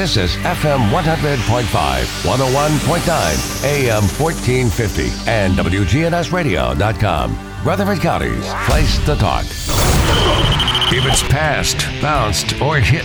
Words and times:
This 0.00 0.16
is 0.16 0.34
FM 0.36 0.88
100.5, 0.92 2.24
101.9, 2.24 3.64
AM 3.66 4.04
1450, 4.04 5.30
and 5.30 5.52
WGNSradio.com. 5.52 7.38
Rutherford 7.62 8.00
County's 8.00 8.48
place 8.64 8.96
to 9.04 9.14
talk. 9.16 9.44
If 10.90 11.04
it's 11.04 11.22
passed, 11.24 11.84
bounced, 12.00 12.58
or 12.62 12.78
hit, 12.78 13.04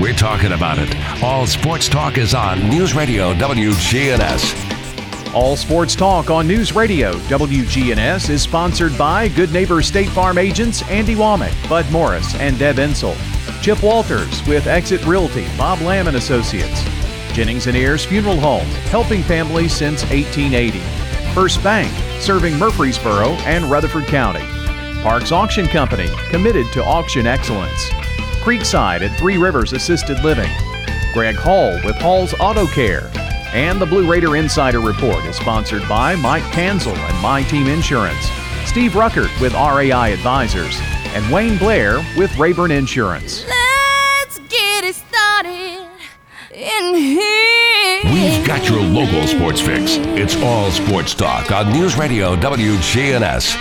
we're 0.00 0.14
talking 0.14 0.52
about 0.52 0.78
it. 0.78 0.94
All 1.20 1.48
sports 1.48 1.88
talk 1.88 2.16
is 2.16 2.32
on 2.32 2.70
News 2.70 2.94
Radio 2.94 3.34
WGNS. 3.34 5.34
All 5.34 5.56
Sports 5.56 5.96
Talk 5.96 6.30
on 6.30 6.46
News 6.46 6.76
Radio 6.76 7.14
WGNS 7.24 8.30
is 8.30 8.40
sponsored 8.40 8.96
by 8.96 9.26
Good 9.30 9.52
Neighbor 9.52 9.82
State 9.82 10.10
Farm 10.10 10.38
agents 10.38 10.88
Andy 10.88 11.16
Womack, 11.16 11.68
Bud 11.68 11.90
Morris, 11.90 12.36
and 12.36 12.56
Deb 12.56 12.76
Insel. 12.76 13.16
Chip 13.66 13.82
Walters 13.82 14.46
with 14.46 14.68
Exit 14.68 15.04
Realty, 15.06 15.44
Bob 15.58 15.80
Lamb 15.80 16.06
and 16.06 16.16
Associates. 16.16 16.84
Jennings 17.32 17.66
and 17.66 17.76
Ayers 17.76 18.04
Funeral 18.04 18.38
Home, 18.38 18.68
helping 18.92 19.24
families 19.24 19.72
since 19.72 20.02
1880. 20.02 20.78
First 21.34 21.64
Bank, 21.64 21.92
serving 22.22 22.56
Murfreesboro 22.60 23.30
and 23.42 23.64
Rutherford 23.64 24.06
County. 24.06 24.46
Parks 25.02 25.32
Auction 25.32 25.66
Company, 25.66 26.08
committed 26.28 26.70
to 26.74 26.84
auction 26.84 27.26
excellence. 27.26 27.88
Creekside 28.38 29.00
at 29.00 29.18
Three 29.18 29.36
Rivers 29.36 29.72
Assisted 29.72 30.22
Living. 30.22 30.52
Greg 31.12 31.34
Hall 31.34 31.72
with 31.84 31.96
Hall's 31.96 32.34
Auto 32.38 32.68
Care. 32.68 33.10
And 33.52 33.80
the 33.80 33.86
Blue 33.86 34.08
Raider 34.08 34.36
Insider 34.36 34.78
Report 34.78 35.24
is 35.24 35.34
sponsored 35.34 35.82
by 35.88 36.14
Mike 36.14 36.44
Tanzel 36.52 36.96
and 36.96 37.20
My 37.20 37.42
Team 37.42 37.66
Insurance, 37.66 38.30
Steve 38.64 38.92
Ruckert 38.92 39.40
with 39.40 39.54
RAI 39.54 40.12
Advisors, 40.12 40.78
and 41.16 41.28
Wayne 41.32 41.58
Blair 41.58 41.98
with 42.16 42.30
Rayburn 42.38 42.70
Insurance. 42.70 43.44
We've 46.56 48.46
got 48.46 48.66
your 48.66 48.80
local 48.80 49.26
sports 49.26 49.60
fix. 49.60 49.96
It's 50.16 50.36
all 50.36 50.70
sports 50.70 51.12
talk 51.12 51.52
on 51.52 51.70
News 51.70 51.98
Radio 51.98 52.34
WGNS. 52.34 53.54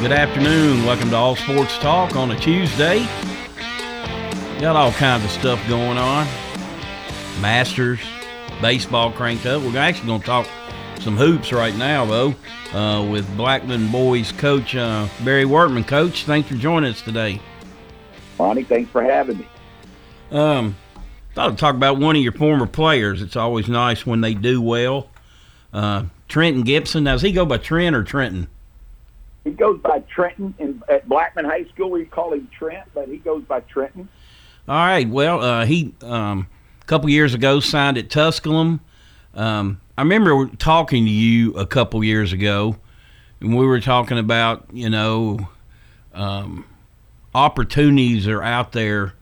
Good 0.00 0.12
afternoon. 0.12 0.86
Welcome 0.86 1.10
to 1.10 1.16
All 1.16 1.34
Sports 1.34 1.76
Talk 1.78 2.14
on 2.14 2.30
a 2.30 2.38
Tuesday. 2.38 3.00
Got 4.60 4.76
all 4.76 4.92
kinds 4.92 5.24
of 5.24 5.32
stuff 5.32 5.60
going 5.68 5.98
on. 5.98 6.28
Masters, 7.40 7.98
baseball 8.60 9.10
cranked 9.10 9.44
up. 9.46 9.60
We're 9.60 9.76
actually 9.76 10.06
going 10.06 10.20
to 10.20 10.26
talk 10.26 10.46
some 11.00 11.16
hoops 11.16 11.52
right 11.52 11.74
now, 11.74 12.04
though, 12.04 12.34
uh, 12.74 13.04
with 13.10 13.36
Blackman 13.36 13.90
boys 13.90 14.30
coach 14.30 14.76
uh, 14.76 15.08
Barry 15.24 15.44
Wortman. 15.46 15.84
Coach, 15.84 16.26
thanks 16.26 16.48
for 16.48 16.54
joining 16.54 16.92
us 16.92 17.02
today. 17.02 17.40
Monty, 18.38 18.64
thanks 18.64 18.90
for 18.90 19.02
having 19.02 19.38
me. 19.38 19.46
Um, 20.30 20.76
thought 21.34 21.50
I'd 21.50 21.58
talk 21.58 21.74
about 21.74 21.98
one 21.98 22.16
of 22.16 22.22
your 22.22 22.32
former 22.32 22.66
players. 22.66 23.22
It's 23.22 23.36
always 23.36 23.68
nice 23.68 24.06
when 24.06 24.20
they 24.20 24.34
do 24.34 24.60
well. 24.60 25.08
Uh, 25.72 26.04
Trenton 26.28 26.62
Gibson. 26.62 27.04
Now, 27.04 27.12
does 27.12 27.22
he 27.22 27.32
go 27.32 27.44
by 27.44 27.58
Trent 27.58 27.94
or 27.94 28.02
Trenton? 28.02 28.48
He 29.44 29.50
goes 29.50 29.80
by 29.80 30.00
Trenton 30.00 30.54
in, 30.58 30.82
at 30.88 31.08
Blackman 31.08 31.44
High 31.44 31.64
School. 31.64 31.90
We 31.90 32.04
call 32.04 32.32
him 32.32 32.48
Trent, 32.56 32.88
but 32.94 33.08
he 33.08 33.18
goes 33.18 33.42
by 33.44 33.60
Trenton. 33.60 34.08
All 34.68 34.76
right. 34.76 35.08
Well, 35.08 35.40
uh, 35.40 35.64
he 35.66 35.94
um, 36.02 36.46
a 36.80 36.84
couple 36.84 37.10
years 37.10 37.34
ago 37.34 37.60
signed 37.60 37.98
at 37.98 38.08
Tusculum. 38.08 38.80
Um, 39.34 39.80
I 39.98 40.02
remember 40.02 40.46
talking 40.56 41.04
to 41.04 41.10
you 41.10 41.52
a 41.54 41.66
couple 41.66 42.02
years 42.04 42.32
ago, 42.32 42.76
and 43.40 43.56
we 43.56 43.66
were 43.66 43.80
talking 43.80 44.18
about 44.18 44.66
you 44.72 44.88
know 44.88 45.48
um, 46.14 46.64
opportunities 47.34 48.28
are 48.28 48.42
out 48.42 48.72
there 48.72 49.14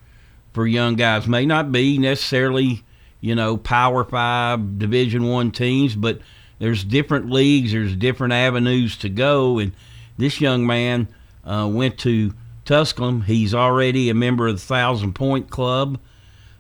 for 0.52 0.66
young 0.66 0.96
guys. 0.96 1.26
May 1.26 1.46
not 1.46 1.72
be 1.72 1.98
necessarily 1.98 2.84
you 3.20 3.34
know 3.34 3.56
Power 3.56 4.04
Five, 4.04 4.78
Division 4.78 5.24
One 5.24 5.50
teams, 5.50 5.94
but 5.94 6.20
there's 6.58 6.84
different 6.84 7.30
leagues. 7.30 7.72
There's 7.72 7.96
different 7.96 8.32
avenues 8.32 8.96
to 8.98 9.08
go, 9.08 9.58
and 9.58 9.72
this 10.18 10.40
young 10.40 10.66
man 10.66 11.08
uh, 11.44 11.68
went 11.72 11.98
to 12.00 12.34
Tusculum. 12.64 13.22
He's 13.22 13.54
already 13.54 14.10
a 14.10 14.14
member 14.14 14.46
of 14.48 14.56
the 14.56 14.66
Thousand 14.66 15.14
Point 15.14 15.50
Club. 15.50 15.98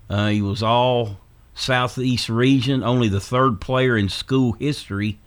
Uh, 0.08 0.28
he 0.28 0.42
was 0.42 0.62
all 0.62 1.20
Southeast 1.54 2.28
region, 2.28 2.82
only 2.82 3.08
the 3.08 3.20
third 3.20 3.60
player 3.60 3.96
in 3.96 4.08
school 4.08 4.52
history 4.52 5.18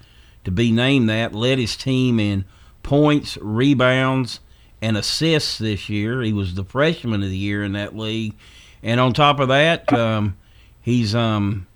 to 0.44 0.52
be 0.52 0.72
named 0.72 1.10
that. 1.10 1.34
Led 1.34 1.58
his 1.58 1.78
team 1.78 2.20
in 2.20 2.46
points, 2.82 3.38
rebounds, 3.38 4.40
and 4.84 4.98
assists 4.98 5.58
this 5.58 5.88
year. 5.88 6.22
He 6.22 6.34
was 6.34 6.56
the 6.56 6.66
freshman 6.66 7.24
of 7.24 7.30
the 7.30 7.38
year 7.38 7.64
in 7.64 7.72
that 7.72 7.96
league. 7.96 8.34
And 8.84 9.00
on 9.00 9.14
top 9.14 9.40
of 9.40 9.48
that, 9.48 9.92
um, 9.94 10.36
he's 10.82 11.16
um, 11.16 11.68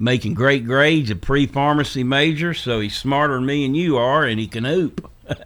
making 0.00 0.34
great 0.34 0.66
grades 0.66 1.10
A 1.10 1.16
pre 1.16 1.46
pharmacy 1.46 2.02
major, 2.02 2.52
so 2.52 2.80
he's 2.80 2.96
smarter 2.96 3.34
than 3.34 3.46
me 3.46 3.64
and 3.64 3.76
you 3.76 3.96
are, 3.96 4.24
and 4.24 4.40
he 4.40 4.46
can 4.46 4.64
hoop. 4.64 5.08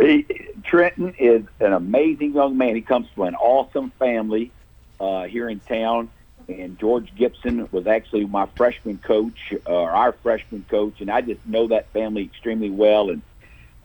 He, 0.00 0.24
Trenton 0.62 1.12
is 1.18 1.42
an 1.58 1.72
amazing 1.72 2.32
young 2.32 2.56
man. 2.56 2.76
He 2.76 2.82
comes 2.82 3.08
from 3.16 3.24
an 3.24 3.34
awesome 3.34 3.90
family 3.98 4.52
uh, 5.00 5.24
here 5.24 5.48
in 5.48 5.58
town. 5.58 6.08
And 6.48 6.78
George 6.78 7.12
Gibson 7.16 7.68
was 7.72 7.88
actually 7.88 8.24
my 8.24 8.46
freshman 8.54 8.98
coach, 8.98 9.52
uh, 9.52 9.72
or 9.72 9.90
our 9.90 10.12
freshman 10.12 10.64
coach, 10.70 11.00
and 11.00 11.10
I 11.10 11.20
just 11.20 11.44
know 11.44 11.66
that 11.66 11.90
family 11.90 12.22
extremely 12.22 12.70
well, 12.70 13.10
and 13.10 13.22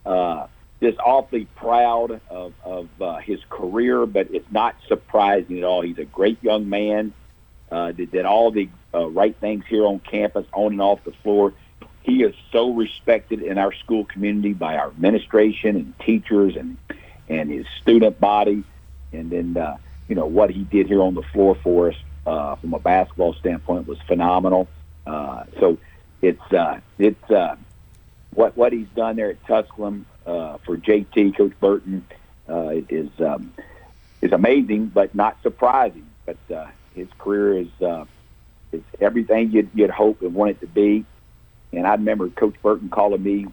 uh, 0.05 0.45
just 0.83 0.99
awfully 0.99 1.47
proud 1.55 2.21
of, 2.29 2.53
of 2.63 2.89
uh, 3.01 3.17
his 3.17 3.39
career. 3.49 4.05
But 4.05 4.27
it's 4.31 4.51
not 4.51 4.75
surprising 4.87 5.57
at 5.57 5.63
all. 5.63 5.81
He's 5.81 5.97
a 5.97 6.05
great 6.05 6.43
young 6.43 6.69
man. 6.69 7.13
Uh, 7.71 7.91
did, 7.91 8.11
did 8.11 8.25
all 8.25 8.51
the 8.51 8.69
uh, 8.93 9.07
right 9.07 9.35
things 9.37 9.65
here 9.67 9.85
on 9.85 9.99
campus, 9.99 10.45
on 10.53 10.73
and 10.73 10.81
off 10.81 11.03
the 11.03 11.13
floor 11.23 11.53
he 12.03 12.21
is 12.21 12.35
so 12.51 12.73
respected 12.73 13.41
in 13.41 13.57
our 13.57 13.73
school 13.73 14.05
community 14.05 14.53
by 14.53 14.77
our 14.77 14.87
administration 14.87 15.75
and 15.77 15.99
teachers 15.99 16.55
and 16.55 16.77
and 17.29 17.49
his 17.49 17.65
student 17.81 18.19
body 18.19 18.63
and 19.13 19.31
then 19.31 19.57
uh, 19.57 19.77
you 20.07 20.15
know 20.15 20.25
what 20.25 20.49
he 20.49 20.63
did 20.65 20.87
here 20.87 21.01
on 21.01 21.15
the 21.15 21.23
floor 21.33 21.55
for 21.55 21.89
us 21.89 21.95
uh, 22.27 22.55
from 22.55 22.73
a 22.73 22.79
basketball 22.79 23.33
standpoint 23.33 23.87
was 23.87 23.97
phenomenal 24.01 24.67
uh, 25.07 25.43
so 25.59 25.77
it's 26.21 26.53
uh, 26.53 26.79
it's 26.99 27.31
uh, 27.31 27.55
what 28.31 28.55
what 28.57 28.73
he's 28.73 28.87
done 28.95 29.15
there 29.15 29.31
at 29.31 29.45
Tusculum 29.45 30.05
uh, 30.25 30.57
for 30.65 30.77
JT 30.77 31.37
Coach 31.37 31.53
Burton 31.59 32.05
uh, 32.49 32.71
is 32.89 33.09
um, 33.19 33.53
is 34.21 34.31
amazing 34.31 34.87
but 34.87 35.13
not 35.13 35.41
surprising 35.43 36.07
but 36.25 36.37
uh, 36.53 36.67
his 36.95 37.07
career 37.17 37.57
is 37.59 37.81
uh, 37.81 38.05
is 38.71 38.81
everything 38.99 39.51
you'd, 39.51 39.69
you'd 39.73 39.89
hope 39.89 40.21
and 40.21 40.33
want 40.33 40.51
it 40.51 40.59
to 40.61 40.67
be 40.67 41.05
and 41.71 41.87
I 41.87 41.91
remember 41.91 42.29
Coach 42.29 42.55
Burton 42.61 42.89
calling 42.89 43.23
me 43.23 43.47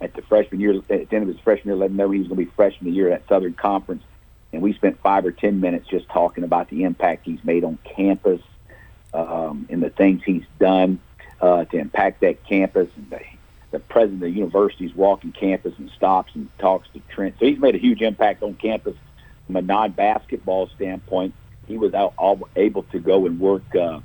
at 0.00 0.14
the 0.14 0.22
freshman 0.22 0.60
year, 0.60 0.76
at 0.76 0.88
the 0.88 1.14
end 1.14 1.22
of 1.22 1.28
his 1.28 1.38
freshman 1.40 1.68
year, 1.68 1.76
letting 1.76 1.92
him 1.92 1.96
know 1.98 2.10
he 2.10 2.18
was 2.18 2.28
going 2.28 2.40
to 2.40 2.46
be 2.46 2.50
freshman 2.56 2.94
year 2.94 3.10
at 3.12 3.26
Southern 3.28 3.54
Conference. 3.54 4.02
And 4.52 4.62
we 4.62 4.72
spent 4.72 5.00
five 5.00 5.24
or 5.24 5.30
ten 5.30 5.60
minutes 5.60 5.86
just 5.88 6.08
talking 6.08 6.42
about 6.42 6.70
the 6.70 6.84
impact 6.84 7.26
he's 7.26 7.42
made 7.44 7.62
on 7.62 7.78
campus 7.84 8.40
um, 9.14 9.66
and 9.70 9.82
the 9.82 9.90
things 9.90 10.22
he's 10.24 10.44
done 10.58 10.98
uh, 11.40 11.64
to 11.66 11.76
impact 11.78 12.20
that 12.22 12.44
campus. 12.44 12.88
And 12.96 13.10
the, 13.10 13.20
the 13.70 13.78
president 13.78 14.22
of 14.22 14.28
the 14.28 14.30
university's 14.30 14.94
walking 14.94 15.32
campus 15.32 15.74
and 15.78 15.90
stops 15.96 16.32
and 16.34 16.48
talks 16.58 16.88
to 16.92 17.00
Trent. 17.08 17.36
So 17.38 17.46
he's 17.46 17.58
made 17.58 17.74
a 17.74 17.78
huge 17.78 18.02
impact 18.02 18.42
on 18.42 18.54
campus 18.54 18.96
from 19.46 19.56
a 19.56 19.62
non-basketball 19.62 20.68
standpoint. 20.74 21.34
He 21.66 21.78
was 21.78 21.94
out, 21.94 22.14
all, 22.16 22.48
able 22.56 22.82
to 22.84 22.98
go 22.98 23.26
and 23.26 23.38
work 23.38 23.62
uh, 23.74 24.00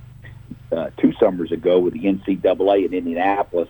uh, 0.72 0.90
two 0.98 1.14
summers 1.20 1.52
ago 1.52 1.80
with 1.80 1.94
the 1.94 2.02
NCAA 2.02 2.86
in 2.86 2.94
Indianapolis 2.94 3.70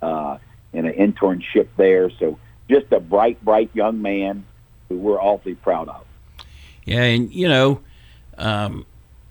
uh, 0.00 0.38
in 0.72 0.86
an 0.86 0.92
internship 0.92 1.68
there. 1.76 2.10
So 2.10 2.38
just 2.70 2.92
a 2.92 3.00
bright, 3.00 3.44
bright 3.44 3.70
young 3.74 4.00
man 4.02 4.44
who 4.88 4.96
we're 4.96 5.20
awfully 5.20 5.54
proud 5.54 5.88
of. 5.88 6.04
Yeah, 6.84 7.02
and 7.02 7.32
you 7.32 7.48
know, 7.48 7.80
um, 8.38 8.86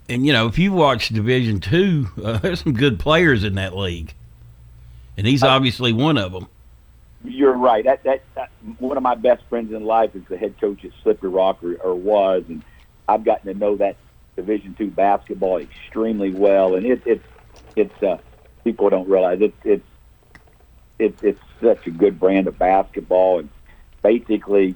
and 0.10 0.25
you 0.25 0.34
know, 0.34 0.48
if 0.48 0.60
you 0.60 0.74
watch 0.74 1.10
Division 1.10 1.60
Two, 1.62 2.08
uh, 2.24 2.38
there's 2.40 2.62
some 2.62 2.74
good 2.74 3.00
players 3.00 3.44
in 3.44 3.56
that 3.56 3.75
league, 3.75 4.14
and 5.18 5.28
he's 5.28 5.44
obviously 5.44 5.94
one 5.94 6.18
of 6.18 6.32
them. 6.32 6.48
You're 7.24 7.54
right. 7.54 7.84
That, 7.86 8.04
that, 8.04 8.24
that 8.36 8.52
one 8.78 8.98
of 8.98 9.04
my 9.04 9.16
best 9.16 9.44
friends 9.50 9.74
in 9.74 9.84
life 9.84 10.16
is 10.16 10.24
the 10.30 10.38
head 10.38 10.60
coach 10.62 10.86
at 10.86 10.92
Slippery 11.02 11.30
Rock, 11.30 11.64
or, 11.64 11.76
or 11.76 11.96
was, 11.96 12.44
and 12.48 12.64
I've 13.08 13.24
gotten 13.24 13.52
to 13.52 13.58
know 13.58 13.78
that 13.78 13.96
Division 14.36 14.76
two 14.78 14.92
basketball 14.92 15.58
extremely 15.60 16.32
well, 16.32 16.76
and 16.76 16.86
it, 16.86 17.02
it's 17.06 17.26
it's 17.76 18.04
uh, 18.04 18.18
people 18.64 18.90
don't 18.90 19.08
realize 19.08 19.40
it, 19.42 19.54
it's 19.64 19.86
it's 21.00 21.24
it's 21.24 21.40
such 21.62 21.88
a 21.88 21.92
good 21.92 22.20
brand 22.20 22.48
of 22.48 22.58
basketball, 22.60 23.40
and 23.40 23.50
basically 24.04 24.76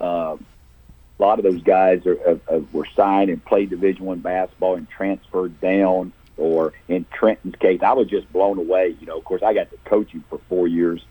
uh, 0.00 0.36
a 0.36 1.22
lot 1.22 1.38
of 1.38 1.44
those 1.44 1.62
guys 1.62 2.06
are, 2.06 2.18
are, 2.26 2.40
are 2.48 2.60
were 2.72 2.86
signed 2.96 3.30
and 3.30 3.44
played 3.44 3.70
Division 3.70 4.06
one 4.06 4.20
basketball 4.20 4.76
and 4.76 4.88
transferred 4.88 5.60
down. 5.60 6.12
Or 6.36 6.72
in 6.88 7.06
Trenton's 7.12 7.56
case, 7.56 7.80
I 7.82 7.92
was 7.92 8.08
just 8.08 8.32
blown 8.32 8.58
away. 8.58 8.96
You 9.00 9.06
know, 9.06 9.18
of 9.18 9.24
course, 9.24 9.42
I 9.42 9.54
got 9.54 9.70
to 9.70 9.76
coach 9.84 10.10
him 10.10 10.24
for 10.28 10.38
four 10.48 10.66
years, 10.66 11.04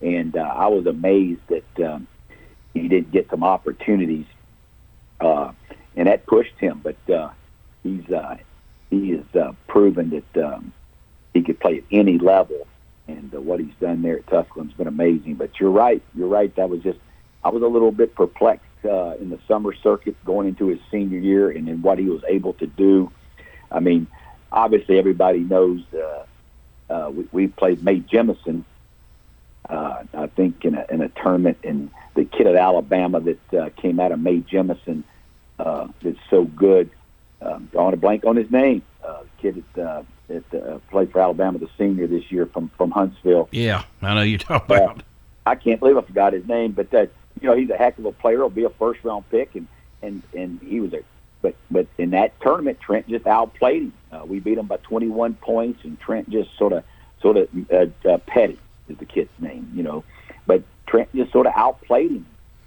and 0.00 0.36
uh, 0.36 0.40
I 0.40 0.68
was 0.68 0.86
amazed 0.86 1.40
that 1.48 1.80
um, 1.84 2.06
he 2.72 2.86
didn't 2.88 3.10
get 3.10 3.28
some 3.28 3.42
opportunities 3.42 4.26
uh, 5.22 5.52
and 5.96 6.08
that 6.08 6.26
pushed 6.26 6.58
him. 6.58 6.80
But 6.82 7.12
uh, 7.12 7.30
he's 7.82 8.08
uh, 8.10 8.36
he 8.90 9.10
has 9.10 9.24
uh, 9.34 9.52
proven 9.68 10.10
that 10.10 10.44
um, 10.44 10.72
he 11.32 11.42
could 11.42 11.60
play 11.60 11.78
at 11.78 11.84
any 11.90 12.18
level, 12.18 12.66
and 13.08 13.34
uh, 13.34 13.40
what 13.40 13.60
he's 13.60 13.74
done 13.80 14.02
there 14.02 14.18
at 14.18 14.26
Tusculum's 14.26 14.74
been 14.74 14.86
amazing. 14.88 15.34
But 15.34 15.58
you're 15.60 15.70
right, 15.70 16.02
you're 16.14 16.28
right. 16.28 16.54
That 16.56 16.68
was 16.68 16.82
just 16.82 16.98
I 17.44 17.50
was 17.50 17.62
a 17.62 17.68
little 17.68 17.92
bit 17.92 18.14
perplexed 18.14 18.66
uh, 18.84 19.14
in 19.20 19.30
the 19.30 19.38
summer 19.48 19.74
circuit 19.74 20.16
going 20.24 20.48
into 20.48 20.68
his 20.68 20.80
senior 20.90 21.18
year, 21.18 21.50
and 21.50 21.68
then 21.68 21.82
what 21.82 21.98
he 21.98 22.06
was 22.06 22.22
able 22.28 22.54
to 22.54 22.66
do. 22.66 23.10
I 23.70 23.80
mean, 23.80 24.06
obviously 24.52 24.98
everybody 24.98 25.40
knows. 25.40 25.80
Uh, 25.92 26.24
uh, 26.92 27.10
we, 27.10 27.26
we 27.32 27.46
played 27.48 27.82
Mae 27.82 28.00
Jemison, 28.00 28.64
uh, 29.68 30.02
I 30.14 30.26
think, 30.26 30.64
in 30.64 30.74
a, 30.74 30.84
in 30.90 31.00
a 31.00 31.08
tournament, 31.08 31.58
and 31.64 31.90
the 32.14 32.24
kid 32.24 32.46
at 32.46 32.56
Alabama 32.56 33.20
that 33.20 33.54
uh, 33.54 33.70
came 33.76 33.98
out 33.98 34.12
of 34.12 34.20
Mae 34.20 34.40
Jemison 34.40 35.02
uh, 35.58 35.88
is 36.02 36.16
so 36.28 36.44
good. 36.44 36.90
Um, 37.40 37.68
drawing 37.72 37.94
a 37.94 37.96
blank 37.96 38.24
on 38.24 38.36
his 38.36 38.50
name. 38.50 38.82
Uh, 39.02 39.22
kid 39.38 39.64
that 39.74 39.84
uh, 39.84 40.02
that 40.28 40.54
uh, 40.54 40.78
played 40.90 41.10
for 41.10 41.20
Alabama, 41.20 41.58
the 41.58 41.68
senior 41.76 42.06
this 42.06 42.30
year 42.30 42.46
from 42.46 42.68
from 42.76 42.90
Huntsville. 42.92 43.48
Yeah, 43.50 43.82
I 44.00 44.14
know 44.14 44.22
you're 44.22 44.38
talking 44.38 44.76
Uh, 44.76 44.82
about. 44.84 45.02
I 45.44 45.56
can't 45.56 45.80
believe 45.80 45.96
I 45.96 46.02
forgot 46.02 46.34
his 46.34 46.46
name, 46.46 46.70
but 46.72 46.90
that 46.90 47.10
you 47.40 47.48
know 47.48 47.56
he's 47.56 47.70
a 47.70 47.76
heck 47.76 47.98
of 47.98 48.04
a 48.04 48.12
player. 48.12 48.36
He'll 48.36 48.50
be 48.50 48.62
a 48.64 48.70
first 48.70 49.02
round 49.02 49.28
pick, 49.30 49.54
and 49.56 49.66
and 50.02 50.22
and 50.36 50.60
he 50.60 50.78
was 50.80 50.92
a. 50.92 51.02
But 51.42 51.56
but 51.70 51.86
in 51.98 52.10
that 52.10 52.40
tournament, 52.40 52.80
Trent 52.80 53.08
just 53.08 53.26
outplayed 53.26 53.82
him. 53.82 53.92
Uh, 54.10 54.24
we 54.24 54.38
beat 54.38 54.58
him 54.58 54.66
by 54.66 54.76
21 54.78 55.34
points, 55.34 55.84
and 55.84 55.98
Trent 56.00 56.30
just 56.30 56.56
sort 56.56 56.72
of 56.72 56.84
sort 57.20 57.36
of 57.36 57.48
uh, 57.70 57.86
uh, 58.08 58.18
petty 58.18 58.58
is 58.88 58.96
the 58.98 59.04
kid's 59.04 59.30
name, 59.40 59.70
you 59.74 59.82
know. 59.82 60.04
But 60.46 60.62
Trent 60.86 61.14
just 61.14 61.32
sort 61.32 61.46
of 61.46 61.52
outplayed 61.54 62.12
him, 62.12 62.26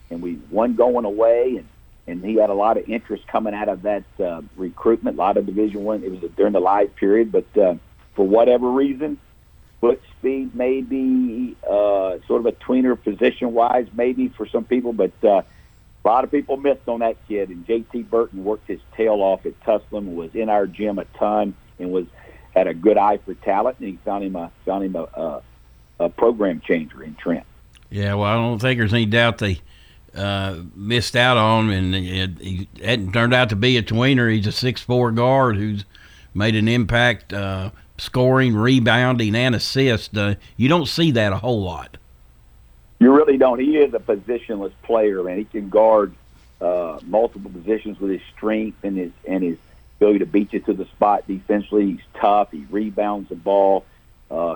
and 0.10 0.22
we 0.22 0.40
won 0.52 0.76
going 0.76 1.06
away, 1.06 1.56
and 1.58 1.68
and 2.08 2.24
he 2.24 2.36
had 2.36 2.50
a 2.50 2.54
lot 2.54 2.78
of 2.78 2.88
interest 2.90 3.26
coming 3.28 3.54
out 3.54 3.70
of 3.70 3.84
that 3.84 4.04
uh, 4.20 4.42
recruitment. 4.58 5.18
A 5.18 5.20
lot 5.20 5.38
of 5.38 5.46
Division 5.46 5.84
One. 5.84 6.04
It 6.04 6.12
was 6.12 6.30
during 6.36 6.54
the 6.54 6.60
live 6.60 6.96
period, 6.96 7.32
but 7.32 7.58
uh, 7.58 7.76
for 8.14 8.28
whatever 8.28 8.70
reason, 8.70 9.18
foot 9.80 10.02
speed 10.18 10.54
maybe 10.54 11.56
uh, 11.64 12.18
sort 12.28 12.42
of 12.42 12.46
a 12.48 12.52
tweener 12.52 13.02
position 13.02 13.54
wise 13.54 13.88
maybe 13.94 14.28
for 14.30 14.46
some 14.48 14.66
people, 14.66 14.92
but 14.92 15.24
uh, 15.24 15.44
a 16.06 16.08
lot 16.08 16.24
of 16.24 16.32
people 16.32 16.58
missed 16.58 16.88
on 16.88 17.00
that 17.00 17.18
kid. 17.28 17.50
And 17.50 17.66
JT 17.66 18.10
Burton 18.10 18.44
worked 18.44 18.68
his 18.68 18.80
tail 18.96 19.22
off 19.22 19.46
at 19.46 19.60
Tusculum, 19.62 20.16
was 20.16 20.36
in 20.36 20.50
our 20.50 20.68
gym 20.68 21.00
a 21.00 21.06
ton, 21.18 21.56
and 21.80 21.92
was 21.92 22.06
had 22.56 22.68
a 22.68 22.74
good 22.74 22.98
eye 22.98 23.18
for 23.18 23.34
talent. 23.34 23.80
And 23.80 23.90
he 23.90 24.00
found 24.06 24.24
him 24.24 24.36
a 24.36 24.52
found 24.66 24.84
him 24.86 24.96
a, 24.96 25.04
a, 25.04 25.42
a 26.06 26.10
program 26.10 26.62
changer 26.62 27.04
in 27.04 27.16
Trent. 27.16 27.46
Yeah, 27.90 28.14
well, 28.16 28.26
I 28.26 28.36
don't 28.36 28.60
think 28.60 28.80
there's 28.80 28.94
any 28.94 29.06
doubt 29.06 29.40
they 29.40 29.60
uh, 30.16 30.58
missed 30.76 31.16
out 31.16 31.38
on 31.38 31.70
him, 31.70 31.94
and 31.94 31.96
it, 31.96 32.42
he 32.42 32.68
hadn't 32.84 33.12
turned 33.12 33.34
out 33.34 33.50
to 33.50 33.56
be 33.56 33.78
a 33.78 33.84
tweener. 33.84 34.34
He's 34.34 34.48
a 34.48 34.52
six-four 34.52 35.12
guard 35.12 35.58
who's 35.58 35.86
made 36.34 36.56
an 36.56 36.68
impact, 36.68 37.34
uh, 37.34 37.72
scoring, 37.98 38.56
rebounding, 38.56 39.36
and 39.36 39.56
assist. 39.56 40.18
Uh, 40.18 40.36
you 40.58 40.68
don't 40.68 40.88
see 40.88 41.12
that 41.12 41.34
a 41.34 41.38
whole 41.38 41.62
lot. 41.62 41.98
You 43.00 43.14
really 43.14 43.38
don't. 43.38 43.60
He 43.60 43.78
is 43.78 43.94
a 43.94 44.00
positionless 44.00 44.74
player, 44.84 45.22
man. 45.24 45.38
He 45.38 45.46
can 45.46 45.70
guard 45.70 46.16
uh, 46.62 47.00
multiple 47.04 47.52
positions 47.52 48.00
with 48.00 48.12
his 48.12 48.22
strength 48.36 48.84
and 48.84 48.98
his 48.98 49.12
and 49.28 49.44
his 49.44 49.58
ability 49.98 50.20
to 50.20 50.26
beat 50.26 50.54
you 50.54 50.60
to 50.62 50.74
the 50.74 50.86
spot 50.86 51.28
defensively. 51.28 51.92
He's 51.92 52.06
tough. 52.20 52.52
He 52.52 52.66
rebounds 52.70 53.30
the 53.30 53.36
ball. 53.36 53.86
Uh, 54.32 54.56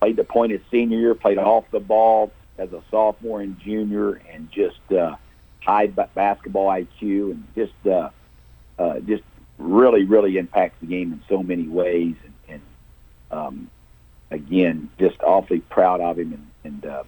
played 0.00 0.16
the 0.16 0.24
point 0.24 0.52
his 0.52 0.60
senior 0.70 0.98
year. 0.98 1.14
Played 1.14 1.38
off 1.38 1.64
the 1.70 1.80
ball 1.80 2.30
as 2.58 2.72
a 2.72 2.82
sophomore 2.90 3.40
and 3.40 3.58
junior, 3.58 4.20
and 4.32 4.50
just 4.50 4.80
uh, 4.92 5.16
high 5.60 5.86
ba- 5.86 6.10
basketball 6.14 6.68
IQ 6.68 7.32
and 7.32 7.44
just 7.54 7.86
uh, 7.86 8.10
uh, 8.78 9.00
just 9.00 9.22
really 9.56 10.04
really 10.04 10.36
impacts 10.36 10.78
the 10.80 10.86
game 10.86 11.12
in 11.14 11.22
so 11.26 11.42
many 11.42 11.66
ways. 11.66 12.16
And, 12.22 12.34
and 12.48 12.62
um, 13.30 13.70
again, 14.30 14.90
just 14.98 15.22
awfully 15.22 15.60
proud 15.60 16.02
of 16.02 16.18
him 16.18 16.34
and. 16.34 16.50
and 16.64 16.84
uh, 16.84 17.04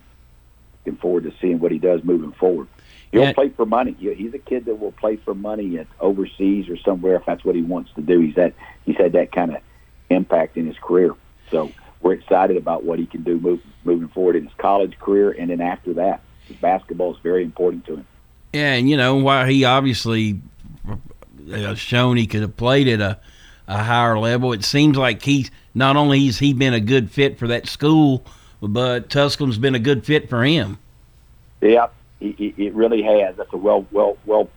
looking 0.84 0.98
forward 1.00 1.24
to 1.24 1.32
seeing 1.40 1.58
what 1.60 1.72
he 1.72 1.78
does 1.78 2.02
moving 2.04 2.32
forward. 2.32 2.66
He'll 3.12 3.22
Yeah. 3.22 3.32
play 3.32 3.48
for 3.50 3.66
money. 3.66 3.94
He's 3.98 4.34
a 4.34 4.38
kid 4.38 4.66
that 4.66 4.76
will 4.80 4.92
play 4.92 5.16
for 5.16 5.34
money 5.34 5.78
at 5.78 5.86
overseas 6.00 6.68
or 6.68 6.76
somewhere 6.76 7.16
if 7.16 7.26
that's 7.26 7.44
what 7.44 7.54
he 7.54 7.62
wants 7.62 7.90
to 7.96 8.02
do. 8.02 8.20
He's 8.20 8.34
that 8.36 8.54
he's 8.86 8.96
had 8.96 9.12
that 9.12 9.32
kind 9.32 9.50
of 9.50 9.58
impact 10.10 10.56
in 10.56 10.66
his 10.66 10.76
career. 10.78 11.14
So 11.50 11.70
we're 12.02 12.12
excited 12.12 12.56
about 12.56 12.84
what 12.84 12.98
he 12.98 13.06
can 13.06 13.22
do 13.22 13.38
move, 13.38 13.60
moving 13.84 14.08
forward 14.08 14.36
in 14.36 14.44
his 14.44 14.54
college 14.58 14.98
career 14.98 15.32
and 15.32 15.50
then 15.50 15.60
after 15.60 15.92
that. 15.94 16.20
His 16.46 16.56
basketball 16.56 17.12
is 17.14 17.20
very 17.22 17.44
important 17.44 17.84
to 17.86 17.96
him. 17.96 18.06
Yeah, 18.52 18.74
and 18.74 18.88
you 18.88 18.96
know 18.96 19.16
while 19.16 19.46
he 19.46 19.64
obviously 19.64 20.40
uh, 21.52 21.74
shown 21.74 22.16
he 22.16 22.26
could 22.26 22.40
have 22.42 22.56
played 22.56 22.88
at 22.88 23.00
a, 23.00 23.18
a 23.68 23.78
higher 23.82 24.18
level, 24.18 24.52
it 24.52 24.64
seems 24.64 24.96
like 24.96 25.22
he's 25.22 25.50
not 25.74 25.96
only 25.96 26.26
has 26.26 26.38
he 26.38 26.52
been 26.52 26.74
a 26.74 26.80
good 26.80 27.10
fit 27.10 27.38
for 27.38 27.46
that 27.48 27.68
school, 27.68 28.24
but 28.62 29.08
Tusculum's 29.10 29.58
been 29.58 29.74
a 29.74 29.80
good 29.80 30.04
fit 30.04 30.28
for 30.28 30.44
him. 30.44 30.78
Yeah, 31.60 31.88
he, 32.18 32.54
it 32.56 32.74
really 32.74 33.02
has. 33.02 33.36
That's 33.36 33.52
a 33.52 33.56
well, 33.56 33.86
well, 33.90 34.16
well, 34.26 34.48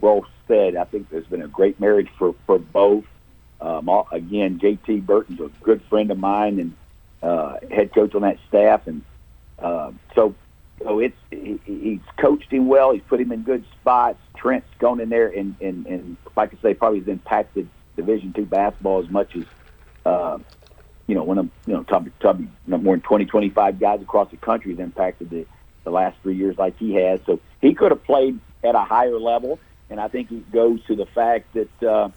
well 0.00 0.26
said. 0.48 0.76
I 0.76 0.84
think 0.84 1.10
there's 1.10 1.26
been 1.26 1.42
a 1.42 1.48
great 1.48 1.80
marriage 1.80 2.08
for 2.18 2.34
for 2.46 2.58
both. 2.58 3.04
Um, 3.60 3.88
again, 4.10 4.58
JT 4.58 5.06
Burton's 5.06 5.40
a 5.40 5.48
good 5.62 5.82
friend 5.82 6.10
of 6.10 6.18
mine 6.18 6.58
and 6.58 6.76
uh, 7.22 7.58
head 7.70 7.94
coach 7.94 8.14
on 8.14 8.22
that 8.22 8.38
staff, 8.48 8.86
and 8.86 9.02
uh, 9.58 9.92
so 10.14 10.34
so 10.82 10.98
it's 10.98 11.16
he, 11.30 11.60
he's 11.64 12.00
coached 12.16 12.52
him 12.52 12.66
well. 12.66 12.92
He's 12.92 13.02
put 13.02 13.20
him 13.20 13.30
in 13.30 13.42
good 13.42 13.64
spots. 13.80 14.18
Trent's 14.36 14.66
gone 14.78 15.00
in 15.00 15.08
there 15.08 15.28
and 15.28 15.54
and 15.60 15.86
and 15.86 16.16
like 16.36 16.52
I 16.54 16.62
say, 16.62 16.74
probably 16.74 16.98
has 17.00 17.08
impacted 17.08 17.68
Division 17.96 18.32
two 18.32 18.46
basketball 18.46 19.02
as 19.02 19.10
much 19.10 19.36
as. 19.36 19.44
Uh, 20.04 20.38
you 21.12 21.18
know, 21.18 21.24
one 21.24 21.36
of 21.36 21.50
you 21.66 21.74
know, 21.74 21.84
probably, 21.84 22.10
probably 22.20 22.48
more 22.66 22.96
than 22.96 23.02
20, 23.02 23.26
25 23.26 23.78
guys 23.78 24.00
across 24.00 24.30
the 24.30 24.38
country 24.38 24.70
has 24.70 24.80
impacted 24.80 25.28
the 25.28 25.44
the 25.84 25.90
last 25.90 26.16
three 26.22 26.36
years 26.36 26.56
like 26.56 26.78
he 26.78 26.94
has. 26.94 27.20
So 27.26 27.38
he 27.60 27.74
could 27.74 27.90
have 27.90 28.02
played 28.02 28.40
at 28.64 28.74
a 28.74 28.80
higher 28.80 29.18
level, 29.18 29.58
and 29.90 30.00
I 30.00 30.08
think 30.08 30.32
it 30.32 30.50
goes 30.50 30.82
to 30.86 30.96
the 30.96 31.04
fact 31.04 31.52
that 31.52 31.86
uh, 31.86 32.08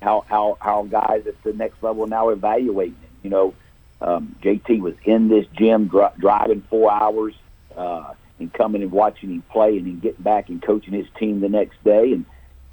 how 0.00 0.24
how 0.28 0.58
how 0.60 0.84
guys 0.84 1.26
at 1.26 1.42
the 1.42 1.54
next 1.54 1.82
level 1.82 2.06
now 2.06 2.28
evaluating 2.28 2.94
him. 2.94 3.10
You 3.24 3.30
know, 3.30 3.54
um, 4.00 4.36
JT 4.44 4.78
was 4.80 4.94
in 5.04 5.28
this 5.28 5.46
gym 5.58 5.88
dri- 5.88 6.14
driving 6.16 6.62
four 6.70 6.92
hours 6.92 7.34
uh, 7.76 8.12
and 8.38 8.52
coming 8.52 8.82
and 8.82 8.92
watching 8.92 9.30
him 9.30 9.42
play, 9.50 9.76
and 9.76 9.86
then 9.86 9.98
getting 9.98 10.22
back 10.22 10.50
and 10.50 10.62
coaching 10.62 10.94
his 10.94 11.08
team 11.18 11.40
the 11.40 11.48
next 11.48 11.82
day, 11.82 12.12
and 12.12 12.24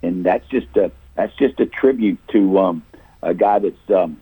and 0.03 0.23
that's 0.23 0.47
just 0.49 0.67
a 0.77 0.91
that's 1.15 1.35
just 1.37 1.59
a 1.59 1.65
tribute 1.65 2.19
to 2.27 2.59
um, 2.59 2.85
a 3.23 3.33
guy 3.33 3.57
that's 3.57 3.89
um, 3.89 4.19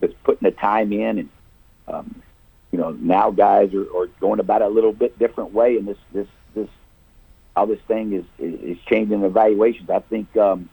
that's 0.00 0.14
putting 0.24 0.48
the 0.48 0.54
time 0.54 0.92
in 0.92 1.18
and 1.18 1.28
um, 1.88 2.22
you 2.72 2.78
know 2.78 2.90
now 2.92 3.30
guys 3.30 3.72
are, 3.74 3.86
are 3.96 4.06
going 4.20 4.40
about 4.40 4.62
it 4.62 4.66
a 4.66 4.68
little 4.68 4.92
bit 4.92 5.18
different 5.18 5.52
way. 5.52 5.76
And 5.76 5.86
this 5.86 5.98
this 6.12 6.28
this 6.54 6.68
how 7.56 7.66
this 7.66 7.80
thing 7.88 8.12
is 8.12 8.24
is 8.38 8.78
changing 8.86 9.22
evaluations 9.24 9.90
i 9.90 9.98
think 9.98 10.34
um 10.36 10.68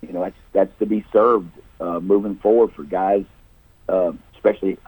you 0.00 0.12
know 0.12 0.22
that's 0.22 0.36
that's 0.52 0.78
to 0.78 0.86
be 0.86 1.04
served 1.12 1.50
uh, 1.80 2.00
moving 2.00 2.36
forward 2.36 2.72
for 2.72 2.82
guys 2.82 3.24
uh, 3.88 4.12
especially 4.34 4.78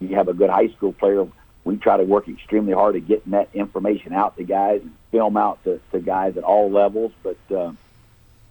you 0.00 0.14
have 0.14 0.28
a 0.28 0.34
good 0.34 0.50
high 0.50 0.68
school 0.68 0.92
player. 0.92 1.26
We 1.64 1.76
try 1.76 1.96
to 1.96 2.04
work 2.04 2.28
extremely 2.28 2.72
hard 2.72 2.96
at 2.96 3.06
getting 3.06 3.32
that 3.32 3.48
information 3.52 4.12
out 4.12 4.36
to 4.36 4.44
guys 4.44 4.80
and 4.82 4.92
film 5.10 5.36
out 5.36 5.62
to, 5.64 5.80
to 5.92 6.00
guys 6.00 6.36
at 6.36 6.44
all 6.44 6.70
levels. 6.70 7.12
But 7.22 7.38
uh, 7.50 7.68
I 7.68 7.74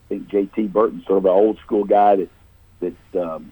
think 0.10 0.28
JT 0.28 0.72
Burton's 0.72 1.06
sort 1.06 1.20
of 1.20 1.26
an 1.26 1.32
old 1.32 1.58
school 1.60 1.84
guy 1.84 2.18
that 2.18 2.30
that 2.80 3.22
um, 3.22 3.52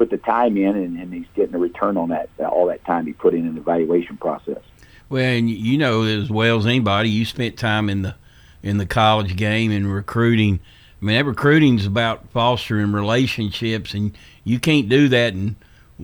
put 0.00 0.08
the 0.08 0.16
time 0.16 0.56
in, 0.56 0.76
and, 0.76 0.98
and 0.98 1.12
he's 1.12 1.26
getting 1.34 1.54
a 1.54 1.58
return 1.58 1.98
on 1.98 2.08
that 2.08 2.30
all 2.40 2.64
that 2.68 2.82
time 2.86 3.04
he 3.04 3.12
put 3.12 3.34
in 3.34 3.46
an 3.46 3.58
evaluation 3.58 4.16
process. 4.16 4.62
Well, 5.10 5.22
and 5.22 5.50
you 5.50 5.76
know 5.76 6.04
as 6.04 6.30
well 6.30 6.56
as 6.56 6.64
anybody, 6.64 7.10
you 7.10 7.26
spent 7.26 7.58
time 7.58 7.90
in 7.90 8.00
the 8.00 8.14
in 8.62 8.78
the 8.78 8.86
college 8.86 9.36
game 9.36 9.70
and 9.70 9.92
recruiting. 9.92 10.58
I 11.02 11.04
mean, 11.04 11.16
that 11.16 11.26
recruiting's 11.26 11.84
about 11.84 12.30
fostering 12.30 12.92
relationships, 12.92 13.92
and 13.92 14.16
you 14.42 14.58
can't 14.58 14.88
do 14.88 15.08
that 15.08 15.34
in 15.34 15.56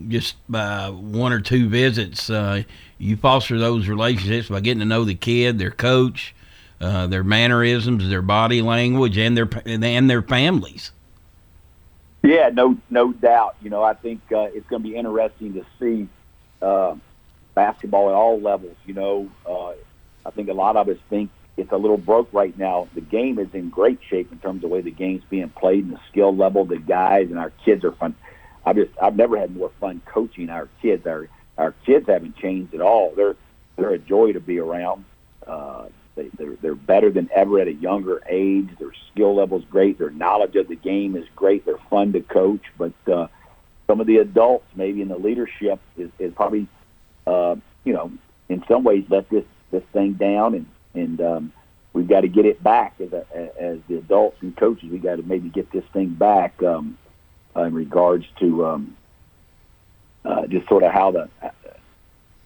just 0.09 0.37
by 0.47 0.91
one 0.91 1.33
or 1.33 1.41
two 1.41 1.71
visits. 1.71 2.29
Uh, 2.29 2.65
you 2.99 3.17
foster 3.17 3.59
those 3.59 3.89
relationships 3.89 4.51
by 4.51 4.61
getting 4.61 4.81
to 4.81 4.85
know 4.85 5.05
the 5.05 5.15
kid, 5.15 5.59
their 5.59 5.71
coach, 5.71 6.35
uh, 6.83 7.07
their 7.07 7.25
mannerisms, 7.25 8.07
their 8.11 8.21
body 8.21 8.61
language, 8.61 9.17
and 9.17 9.39
their 9.39 9.49
and 9.65 10.11
their 10.11 10.21
families. 10.21 10.93
Yeah, 12.23 12.51
no, 12.53 12.77
no 12.91 13.13
doubt. 13.13 13.57
You 13.63 13.71
know, 13.71 13.83
I 13.83 13.95
think 13.95 14.21
uh, 14.33 14.49
it's 14.53 14.67
going 14.69 14.83
to 14.83 14.89
be 14.89 14.97
interesting 14.97 15.55
to 15.55 15.65
see 15.79 16.09
uh, 16.61 16.97
basketball 17.55 18.09
at 18.09 18.15
all 18.15 18.41
levels. 18.41 18.77
You 18.85 18.95
know, 18.95 19.31
uh, 19.49 19.71
I 20.27 20.31
think 20.35 20.49
a 20.49 20.55
lot 20.55 20.77
of 20.77 20.89
us 20.89 20.99
think 21.09 21.31
it's 21.57 21.73
a 21.73 21.77
little 21.77 21.97
broke 21.97 22.33
right 22.33 22.57
now. 22.59 22.89
The 22.95 23.01
game 23.01 23.39
is 23.39 23.49
in 23.55 23.71
great 23.71 24.01
shape 24.09 24.31
in 24.33 24.39
terms 24.39 24.57
of 24.57 24.63
the 24.63 24.69
way 24.69 24.81
the 24.81 24.91
game's 24.91 25.23
being 25.31 25.49
played 25.51 25.85
and 25.85 25.93
the 25.95 26.01
skill 26.11 26.35
level. 26.35 26.65
The 26.65 26.79
guys 26.79 27.29
and 27.31 27.39
our 27.39 27.51
kids 27.65 27.85
are 27.85 27.93
fun. 27.93 28.15
I 28.65 28.73
just 28.73 28.91
I've 29.01 29.17
never 29.17 29.39
had 29.39 29.55
more 29.55 29.71
fun 29.81 30.03
coaching 30.05 30.51
our 30.51 30.69
kids. 30.83 31.07
Our 31.07 31.29
our 31.57 31.73
kids 31.87 32.07
haven't 32.09 32.37
changed 32.37 32.75
at 32.75 32.81
all. 32.81 33.13
They're 33.17 33.37
they're 33.77 33.91
a 33.91 33.99
joy 33.99 34.33
to 34.33 34.41
be 34.41 34.59
around. 34.59 35.05
Uh, 35.47 35.87
They, 36.17 36.31
they're, 36.37 36.57
they're 36.61 36.75
better 36.75 37.11
than 37.11 37.29
ever 37.35 37.61
at 37.61 37.69
a 37.69 37.75
younger 37.75 38.23
age. 38.29 38.69
Their 38.79 38.93
skill 39.13 39.37
level 39.37 39.59
is 39.59 39.65
great. 39.67 39.99
Their 39.99 40.11
knowledge 40.11 40.57
of 40.57 40.67
the 40.69 40.75
game 40.75 41.15
is 41.15 41.27
great. 41.37 41.65
They're 41.65 41.79
fun 41.91 42.13
to 42.15 42.21
coach. 42.21 42.63
But 42.77 42.95
uh, 43.07 43.29
some 43.87 44.01
of 44.01 44.07
the 44.07 44.17
adults, 44.17 44.67
maybe 44.75 45.03
in 45.03 45.09
the 45.09 45.19
leadership, 45.19 45.79
is, 45.97 46.11
is 46.19 46.33
probably, 46.35 46.67
uh, 47.27 47.57
you 47.85 47.93
know, 47.93 48.11
in 48.49 48.65
some 48.67 48.83
ways 48.83 49.05
let 49.09 49.29
this 49.31 49.45
this 49.71 49.83
thing 49.93 50.15
down, 50.15 50.55
and 50.55 50.67
and 50.95 51.21
um, 51.21 51.53
we've 51.93 52.09
got 52.09 52.21
to 52.21 52.29
get 52.29 52.47
it 52.47 52.63
back 52.63 52.95
as 53.01 53.13
a, 53.13 53.27
as 53.61 53.79
the 53.89 53.97
adults 53.97 54.39
and 54.41 54.57
coaches. 54.57 54.91
We 54.91 54.99
got 54.99 55.17
to 55.17 55.23
maybe 55.23 55.49
get 55.49 55.71
this 55.73 55.85
thing 55.93 56.11
back 56.11 56.63
um, 56.63 56.97
in 57.57 57.75
regards 57.75 58.25
to 58.41 58.67
um, 58.67 58.97
uh, 60.25 60.47
just 60.47 60.69
sort 60.69 60.83
of 60.83 60.93
how 60.93 61.11
the 61.11 61.29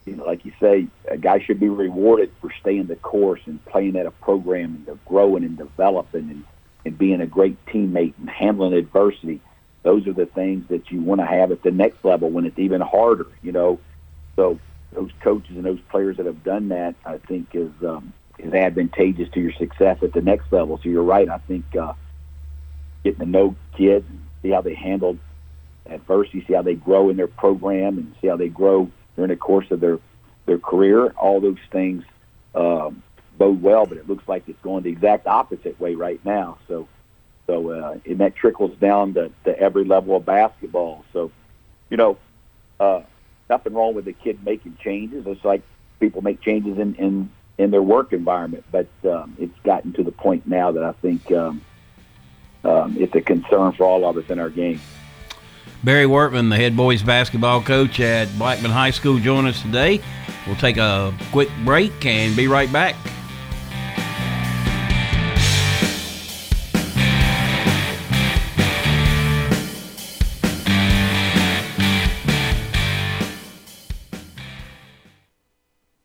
you 0.07 0.16
know, 0.16 0.25
like 0.25 0.45
you 0.45 0.52
say, 0.61 0.87
a 1.09 1.16
guy 1.16 1.40
should 1.40 1.61
be 1.61 1.69
rewarded 1.69 2.30
for 2.40 2.50
staying 2.61 2.87
the 2.87 2.97
course 2.97 3.40
and 3.47 3.64
playing 3.66 3.97
at 3.97 4.07
a 4.07 4.11
program 4.11 4.85
and 4.87 5.04
growing 5.04 5.45
and 5.45 5.59
developing 5.59 6.30
and, 6.30 6.45
and 6.85 6.99
being 6.99 7.21
a 7.21 7.26
great 7.26 7.62
teammate 7.66 8.14
and 8.19 8.30
handling 8.30 8.73
adversity. 8.73 9.40
Those 9.83 10.07
are 10.07 10.12
the 10.12 10.26
things 10.26 10.69
that 10.69 10.90
you 10.90 11.00
want 11.00 11.21
to 11.21 11.26
have 11.26 11.52
at 11.52 11.62
the 11.62 11.71
next 11.71 12.04
level 12.04 12.30
when 12.30 12.47
it's 12.47 12.59
even 12.59 12.80
harder, 12.80 13.26
you 13.42 13.52
know. 13.52 13.80
So 14.37 14.59
those 14.92 15.11
coaches 15.21 15.57
and 15.57 15.64
those 15.64 15.80
players 15.90 16.16
that 16.16 16.26
have 16.26 16.45
done 16.45 16.69
that, 16.69 16.95
I 17.04 17.19
think, 17.19 17.49
is 17.54 17.71
um, 17.83 18.12
is 18.38 18.52
advantageous 18.52 19.28
to 19.30 19.40
your 19.40 19.52
success 19.52 19.99
at 20.02 20.12
the 20.12 20.23
next 20.23 20.52
level. 20.52 20.78
So 20.83 20.88
you're 20.88 21.02
right. 21.02 21.28
I 21.28 21.38
think 21.38 21.64
uh, 21.76 21.92
getting 23.04 23.21
to 23.21 23.26
know 23.26 23.57
kids 23.76 24.07
see 24.42 24.50
how 24.50 24.62
they 24.62 24.75
handle 24.75 25.19
adversity, 25.87 26.45
see 26.47 26.54
how 26.54 26.62
they 26.62 26.75
grow 26.75 27.11
in 27.11 27.16
their 27.16 27.26
program, 27.26 27.99
and 27.99 28.14
see 28.21 28.28
how 28.28 28.37
they 28.37 28.49
grow 28.49 28.90
during 29.17 29.31
the 29.31 29.37
course 29.37 29.71
of 29.71 29.81
their 29.81 29.99
their 30.47 30.59
career. 30.59 31.09
All 31.11 31.40
those 31.40 31.59
things 31.71 32.05
um, 32.55 33.02
bode 33.38 33.62
well, 33.62 33.87
but 33.87 33.99
it 33.99 34.09
looks 34.09 34.26
like 34.29 34.49
it's 34.49 34.61
going 34.62 34.83
the 34.83 34.90
exact 34.90 35.26
opposite 35.26 35.79
way 35.81 35.95
right 35.95 36.25
now. 36.25 36.59
So, 36.69 36.88
so 37.47 37.71
uh, 37.71 37.99
and 38.05 38.19
that 38.19 38.35
trickles 38.37 38.76
down 38.79 39.14
to, 39.14 39.31
to 39.45 39.59
every 39.59 39.85
level 39.85 40.17
of 40.17 40.25
basketball. 40.25 41.05
So, 41.12 41.31
you 41.88 41.97
know, 41.97 42.19
uh, 42.79 43.02
nothing 43.49 43.75
wrong 43.75 43.95
with 43.95 44.05
the 44.05 44.12
kid 44.12 44.45
making 44.45 44.79
changes. 44.83 45.25
It's 45.26 45.45
like 45.45 45.62
people 45.99 46.23
make 46.23 46.40
changes 46.40 46.79
in 46.79 46.95
in, 46.97 47.31
in 47.59 47.71
their 47.71 47.83
work 47.83 48.12
environment, 48.12 48.64
but 48.71 48.88
um, 49.05 49.37
it's 49.38 49.59
gotten 49.64 49.93
to 49.95 50.02
the 50.02 50.12
point 50.12 50.47
now 50.47 50.73
that 50.73 50.83
I 50.83 50.93
think 50.93 51.31
um, 51.33 51.61
um, 52.64 52.97
it's 52.99 53.14
a 53.14 53.21
concern 53.21 53.73
for 53.73 53.85
all 53.85 54.05
of 54.05 54.17
us 54.17 54.29
in 54.29 54.38
our 54.38 54.50
game. 54.50 54.81
Barry 55.82 56.04
Wortman, 56.04 56.50
the 56.50 56.56
head 56.56 56.76
boys 56.76 57.02
basketball 57.02 57.62
coach 57.62 58.00
at 58.00 58.28
Blackman 58.37 58.70
High 58.70 58.90
School, 58.90 59.18
join 59.18 59.46
us 59.46 59.62
today. 59.62 60.00
We'll 60.46 60.56
take 60.56 60.76
a 60.76 61.14
quick 61.32 61.49
break 61.64 62.04
and 62.04 62.37
be 62.37 62.49
right 62.49 62.70
back. 62.70 62.96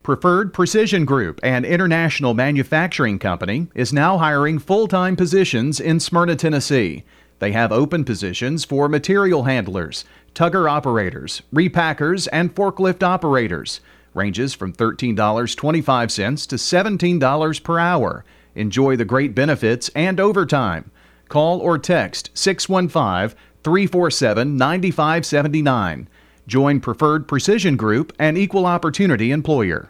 Preferred 0.03 0.53
Precision 0.53 1.03
Group, 1.03 1.39
an 1.44 1.65
international 1.65 2.34
manufacturing 2.34 3.20
company, 3.20 3.67
is 3.75 3.91
now 3.91 4.20
hiring 4.20 4.60
full 4.60 4.88
time 4.88 5.17
positions 5.17 5.82
in 5.82 6.00
Smyrna, 6.00 6.38
Tennessee. 6.38 7.03
They 7.39 7.51
have 7.51 7.72
open 7.72 8.06
positions 8.06 8.63
for 8.65 8.88
material 8.88 9.44
handlers, 9.44 10.06
tugger 10.34 10.70
operators, 10.70 11.42
repackers, 11.54 12.27
and 12.27 12.54
forklift 12.56 13.04
operators. 13.04 13.82
Ranges 14.13 14.54
from 14.54 14.72
$13.25 14.74 16.48
to 16.48 16.56
$17 16.56 17.63
per 17.63 17.80
hour. 17.80 18.24
Enjoy 18.56 18.96
the 18.96 19.04
great 19.06 19.36
benefits 19.36 19.89
and 19.89 20.20
overtime. 20.20 20.92
Call 21.27 21.60
or 21.60 21.77
text 21.77 22.30
615 22.34 23.38
347 23.63 24.56
9579. 24.56 26.08
Join 26.48 26.80
Preferred 26.80 27.27
Precision 27.27 27.75
Group, 27.75 28.13
an 28.20 28.38
equal 28.38 28.65
opportunity 28.65 29.32
employer. 29.32 29.89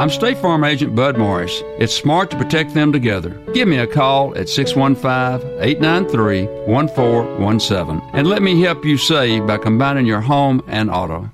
I'm 0.00 0.08
State 0.08 0.38
Farm 0.38 0.64
Agent 0.64 0.94
Bud 0.94 1.18
Morris. 1.18 1.62
It's 1.78 1.94
smart 1.94 2.30
to 2.30 2.38
protect 2.38 2.72
them 2.72 2.90
together. 2.90 3.38
Give 3.52 3.68
me 3.68 3.76
a 3.76 3.86
call 3.86 4.34
at 4.34 4.48
615 4.48 5.60
893 5.60 6.46
1417 6.64 8.00
and 8.14 8.26
let 8.26 8.40
me 8.40 8.62
help 8.62 8.82
you 8.82 8.96
save 8.96 9.46
by 9.46 9.58
combining 9.58 10.06
your 10.06 10.22
home 10.22 10.62
and 10.68 10.90
auto. 10.90 11.30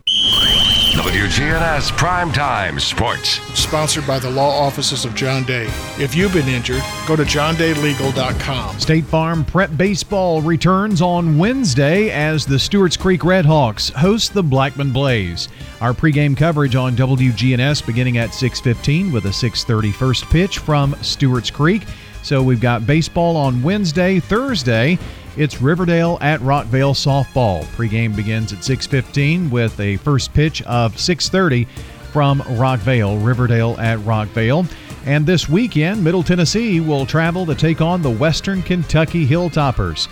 WGNS 1.27 1.91
Primetime 1.99 2.81
Sports. 2.81 3.41
Sponsored 3.59 4.07
by 4.07 4.21
the 4.21 4.31
law 4.31 4.65
offices 4.65 5.05
of 5.05 5.17
John 5.17 5.43
Day. 5.43 5.67
If 5.99 6.15
you've 6.15 6.33
been 6.33 6.47
injured, 6.47 6.85
go 7.05 7.17
to 7.17 7.25
johndaylegal.com. 7.25 8.79
State 8.79 9.05
Farm 9.07 9.45
Prep 9.45 9.77
Baseball 9.77 10.41
returns 10.41 11.03
on 11.03 11.37
Wednesday 11.37 12.11
as 12.11 12.47
the 12.47 12.57
Stewarts 12.57 12.97
Creek 12.97 13.23
Redhawks 13.23 13.91
host 13.93 14.35
the 14.35 14.43
Blackman 14.43 14.93
Blaze. 14.93 15.49
Our 15.81 15.93
pregame 15.93 16.37
coverage 16.37 16.77
on 16.77 16.95
WGNS 16.95 17.85
beginning 17.85 18.19
at 18.19 18.31
6:15 18.31 19.11
with 19.11 19.27
a 19.27 19.33
6:30 19.33 19.91
first 19.91 20.31
pitch 20.31 20.59
from 20.59 20.95
Stewarts 21.03 21.51
Creek. 21.51 21.83
So 22.23 22.41
we've 22.41 22.61
got 22.61 22.87
baseball 22.87 23.37
on 23.37 23.65
Wednesday, 23.65 24.21
Thursday. 24.21 24.97
It's 25.37 25.61
Riverdale 25.61 26.17
at 26.23 26.41
Rockvale 26.41 26.95
softball. 26.95 27.63
Pregame 27.77 28.17
begins 28.17 28.55
at 28.55 28.65
6:15 28.65 29.51
with 29.51 29.79
a 29.79 29.99
first 29.99 30.33
pitch 30.33 30.63
of 30.63 30.99
6:30 30.99 31.67
from 32.11 32.41
Rockvale. 32.41 33.23
Riverdale 33.23 33.77
at 33.79 33.99
Rockvale. 33.99 34.67
And 35.05 35.27
this 35.27 35.47
weekend, 35.47 36.03
Middle 36.03 36.23
Tennessee 36.23 36.81
will 36.81 37.05
travel 37.05 37.45
to 37.45 37.55
take 37.55 37.83
on 37.83 38.01
the 38.01 38.11
Western 38.11 38.63
Kentucky 38.63 39.27
Hilltoppers. 39.27 40.09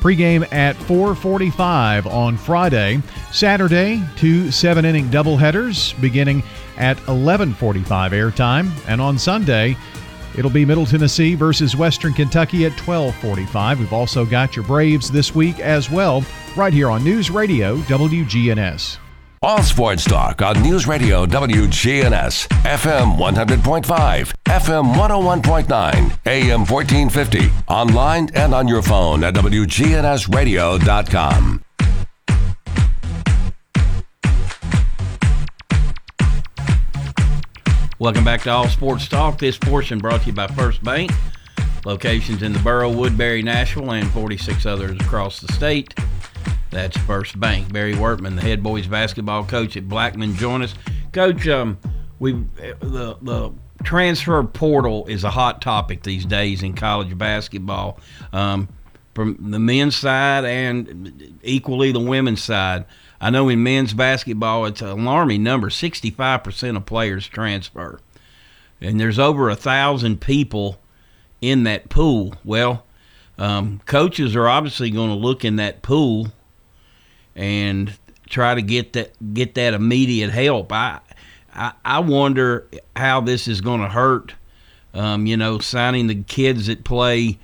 Pregame 0.00 0.52
at 0.52 0.76
4:45 0.76 2.08
on 2.08 2.36
Friday. 2.36 3.00
Saturday, 3.30 4.02
two 4.16 4.50
seven-inning 4.50 5.08
doubleheaders 5.08 5.98
beginning 6.00 6.42
at 6.76 6.98
11:45 7.06 8.10
airtime, 8.10 8.70
and 8.88 9.00
on 9.00 9.18
Sunday, 9.18 9.76
it'll 10.36 10.50
be 10.50 10.64
Middle 10.64 10.86
Tennessee 10.86 11.34
versus 11.34 11.76
Western 11.76 12.12
Kentucky 12.12 12.66
at 12.66 12.72
12:45. 12.72 13.78
We've 13.78 13.92
also 13.92 14.24
got 14.24 14.56
your 14.56 14.64
Braves 14.64 15.10
this 15.10 15.34
week 15.34 15.60
as 15.60 15.90
well, 15.90 16.24
right 16.56 16.72
here 16.72 16.90
on 16.90 17.04
News 17.04 17.30
Radio 17.30 17.76
WGNS. 17.78 18.98
All 19.42 19.62
sports 19.62 20.04
talk 20.04 20.40
on 20.40 20.62
News 20.62 20.86
Radio 20.86 21.26
WGNS, 21.26 22.48
FM 22.64 23.18
100.5, 23.18 24.32
FM 24.46 24.94
101.9, 24.94 26.18
AM 26.24 26.64
1450, 26.64 27.50
online 27.68 28.30
and 28.34 28.54
on 28.54 28.66
your 28.66 28.80
phone 28.80 29.22
at 29.22 29.34
WGNSradio.com. 29.34 31.63
Welcome 38.04 38.22
back 38.22 38.42
to 38.42 38.50
All 38.50 38.68
Sports 38.68 39.08
Talk. 39.08 39.38
This 39.38 39.56
portion 39.56 39.98
brought 39.98 40.20
to 40.20 40.26
you 40.26 40.34
by 40.34 40.46
First 40.46 40.84
Bank. 40.84 41.10
Locations 41.86 42.42
in 42.42 42.52
the 42.52 42.58
borough, 42.58 42.92
Woodbury, 42.92 43.42
Nashville, 43.42 43.92
and 43.92 44.10
46 44.10 44.66
others 44.66 44.90
across 45.00 45.40
the 45.40 45.50
state. 45.54 45.98
That's 46.70 46.98
First 46.98 47.40
Bank. 47.40 47.72
Barry 47.72 47.94
Wortman, 47.94 48.34
the 48.36 48.42
head 48.42 48.62
boys 48.62 48.86
basketball 48.86 49.46
coach 49.46 49.78
at 49.78 49.88
Blackman, 49.88 50.34
join 50.34 50.60
us. 50.60 50.74
Coach, 51.12 51.48
um, 51.48 51.78
we 52.18 52.32
the 52.80 53.16
the 53.22 53.54
transfer 53.84 54.44
portal 54.44 55.06
is 55.06 55.24
a 55.24 55.30
hot 55.30 55.62
topic 55.62 56.02
these 56.02 56.26
days 56.26 56.62
in 56.62 56.74
college 56.74 57.16
basketball, 57.16 57.98
um, 58.34 58.68
from 59.14 59.50
the 59.50 59.58
men's 59.58 59.96
side 59.96 60.44
and 60.44 61.38
equally 61.42 61.90
the 61.90 62.00
women's 62.00 62.42
side. 62.42 62.84
I 63.24 63.30
know 63.30 63.48
in 63.48 63.62
men's 63.62 63.94
basketball, 63.94 64.66
it's 64.66 64.82
an 64.82 64.88
alarming 64.88 65.42
number 65.42 65.70
65% 65.70 66.76
of 66.76 66.84
players 66.84 67.26
transfer. 67.26 67.98
And 68.82 69.00
there's 69.00 69.18
over 69.18 69.48
a 69.48 69.56
thousand 69.56 70.20
people 70.20 70.78
in 71.40 71.62
that 71.62 71.88
pool. 71.88 72.34
Well, 72.44 72.84
um, 73.38 73.80
coaches 73.86 74.36
are 74.36 74.46
obviously 74.46 74.90
going 74.90 75.08
to 75.08 75.16
look 75.16 75.42
in 75.42 75.56
that 75.56 75.80
pool 75.80 76.34
and 77.34 77.96
try 78.28 78.54
to 78.54 78.60
get 78.60 78.92
that 78.92 79.12
get 79.32 79.54
that 79.54 79.72
immediate 79.72 80.30
help. 80.30 80.70
I 80.70 81.00
I, 81.54 81.72
I 81.82 82.00
wonder 82.00 82.68
how 82.94 83.22
this 83.22 83.48
is 83.48 83.62
going 83.62 83.80
to 83.80 83.88
hurt. 83.88 84.34
Um, 84.92 85.24
you 85.24 85.38
know, 85.38 85.60
signing 85.60 86.08
the 86.08 86.22
kids 86.24 86.66
that 86.66 86.84
play 86.84 87.38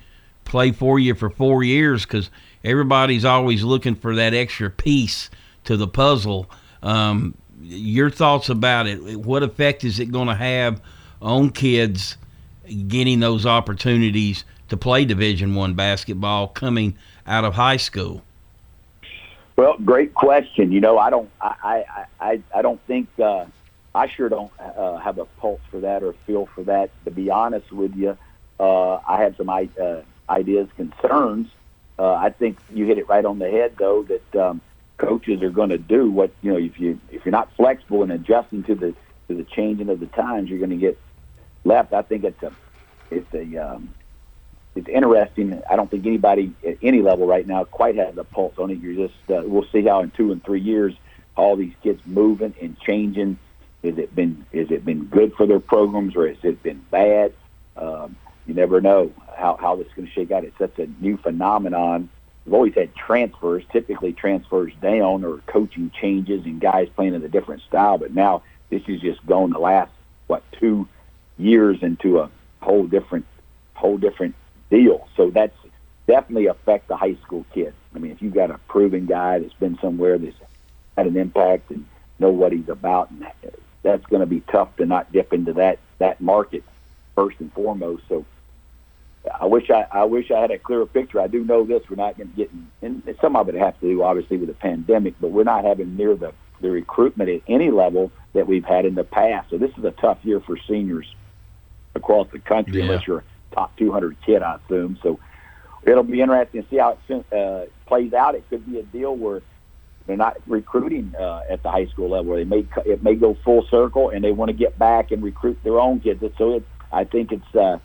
play 0.45 0.73
for 0.73 0.99
you 0.99 1.15
for 1.15 1.31
four 1.31 1.63
years 1.63 2.05
because 2.05 2.29
everybody's 2.63 3.25
always 3.25 3.63
looking 3.63 3.95
for 3.95 4.13
that 4.13 4.35
extra 4.35 4.69
piece 4.69 5.31
to 5.65 5.77
the 5.77 5.87
puzzle. 5.87 6.49
Um, 6.83 7.35
your 7.61 8.09
thoughts 8.09 8.49
about 8.49 8.87
it? 8.87 9.17
What 9.17 9.43
effect 9.43 9.83
is 9.83 9.99
it 9.99 10.11
going 10.11 10.27
to 10.27 10.35
have 10.35 10.81
on 11.21 11.51
kids 11.51 12.17
getting 12.87 13.19
those 13.19 13.45
opportunities 13.45 14.43
to 14.69 14.77
play 14.77 15.05
Division 15.05 15.55
One 15.55 15.73
basketball 15.73 16.47
coming 16.47 16.97
out 17.27 17.45
of 17.45 17.53
high 17.53 17.77
school? 17.77 18.23
Well, 19.55 19.75
great 19.83 20.13
question. 20.13 20.71
You 20.71 20.79
know, 20.79 20.97
I 20.97 21.09
don't, 21.09 21.29
I, 21.39 21.55
I, 21.63 22.05
I, 22.19 22.41
I 22.55 22.61
don't 22.61 22.81
think, 22.87 23.07
uh, 23.19 23.45
I 23.93 24.07
sure 24.07 24.29
don't 24.29 24.51
uh, 24.59 24.97
have 24.97 25.17
a 25.19 25.25
pulse 25.25 25.61
for 25.69 25.81
that 25.81 26.01
or 26.01 26.13
feel 26.25 26.47
for 26.47 26.63
that. 26.63 26.89
To 27.05 27.11
be 27.11 27.29
honest 27.29 27.71
with 27.71 27.95
you, 27.95 28.17
uh, 28.59 28.95
I 29.07 29.21
have 29.21 29.35
some 29.37 29.49
uh, 29.49 30.01
ideas, 30.29 30.69
concerns. 30.77 31.47
Uh, 31.99 32.13
I 32.13 32.29
think 32.29 32.57
you 32.73 32.85
hit 32.85 32.97
it 32.97 33.07
right 33.07 33.25
on 33.25 33.37
the 33.37 33.51
head, 33.51 33.75
though. 33.77 34.03
That 34.03 34.35
um, 34.35 34.61
coaches 35.01 35.41
are 35.41 35.49
going 35.49 35.69
to 35.69 35.77
do 35.77 36.09
what 36.09 36.31
you 36.41 36.51
know 36.51 36.57
if 36.57 36.79
you 36.79 36.99
if 37.09 37.25
you're 37.25 37.31
not 37.31 37.49
flexible 37.57 38.03
and 38.03 38.11
adjusting 38.11 38.63
to 38.63 38.75
the 38.75 38.93
to 39.27 39.35
the 39.35 39.43
changing 39.43 39.89
of 39.89 39.99
the 39.99 40.05
times, 40.07 40.49
you're 40.49 40.59
going 40.59 40.69
to 40.71 40.77
get 40.77 40.97
left. 41.63 41.93
I 41.93 42.03
think 42.03 42.23
it's 42.23 42.43
a 42.43 42.51
it's 43.09 43.33
a 43.33 43.57
um, 43.57 43.93
it's 44.75 44.87
interesting. 44.87 45.61
I 45.69 45.75
don't 45.75 45.89
think 45.89 46.05
anybody 46.05 46.53
at 46.65 46.77
any 46.81 47.01
level 47.01 47.25
right 47.27 47.45
now 47.45 47.63
quite 47.63 47.95
has 47.95 48.17
a 48.17 48.23
pulse 48.23 48.53
on 48.57 48.69
it. 48.69 48.79
You're 48.79 49.07
just 49.07 49.19
uh, 49.29 49.41
we'll 49.43 49.65
see 49.71 49.83
how 49.83 50.01
in 50.01 50.11
two 50.11 50.31
and 50.31 50.43
three 50.43 50.61
years 50.61 50.93
all 51.35 51.55
these 51.55 51.73
kids 51.83 52.01
moving 52.05 52.53
and 52.61 52.79
changing. 52.79 53.39
Has 53.83 53.97
it 53.97 54.13
been 54.13 54.45
has 54.53 54.69
it 54.69 54.85
been 54.85 55.05
good 55.05 55.33
for 55.33 55.47
their 55.47 55.59
programs 55.59 56.15
or 56.15 56.27
has 56.27 56.37
it 56.43 56.61
been 56.61 56.85
bad? 56.91 57.33
Um, 57.75 58.15
you 58.45 58.53
never 58.53 58.79
know 58.79 59.11
how 59.35 59.57
how 59.59 59.75
this 59.75 59.87
is 59.87 59.93
going 59.93 60.07
to 60.07 60.13
shake 60.13 60.31
out. 60.31 60.43
It's 60.43 60.57
such 60.57 60.77
a 60.77 60.87
new 61.01 61.17
phenomenon 61.17 62.09
we've 62.45 62.53
always 62.53 62.73
had 62.73 62.95
transfers, 62.95 63.63
typically 63.71 64.13
transfers 64.13 64.73
down 64.81 65.23
or 65.23 65.37
coaching 65.47 65.91
changes 65.91 66.45
and 66.45 66.59
guys 66.59 66.89
playing 66.95 67.13
in 67.13 67.23
a 67.23 67.29
different 67.29 67.61
style. 67.63 67.97
But 67.97 68.13
now 68.13 68.43
this 68.69 68.81
is 68.87 69.01
just 69.01 69.25
going 69.25 69.51
the 69.51 69.59
last 69.59 69.91
what 70.27 70.43
two 70.53 70.87
years 71.37 71.81
into 71.81 72.19
a 72.19 72.29
whole 72.61 72.85
different 72.87 73.25
whole 73.73 73.97
different 73.97 74.35
deal. 74.69 75.07
So 75.15 75.31
that's 75.31 75.55
definitely 76.07 76.47
affect 76.47 76.87
the 76.87 76.95
high 76.95 77.15
school 77.23 77.45
kid. 77.53 77.73
I 77.95 77.99
mean, 77.99 78.11
if 78.11 78.21
you've 78.21 78.33
got 78.33 78.51
a 78.51 78.57
proven 78.67 79.05
guy 79.05 79.39
that's 79.39 79.53
been 79.53 79.77
somewhere 79.79 80.17
that's 80.17 80.35
had 80.97 81.07
an 81.07 81.17
impact 81.17 81.71
and 81.71 81.85
know 82.19 82.29
what 82.29 82.51
he's 82.51 82.69
about, 82.69 83.09
and 83.11 83.25
that's 83.81 84.05
going 84.05 84.19
to 84.19 84.25
be 84.25 84.41
tough 84.41 84.75
to 84.77 84.85
not 84.85 85.11
dip 85.11 85.33
into 85.33 85.53
that 85.53 85.79
that 85.99 86.21
market 86.21 86.63
first 87.15 87.39
and 87.39 87.51
foremost. 87.53 88.03
So 88.07 88.25
I 89.39 89.45
wish 89.45 89.69
I, 89.69 89.85
I 89.91 90.03
wish 90.05 90.31
I 90.31 90.39
had 90.39 90.51
a 90.51 90.57
clearer 90.57 90.85
picture. 90.85 91.19
I 91.19 91.27
do 91.27 91.43
know 91.43 91.65
this: 91.65 91.83
we're 91.89 91.95
not 91.95 92.17
going 92.17 92.31
to 92.31 92.35
get, 92.35 92.51
and 92.81 93.03
some 93.21 93.35
of 93.35 93.49
it 93.49 93.55
has 93.55 93.73
to 93.81 93.87
do 93.87 94.03
obviously 94.03 94.37
with 94.37 94.47
the 94.49 94.55
pandemic, 94.55 95.13
but 95.21 95.31
we're 95.31 95.43
not 95.43 95.63
having 95.63 95.95
near 95.95 96.15
the 96.15 96.33
the 96.61 96.69
recruitment 96.69 97.29
at 97.29 97.41
any 97.47 97.71
level 97.71 98.11
that 98.33 98.47
we've 98.47 98.65
had 98.65 98.85
in 98.85 98.95
the 98.95 99.03
past. 99.03 99.49
So 99.49 99.57
this 99.57 99.71
is 99.77 99.83
a 99.83 99.91
tough 99.91 100.19
year 100.23 100.39
for 100.39 100.57
seniors 100.67 101.13
across 101.95 102.27
the 102.31 102.39
country, 102.39 102.79
yeah. 102.79 102.85
unless 102.85 103.07
you're 103.07 103.19
a 103.19 103.55
top 103.55 103.75
200 103.77 104.15
kid, 104.25 104.41
I 104.43 104.57
assume. 104.63 104.97
So 105.01 105.19
it'll 105.83 106.03
be 106.03 106.21
interesting 106.21 106.63
to 106.63 106.69
see 106.69 106.77
how 106.77 106.97
it 107.09 107.33
uh, 107.33 107.65
plays 107.87 108.13
out. 108.13 108.35
It 108.35 108.47
could 108.49 108.65
be 108.65 108.79
a 108.79 108.83
deal 108.83 109.15
where 109.15 109.41
they're 110.05 110.17
not 110.17 110.37
recruiting 110.47 111.13
uh, 111.19 111.41
at 111.49 111.63
the 111.63 111.71
high 111.71 111.87
school 111.87 112.09
level. 112.09 112.35
They 112.35 112.43
may 112.43 112.65
it 112.85 113.03
may 113.03 113.15
go 113.15 113.35
full 113.43 113.65
circle, 113.69 114.09
and 114.09 114.23
they 114.23 114.31
want 114.31 114.49
to 114.49 114.53
get 114.53 114.77
back 114.79 115.11
and 115.11 115.21
recruit 115.23 115.59
their 115.63 115.79
own 115.79 115.99
kids. 115.99 116.23
So 116.37 116.55
it, 116.55 116.65
I 116.91 117.03
think 117.03 117.31
it's. 117.31 117.55
Uh, 117.55 117.79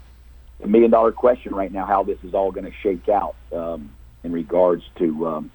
a 0.62 0.66
million 0.66 0.90
dollar 0.90 1.12
question 1.12 1.54
right 1.54 1.72
now 1.72 1.84
how 1.86 2.02
this 2.02 2.18
is 2.22 2.34
all 2.34 2.50
going 2.50 2.64
to 2.64 2.72
shake 2.82 3.08
out 3.08 3.34
um, 3.52 3.92
in 4.24 4.32
regards 4.32 4.82
to 4.96 5.26
um, 5.26 5.50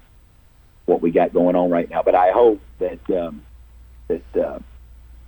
what 0.86 1.02
we 1.02 1.10
got 1.10 1.32
going 1.32 1.56
on 1.56 1.70
right 1.70 1.88
now. 1.90 2.02
But 2.02 2.14
I 2.14 2.30
hope 2.30 2.60
that 2.78 3.10
um, 3.10 3.42
that 4.08 4.36
uh, 4.36 4.58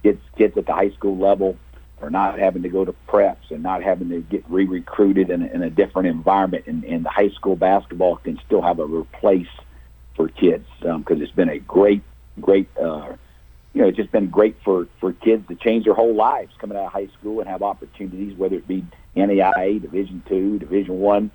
kids 0.02 0.20
kids 0.36 0.56
at 0.56 0.66
the 0.66 0.74
high 0.74 0.90
school 0.90 1.16
level 1.16 1.56
are 2.00 2.10
not 2.10 2.38
having 2.38 2.62
to 2.62 2.68
go 2.68 2.84
to 2.84 2.94
preps 3.08 3.50
and 3.50 3.62
not 3.62 3.82
having 3.82 4.10
to 4.10 4.20
get 4.20 4.44
re-recruited 4.48 5.30
in 5.30 5.42
a, 5.42 5.46
in 5.46 5.62
a 5.62 5.70
different 5.70 6.08
environment, 6.08 6.66
and, 6.66 6.84
and 6.84 7.04
the 7.04 7.10
high 7.10 7.30
school 7.30 7.56
basketball 7.56 8.16
can 8.16 8.38
still 8.44 8.62
have 8.62 8.78
a 8.78 8.84
replace 8.84 9.48
for 10.16 10.28
kids 10.28 10.66
because 10.80 11.16
um, 11.16 11.22
it's 11.22 11.32
been 11.32 11.48
a 11.48 11.58
great 11.58 12.02
great. 12.40 12.68
Uh, 12.76 13.14
you 13.72 13.82
know, 13.82 13.88
it's 13.88 13.96
just 13.96 14.12
been 14.12 14.30
great 14.30 14.56
for, 14.64 14.86
for 15.00 15.12
kids 15.12 15.48
to 15.48 15.56
change 15.56 15.84
their 15.84 15.94
whole 15.94 16.14
lives 16.14 16.52
coming 16.60 16.78
out 16.78 16.84
of 16.84 16.92
high 16.92 17.08
school 17.18 17.40
and 17.40 17.48
have 17.48 17.60
opportunities, 17.60 18.36
whether 18.36 18.54
it 18.54 18.68
be 18.68 18.84
NAIA, 19.16 19.80
Division 19.80 20.22
Two, 20.28 20.58
Division 20.58 21.00
One, 21.00 21.30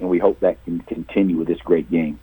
and 0.00 0.08
we 0.08 0.18
hope 0.18 0.40
that 0.40 0.62
can 0.64 0.80
continue 0.80 1.36
with 1.36 1.48
this 1.48 1.60
great 1.60 1.90
game. 1.90 2.18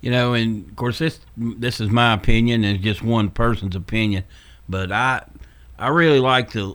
You 0.00 0.10
know, 0.10 0.34
and 0.34 0.68
of 0.68 0.76
course, 0.76 0.98
this 0.98 1.20
this 1.36 1.80
is 1.80 1.90
my 1.90 2.14
opinion, 2.14 2.64
and 2.64 2.80
just 2.80 3.02
one 3.02 3.30
person's 3.30 3.76
opinion, 3.76 4.24
but 4.68 4.92
I 4.92 5.24
I 5.78 5.88
really 5.88 6.20
like 6.20 6.52
the 6.52 6.74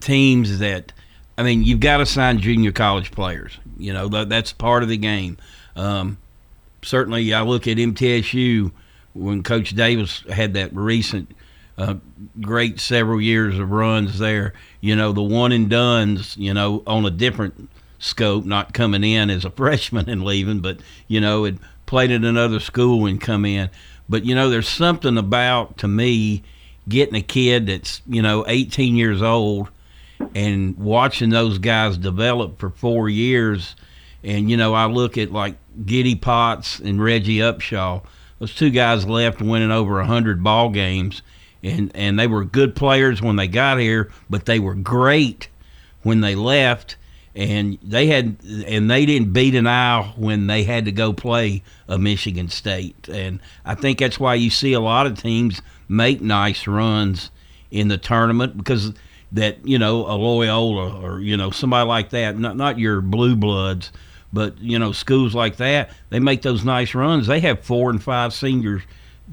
teams 0.00 0.58
that. 0.58 0.92
I 1.38 1.42
mean, 1.42 1.64
you've 1.64 1.80
got 1.80 1.98
to 1.98 2.06
sign 2.06 2.38
junior 2.38 2.72
college 2.72 3.10
players. 3.10 3.58
You 3.76 3.92
know, 3.92 4.08
that, 4.08 4.30
that's 4.30 4.54
part 4.54 4.82
of 4.82 4.88
the 4.88 4.96
game. 4.96 5.36
Um, 5.76 6.16
certainly, 6.80 7.34
I 7.34 7.42
look 7.42 7.68
at 7.68 7.76
MTSU 7.76 8.72
when 9.12 9.42
Coach 9.42 9.74
Davis 9.74 10.22
had 10.30 10.54
that 10.54 10.74
recent 10.74 11.30
great 12.40 12.80
several 12.80 13.20
years 13.20 13.58
of 13.58 13.70
runs 13.70 14.18
there. 14.18 14.54
You 14.80 14.96
know, 14.96 15.12
the 15.12 15.22
one 15.22 15.52
and 15.52 15.68
duns, 15.68 16.36
you 16.36 16.54
know, 16.54 16.82
on 16.86 17.04
a 17.04 17.10
different 17.10 17.68
scope, 17.98 18.44
not 18.44 18.72
coming 18.72 19.04
in 19.04 19.30
as 19.30 19.44
a 19.44 19.50
freshman 19.56 20.08
and 20.08 20.24
leaving, 20.24 20.60
but, 20.60 20.78
you 21.08 21.20
know, 21.20 21.44
had 21.44 21.58
played 21.86 22.10
at 22.10 22.24
another 22.24 22.60
school 22.60 23.06
and 23.06 23.20
come 23.20 23.44
in. 23.44 23.70
But, 24.08 24.24
you 24.24 24.34
know, 24.34 24.48
there's 24.48 24.68
something 24.68 25.18
about, 25.18 25.78
to 25.78 25.88
me, 25.88 26.42
getting 26.88 27.16
a 27.16 27.22
kid 27.22 27.66
that's, 27.66 28.00
you 28.06 28.22
know, 28.22 28.44
18 28.46 28.96
years 28.96 29.20
old 29.20 29.68
and 30.34 30.76
watching 30.78 31.30
those 31.30 31.58
guys 31.58 31.98
develop 31.98 32.58
for 32.58 32.70
four 32.70 33.08
years. 33.08 33.74
And, 34.22 34.50
you 34.50 34.56
know, 34.56 34.74
I 34.74 34.86
look 34.86 35.18
at 35.18 35.32
like 35.32 35.56
Giddy 35.84 36.14
Potts 36.14 36.78
and 36.78 37.02
Reggie 37.02 37.38
Upshaw. 37.38 38.04
Those 38.38 38.54
two 38.54 38.70
guys 38.70 39.06
left 39.06 39.42
winning 39.42 39.70
over 39.70 39.94
100 39.94 40.42
ball 40.42 40.70
games 40.70 41.22
and 41.66 41.90
and 41.94 42.18
they 42.18 42.26
were 42.26 42.44
good 42.44 42.74
players 42.74 43.20
when 43.20 43.36
they 43.36 43.48
got 43.48 43.78
here, 43.78 44.10
but 44.30 44.46
they 44.46 44.58
were 44.58 44.74
great 44.74 45.48
when 46.02 46.20
they 46.20 46.34
left. 46.34 46.96
And 47.34 47.76
they 47.82 48.06
had, 48.06 48.38
and 48.66 48.90
they 48.90 49.04
didn't 49.04 49.34
beat 49.34 49.54
an 49.54 49.66
eye 49.66 50.14
when 50.16 50.46
they 50.46 50.64
had 50.64 50.86
to 50.86 50.92
go 50.92 51.12
play 51.12 51.62
a 51.86 51.98
Michigan 51.98 52.48
State. 52.48 53.10
And 53.10 53.40
I 53.62 53.74
think 53.74 53.98
that's 53.98 54.18
why 54.18 54.36
you 54.36 54.48
see 54.48 54.72
a 54.72 54.80
lot 54.80 55.06
of 55.06 55.20
teams 55.20 55.60
make 55.86 56.22
nice 56.22 56.66
runs 56.66 57.30
in 57.70 57.88
the 57.88 57.98
tournament 57.98 58.56
because 58.56 58.94
that 59.32 59.66
you 59.66 59.78
know 59.78 60.06
a 60.06 60.16
Loyola 60.16 60.98
or 61.02 61.20
you 61.20 61.36
know 61.36 61.50
somebody 61.50 61.86
like 61.86 62.10
that, 62.10 62.38
not 62.38 62.56
not 62.56 62.78
your 62.78 63.02
blue 63.02 63.36
bloods, 63.36 63.92
but 64.32 64.58
you 64.58 64.78
know 64.78 64.92
schools 64.92 65.34
like 65.34 65.56
that, 65.56 65.90
they 66.08 66.20
make 66.20 66.40
those 66.40 66.64
nice 66.64 66.94
runs. 66.94 67.26
They 67.26 67.40
have 67.40 67.60
four 67.60 67.90
and 67.90 68.02
five 68.02 68.32
seniors, 68.32 68.82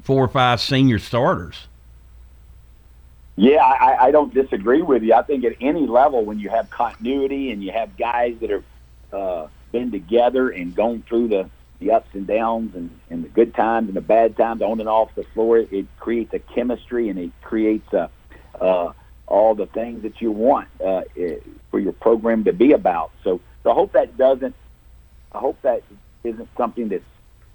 four 0.02 0.24
or 0.24 0.28
five 0.28 0.60
senior 0.60 0.98
starters. 0.98 1.68
Yeah, 3.36 3.64
I, 3.64 4.06
I 4.06 4.10
don't 4.12 4.32
disagree 4.32 4.82
with 4.82 5.02
you. 5.02 5.14
I 5.14 5.22
think 5.22 5.44
at 5.44 5.54
any 5.60 5.86
level, 5.86 6.24
when 6.24 6.38
you 6.38 6.50
have 6.50 6.70
continuity 6.70 7.50
and 7.50 7.62
you 7.64 7.72
have 7.72 7.96
guys 7.96 8.36
that 8.40 8.50
have 8.50 8.64
uh, 9.12 9.48
been 9.72 9.90
together 9.90 10.50
and 10.50 10.74
gone 10.74 11.04
through 11.08 11.28
the, 11.28 11.50
the 11.80 11.90
ups 11.90 12.08
and 12.12 12.26
downs 12.26 12.76
and, 12.76 12.90
and 13.10 13.24
the 13.24 13.28
good 13.28 13.54
times 13.54 13.88
and 13.88 13.96
the 13.96 14.00
bad 14.00 14.36
times 14.36 14.62
on 14.62 14.78
and 14.78 14.88
off 14.88 15.14
the 15.16 15.24
floor, 15.34 15.58
it 15.58 15.86
creates 15.98 16.32
a 16.32 16.38
chemistry 16.38 17.08
and 17.08 17.18
it 17.18 17.32
creates 17.42 17.92
a, 17.92 18.08
uh, 18.60 18.92
all 19.26 19.54
the 19.56 19.66
things 19.66 20.02
that 20.02 20.20
you 20.20 20.30
want 20.30 20.68
uh, 20.84 21.02
eh, 21.18 21.36
for 21.70 21.80
your 21.80 21.92
program 21.92 22.44
to 22.44 22.52
be 22.52 22.72
about. 22.72 23.10
So, 23.24 23.40
so 23.64 23.70
I 23.70 23.74
hope 23.74 23.92
that 23.94 24.16
doesn't. 24.16 24.54
I 25.32 25.38
hope 25.38 25.60
that 25.62 25.82
isn't 26.22 26.48
something 26.56 26.88
that's 26.88 27.02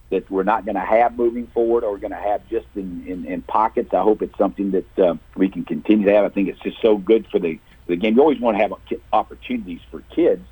that 0.09 0.29
we're 0.29 0.43
not 0.43 0.65
going 0.65 0.75
to 0.75 0.81
have 0.81 1.17
moving 1.17 1.47
forward, 1.47 1.83
or 1.83 1.91
we're 1.91 1.99
going 1.99 2.11
to 2.11 2.17
have 2.17 2.47
just 2.49 2.65
in, 2.75 3.05
in, 3.07 3.25
in 3.25 3.41
pockets. 3.43 3.93
I 3.93 4.01
hope 4.01 4.21
it's 4.21 4.37
something 4.37 4.71
that 4.71 4.99
uh, 4.99 5.15
we 5.35 5.49
can 5.49 5.65
continue 5.65 6.07
to 6.07 6.13
have. 6.13 6.25
I 6.25 6.29
think 6.29 6.49
it's 6.49 6.59
just 6.61 6.81
so 6.81 6.97
good 6.97 7.27
for 7.27 7.39
the 7.39 7.59
the 7.87 7.95
game. 7.95 8.15
You 8.15 8.21
always 8.21 8.39
want 8.39 8.57
to 8.57 8.61
have 8.61 8.99
opportunities 9.11 9.81
for 9.89 10.01
kids 10.13 10.45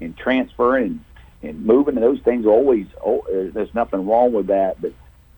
and 0.00 0.16
transferring 0.16 0.84
and 0.84 1.04
and 1.42 1.64
moving, 1.64 1.96
and 1.96 2.02
those 2.02 2.20
things 2.20 2.44
are 2.44 2.50
always. 2.50 2.86
Oh, 3.04 3.24
there's 3.28 3.74
nothing 3.74 4.06
wrong 4.06 4.32
with 4.32 4.48
that, 4.48 4.80
but 4.80 4.92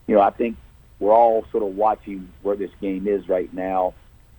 you 0.07 0.15
know, 0.15 0.21
I 0.21 0.31
think 0.31 0.57
we're 0.99 1.13
all 1.13 1.45
sort 1.51 1.63
of 1.63 1.75
watching 1.75 2.29
where 2.41 2.55
this 2.55 2.71
game 2.81 3.07
is 3.07 3.29
right 3.29 3.51
now, 3.53 3.93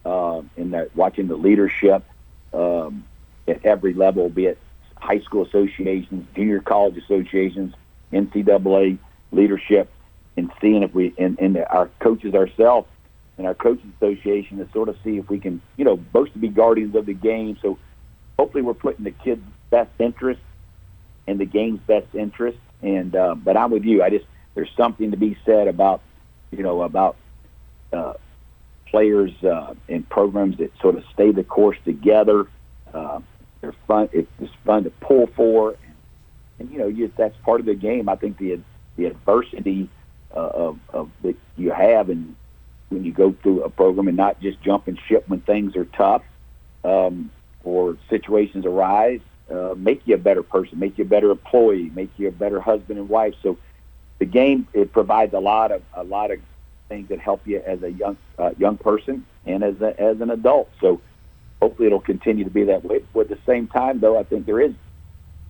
uh, 0.05 0.43
in 0.57 0.73
that 0.73 0.95
watching 0.95 1.29
the 1.29 1.37
leadership 1.37 2.05
um, 2.53 3.05
at 3.49 3.65
every 3.65 3.95
level, 3.95 4.29
be 4.29 4.47
it 4.47 4.59
high 4.97 5.21
school 5.21 5.45
associations, 5.47 6.27
junior 6.35 6.61
college 6.61 6.97
associations, 6.99 7.75
NCAA 8.13 8.99
leadership, 9.35 9.91
and 10.37 10.51
seeing 10.61 10.83
if 10.83 10.95
we 10.95 11.15
and, 11.19 11.39
and 11.39 11.59
our 11.59 11.91
coaches 12.01 12.35
ourselves 12.35 12.89
and 13.37 13.47
our 13.47 13.55
coaches 13.55 13.85
association 13.97 14.59
to 14.59 14.69
sort 14.73 14.89
of 14.89 14.97
see 15.03 15.19
if 15.19 15.29
we 15.29 15.41
can, 15.41 15.61
you 15.77 15.85
know, 15.85 15.97
both 15.97 16.33
to 16.33 16.39
be 16.39 16.49
guardians 16.49 16.95
of 16.95 17.07
the 17.07 17.15
game. 17.15 17.59
So 17.61 17.79
hopefully 18.39 18.63
we're 18.63 18.75
putting 18.75 19.05
the 19.05 19.11
kids' 19.11 19.43
best 19.71 19.91
interest 19.99 20.41
in 21.27 21.39
the 21.39 21.45
game's 21.45 21.81
best 21.81 22.07
interest. 22.15 22.59
And 22.83 23.15
uh, 23.17 23.35
but 23.35 23.57
I'm 23.57 23.71
with 23.71 23.85
you. 23.85 24.03
I 24.03 24.11
just 24.11 24.27
there's 24.55 24.71
something 24.77 25.11
to 25.11 25.17
be 25.17 25.37
said 25.45 25.69
about 25.69 26.01
you 26.51 26.63
know 26.63 26.83
about 26.83 27.17
uh, 27.93 28.15
players 28.87 29.33
uh, 29.43 29.75
and 29.89 30.09
programs 30.09 30.59
that 30.59 30.71
sort 30.81 30.97
of 30.97 31.05
stay 31.13 31.33
the 31.33 31.45
course 31.45 31.79
together. 31.85 32.47
Uh, 32.93 33.21
they're 33.61 33.75
fun. 33.89 34.09
It's 34.13 34.29
fun 34.65 34.85
to 34.85 34.91
pull 34.91 35.29
for, 35.35 35.71
and, 35.71 35.95
and 36.59 36.71
you 36.71 36.79
know 36.79 36.87
you, 36.87 37.11
that's 37.17 37.37
part 37.39 37.61
of 37.61 37.67
the 37.67 37.75
game. 37.75 38.09
I 38.09 38.17
think 38.17 38.39
the 38.39 38.61
the 38.97 39.07
adversity 39.07 39.89
uh, 40.35 40.39
of, 40.39 40.79
of 40.93 41.11
that 41.23 41.37
you 41.57 41.71
have 41.71 42.11
and 42.11 42.35
when 42.89 43.05
you 43.05 43.13
go 43.13 43.35
through 43.43 43.63
a 43.63 43.71
program 43.71 44.09
and 44.09 44.17
not 44.17 44.41
just 44.41 44.61
jump 44.63 44.89
and 44.89 44.99
ship 45.09 45.25
when 45.29 45.41
things 45.41 45.77
are 45.77 45.85
tough 45.85 46.23
um, 46.85 47.31
or 47.65 47.97
situations 48.09 48.65
arise, 48.67 49.21
uh, 49.51 49.75
make 49.77 50.03
you 50.07 50.15
a 50.15 50.19
better 50.19 50.43
person, 50.43 50.79
make 50.79 50.97
you 50.99 51.05
a 51.05 51.09
better 51.09 51.31
employee, 51.31 51.91
make 51.95 52.11
you 52.17 52.29
a 52.29 52.33
better 52.33 52.61
husband 52.61 52.99
and 52.99 53.09
wife. 53.09 53.35
So 53.43 53.59
the 54.19 54.25
game 54.25 54.69
it 54.73 54.93
provides 54.93 55.35
a 55.35 55.41
lot 55.41 55.73
of 55.73 55.83
a 55.95 56.05
lot 56.05 56.31
of 56.31 56.41
things 56.89 57.09
that 57.09 57.19
help 57.19 57.47
you 57.47 57.63
as 57.67 57.83
a 57.83 57.91
young 57.91 58.17
uh, 58.39 58.51
young 58.59 58.77
person 58.77 59.27
and 59.45 59.63
as 59.63 59.81
a, 59.81 60.01
as 60.01 60.21
an 60.21 60.31
adult. 60.31 60.71
So 60.81 61.01
hopefully 61.61 61.87
it'll 61.87 62.01
continue 62.01 62.45
to 62.45 62.51
be 62.51 62.65
that 62.65 62.85
way. 62.85 63.01
But 63.13 63.21
at 63.21 63.29
the 63.29 63.39
same 63.47 63.67
time, 63.67 64.01
though, 64.01 64.19
I 64.19 64.23
think 64.23 64.47
there 64.47 64.61
is 64.61 64.73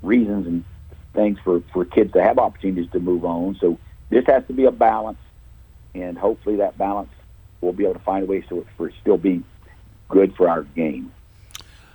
reasons 0.03 0.47
and 0.47 0.65
things 1.15 1.39
for 1.43 1.63
for 1.73 1.85
kids 1.85 2.13
to 2.13 2.23
have 2.23 2.39
opportunities 2.39 2.91
to 2.93 3.01
move 3.01 3.25
on. 3.25 3.57
So 3.61 3.79
this 4.11 4.27
has 4.27 4.47
to 4.49 4.53
be 4.53 4.65
a 4.65 4.73
balance, 4.73 5.19
and 5.95 6.19
hopefully 6.19 6.57
that 6.57 6.77
balance 6.77 7.11
we'll 7.61 7.73
be 7.73 7.85
able 7.85 7.95
to 7.95 8.01
find 8.01 8.25
a 8.25 8.27
way 8.27 8.45
so 8.49 8.59
it 8.59 8.67
for 8.77 8.93
still 9.01 9.17
be 9.17 9.43
good 10.09 10.35
for 10.37 10.49
our 10.49 10.63
game. 10.63 11.13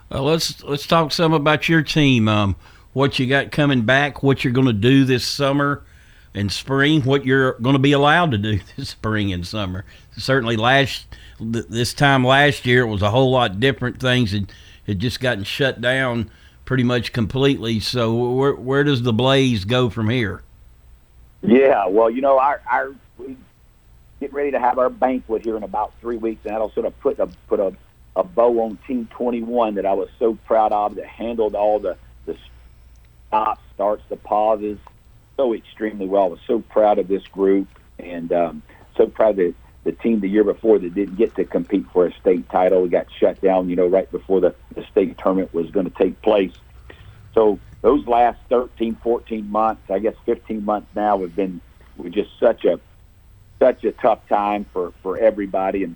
Well, 0.10 0.24
let's 0.24 0.64
let's 0.64 0.88
talk 0.88 1.12
some 1.12 1.34
about 1.34 1.70
your 1.70 1.84
team. 1.84 2.28
Um, 2.28 2.56
what 2.94 3.20
you 3.20 3.28
got 3.28 3.52
coming 3.52 3.84
back, 3.84 4.24
what 4.24 4.44
you're 4.44 4.54
going 4.54 4.68
to 4.68 4.74
do 4.74 5.06
this 5.06 5.26
summer 5.26 5.84
and 6.34 6.52
spring, 6.52 7.02
what 7.04 7.26
you're 7.26 7.54
going 7.54 7.74
to 7.74 7.80
be 7.80 7.92
allowed 7.92 8.32
to 8.32 8.38
do 8.38 8.60
this 8.76 8.90
spring 8.90 9.32
and 9.32 9.46
summer. 9.46 9.86
Certainly, 10.18 10.58
last 10.58 11.06
this 11.40 11.94
time 11.94 12.24
last 12.24 12.66
year, 12.66 12.82
it 12.82 12.90
was 12.90 13.02
a 13.02 13.12
whole 13.12 13.32
lot 13.32 13.60
different. 13.60 14.00
Things 14.00 14.32
had, 14.32 14.52
had 14.88 15.00
just 15.00 15.20
gotten 15.20 15.44
shut 15.44 15.80
down 15.80 16.32
pretty 16.70 16.84
much 16.84 17.12
completely. 17.14 17.80
So, 17.80 18.14
where 18.14 18.54
where 18.54 18.84
does 18.84 19.02
the 19.02 19.12
Blaze 19.12 19.66
go 19.66 19.90
from 19.90 20.08
here? 20.08 20.44
Yeah, 21.42 21.88
well, 21.88 22.12
you 22.12 22.22
know, 22.22 22.38
our 22.38 22.62
our 22.70 22.94
get 24.20 24.32
ready 24.32 24.52
to 24.52 24.60
have 24.60 24.78
our 24.78 24.92
banquet 24.92 25.42
here 25.42 25.58
in 25.58 25.64
about 25.64 25.94
three 26.00 26.18
weeks, 26.18 26.42
and 26.46 26.54
that'll 26.54 26.70
sort 26.74 26.86
of 26.86 26.98
put 27.00 27.18
a 27.18 27.26
put 27.48 27.60
a 27.60 27.74
a 28.16 28.24
bow 28.24 28.62
on 28.62 28.78
Team 28.86 29.08
21 29.10 29.76
that 29.76 29.88
I 29.88 29.94
was 29.94 30.10
so 30.20 30.36
proud 30.46 30.72
of 30.72 30.94
that 30.94 31.08
handled 31.08 31.56
all 31.56 31.80
the 31.80 31.98
the 32.28 32.38
stops, 33.30 33.62
starts, 33.74 34.04
the 34.08 34.18
pauses 34.18 34.78
so 35.38 35.56
extremely 35.56 36.06
well. 36.06 36.26
I 36.26 36.28
was 36.28 36.40
so 36.46 36.60
proud 36.60 37.00
of 37.00 37.08
this 37.08 37.26
group 37.30 37.68
and 37.98 38.32
um, 38.32 38.62
so 38.96 39.08
proud 39.08 39.40
of 39.40 39.56
the 39.84 39.92
team 39.92 40.20
the 40.20 40.30
year 40.30 40.44
before 40.44 40.80
that 40.80 40.94
didn't 40.94 41.16
get 41.16 41.36
to 41.36 41.46
compete 41.46 41.86
for 41.94 42.06
a 42.06 42.14
state 42.20 42.50
title. 42.50 42.88
Got 42.88 43.08
shut 43.20 43.42
down, 43.42 43.70
you 43.70 43.76
know, 43.76 43.88
right 43.88 44.12
before 44.12 44.42
the, 44.42 44.56
the 44.76 44.86
state 44.92 45.18
tournament 45.18 45.54
was 45.54 45.72
going 45.72 45.90
to 45.90 45.98
take 45.98 46.22
place. 46.22 46.52
So 47.34 47.60
those 47.82 48.06
last 48.08 48.40
13, 48.50 48.98
14 49.02 49.50
months, 49.50 49.84
I 49.90 50.00
guess 50.00 50.16
15 50.26 50.66
months 50.66 50.88
now, 50.96 51.22
have 51.22 51.36
been 51.36 51.62
were 51.98 52.10
just 52.10 52.32
such 52.40 52.66
a 52.66 52.80
such 53.62 53.84
a 53.84 53.92
tough 53.92 54.20
time 54.28 54.66
for 54.74 54.94
for 55.02 55.18
everybody. 55.18 55.84
And 55.84 55.96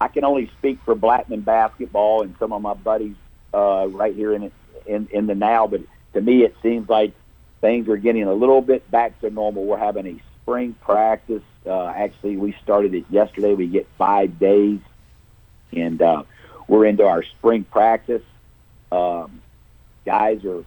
I 0.00 0.08
can 0.08 0.24
only 0.24 0.50
speak 0.58 0.78
for 0.84 0.94
Blackman 0.94 1.40
basketball 1.40 2.22
and 2.22 2.34
some 2.38 2.52
of 2.52 2.62
my 2.62 2.74
buddies 2.74 3.16
uh, 3.52 3.88
right 3.88 4.14
here 4.14 4.32
in 4.34 4.52
in 4.86 5.08
in 5.10 5.26
the 5.26 5.34
now. 5.34 5.66
But 5.66 5.82
to 6.14 6.20
me, 6.20 6.42
it 6.44 6.54
seems 6.62 6.88
like 6.88 7.14
things 7.60 7.88
are 7.88 7.96
getting 7.96 8.24
a 8.24 8.34
little 8.34 8.60
bit 8.60 8.88
back 8.90 9.20
to 9.20 9.30
normal. 9.30 9.64
We're 9.64 9.78
having 9.78 10.06
a 10.06 10.22
spring 10.42 10.76
practice. 10.80 11.42
Uh, 11.68 11.92
actually, 11.94 12.36
we 12.36 12.56
started 12.62 12.94
it 12.94 13.04
yesterday. 13.10 13.54
We 13.54 13.66
get 13.66 13.86
five 13.98 14.38
days, 14.38 14.80
and 15.72 16.00
uh, 16.00 16.22
we're 16.66 16.86
into 16.86 17.04
our 17.04 17.22
spring 17.22 17.64
practice. 17.64 18.22
Um, 18.90 19.42
guys 20.06 20.44
are 20.44 20.64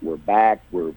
we're 0.00 0.16
back. 0.16 0.62
We're 0.70 0.92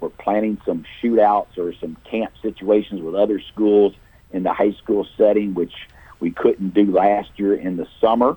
we're 0.00 0.10
planning 0.10 0.60
some 0.66 0.84
shootouts 1.00 1.56
or 1.58 1.72
some 1.74 1.96
camp 2.10 2.32
situations 2.42 3.00
with 3.00 3.14
other 3.14 3.40
schools 3.40 3.94
in 4.32 4.42
the 4.42 4.52
high 4.52 4.72
school 4.72 5.06
setting, 5.16 5.54
which 5.54 5.72
we 6.20 6.30
couldn't 6.30 6.74
do 6.74 6.90
last 6.90 7.30
year 7.36 7.54
in 7.54 7.76
the 7.76 7.86
summer. 8.00 8.36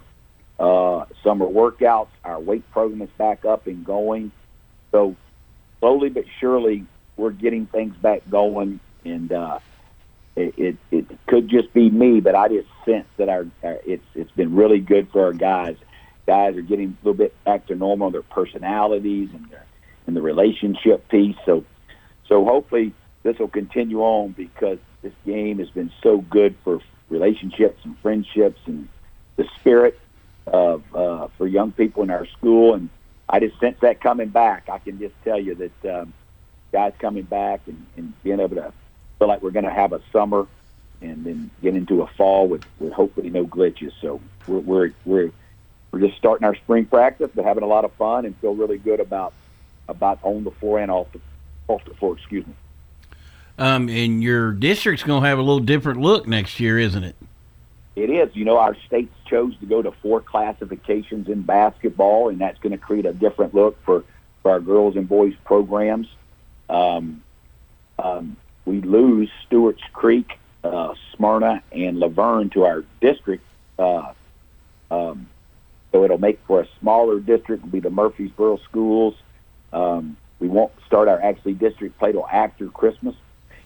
Uh, 0.60 1.06
summer 1.24 1.46
workouts, 1.46 2.10
our 2.24 2.40
weight 2.40 2.70
program 2.72 3.02
is 3.02 3.10
back 3.18 3.46
up 3.46 3.66
and 3.68 3.86
going. 3.86 4.32
So 4.92 5.16
slowly 5.80 6.10
but 6.10 6.26
surely, 6.40 6.86
we're 7.18 7.32
getting 7.32 7.66
things 7.66 7.96
back 7.98 8.22
going. 8.30 8.80
And 9.06 9.32
uh, 9.32 9.60
it, 10.60 10.78
it, 10.92 11.06
could 11.28 11.48
just 11.48 11.74
be 11.74 11.90
me, 11.90 12.20
but 12.20 12.36
I 12.36 12.50
just 12.50 12.68
sense 12.86 13.08
that 13.18 13.30
our, 13.30 13.48
our 13.64 13.80
it's 13.86 14.04
it's 14.14 14.32
been 14.32 14.56
really 14.56 14.80
good 14.80 15.10
for 15.12 15.24
our 15.24 15.34
guys. 15.34 15.78
Guys 16.28 16.56
are 16.58 16.62
getting 16.62 16.90
a 16.90 17.06
little 17.06 17.18
bit 17.18 17.34
back 17.44 17.66
to 17.68 17.76
normal, 17.76 18.12
their 18.12 18.22
personalities 18.22 19.30
and 19.34 19.50
their 19.50 19.66
and 20.06 20.16
the 20.16 20.22
relationship 20.22 21.08
piece. 21.08 21.38
So 21.46 21.64
so 22.28 22.44
hopefully 22.44 22.94
this 23.24 23.40
will 23.40 23.48
continue 23.48 24.02
on 24.02 24.32
because 24.34 24.80
this 25.02 25.14
game 25.26 25.60
has 25.60 25.70
been 25.70 25.92
so 26.04 26.20
good 26.20 26.56
for 26.64 26.82
relationships 27.10 27.80
and 27.84 27.98
friendships 28.00 28.60
and 28.66 28.88
the 29.38 29.46
spirit 29.60 29.98
of 30.46 30.84
uh, 30.94 31.28
for 31.38 31.48
young 31.48 31.72
people 31.72 32.04
in 32.04 32.10
our 32.10 32.28
school. 32.28 32.74
And 32.74 32.90
I 33.30 33.40
just 33.40 33.60
sense 33.60 33.78
that 33.82 34.02
coming 34.02 34.30
back. 34.30 34.68
I 34.70 34.80
can 34.80 35.00
just 35.00 35.16
tell 35.24 35.40
you 35.40 35.56
that 35.56 36.02
um, 36.02 36.14
guys 36.72 36.94
coming 37.00 37.24
back 37.24 37.62
and, 37.68 37.86
and 37.96 38.14
being 38.24 38.40
able 38.40 38.58
to 38.58 38.74
feel 39.20 39.28
like 39.28 39.42
we're 39.42 39.52
going 39.52 39.66
to 39.66 39.72
have 39.72 39.94
a 39.94 40.02
summer 40.12 40.48
and 41.02 41.24
then 41.24 41.52
get 41.62 41.76
into 41.76 42.02
a 42.02 42.08
fall 42.08 42.48
with, 42.48 42.64
with 42.80 42.94
hopefully 42.94 43.30
no 43.30 43.46
glitches. 43.46 43.92
So 44.02 44.20
we're, 44.48 44.60
we're 44.60 44.94
we're 45.06 45.32
we're 45.92 46.00
just 46.00 46.18
starting 46.18 46.46
our 46.46 46.56
spring 46.56 46.86
practice, 46.86 47.30
but 47.34 47.46
having 47.46 47.64
a 47.64 47.68
lot 47.68 47.86
of 47.86 47.94
fun 47.94 48.26
and 48.26 48.36
feel 48.38 48.56
really 48.56 48.78
good 48.78 49.00
about 49.00 49.34
about 49.88 50.20
on 50.24 50.44
the 50.44 50.52
floor 50.52 50.80
and 50.80 50.90
off 50.92 51.12
the 51.12 51.20
off 51.68 51.84
the 51.86 51.94
floor. 51.94 52.16
Excuse 52.16 52.48
me. 52.48 52.54
Um, 53.58 53.90
and 53.90 54.24
your 54.24 54.54
district's 54.54 55.04
going 55.04 55.22
to 55.22 55.28
have 55.28 55.38
a 55.38 55.42
little 55.42 55.60
different 55.60 56.00
look 56.00 56.26
next 56.26 56.60
year, 56.62 56.80
isn't 56.80 57.04
it? 57.04 57.16
It 57.98 58.10
is. 58.10 58.34
You 58.34 58.46
know, 58.46 58.58
our 58.58 58.76
states 58.88 59.14
chose 59.26 59.58
to 59.60 59.66
go 59.66 59.82
to 59.82 59.92
four 59.92 60.22
classifications 60.22 61.28
in 61.28 61.42
basketball, 61.42 62.30
and 62.30 62.40
that's 62.40 62.58
going 62.60 62.72
to 62.72 62.78
create 62.78 63.06
a 63.06 63.12
different 63.12 63.54
look 63.54 63.78
for, 63.84 64.06
for 64.42 64.52
our 64.52 64.62
girls 64.62 64.96
and 64.96 65.10
boys 65.10 65.34
programs. 65.44 66.08
Um, 66.70 67.22
um, 67.98 68.38
we 68.66 68.82
lose 68.82 69.30
Stewart's 69.46 69.84
Creek, 69.94 70.40
uh, 70.64 70.94
Smyrna, 71.16 71.64
and 71.72 72.00
La 72.00 72.08
Vergne 72.08 72.50
to 72.52 72.64
our 72.64 72.84
district. 73.02 73.44
Uh, 73.78 74.14
um, 74.92 75.28
so 75.92 76.04
it'll 76.04 76.18
make 76.18 76.40
for 76.46 76.62
a 76.62 76.68
smaller 76.80 77.20
district. 77.20 77.64
It'll 77.64 77.72
be 77.72 77.80
the 77.80 77.90
Murfreesboro 77.90 78.60
schools. 78.70 79.16
Um, 79.74 80.18
we 80.40 80.48
won't 80.48 80.72
start 80.86 81.08
our 81.08 81.22
actually 81.22 81.54
district 81.54 81.98
play 82.00 82.12
till 82.12 82.28
after 82.28 82.68
Christmas 82.70 83.16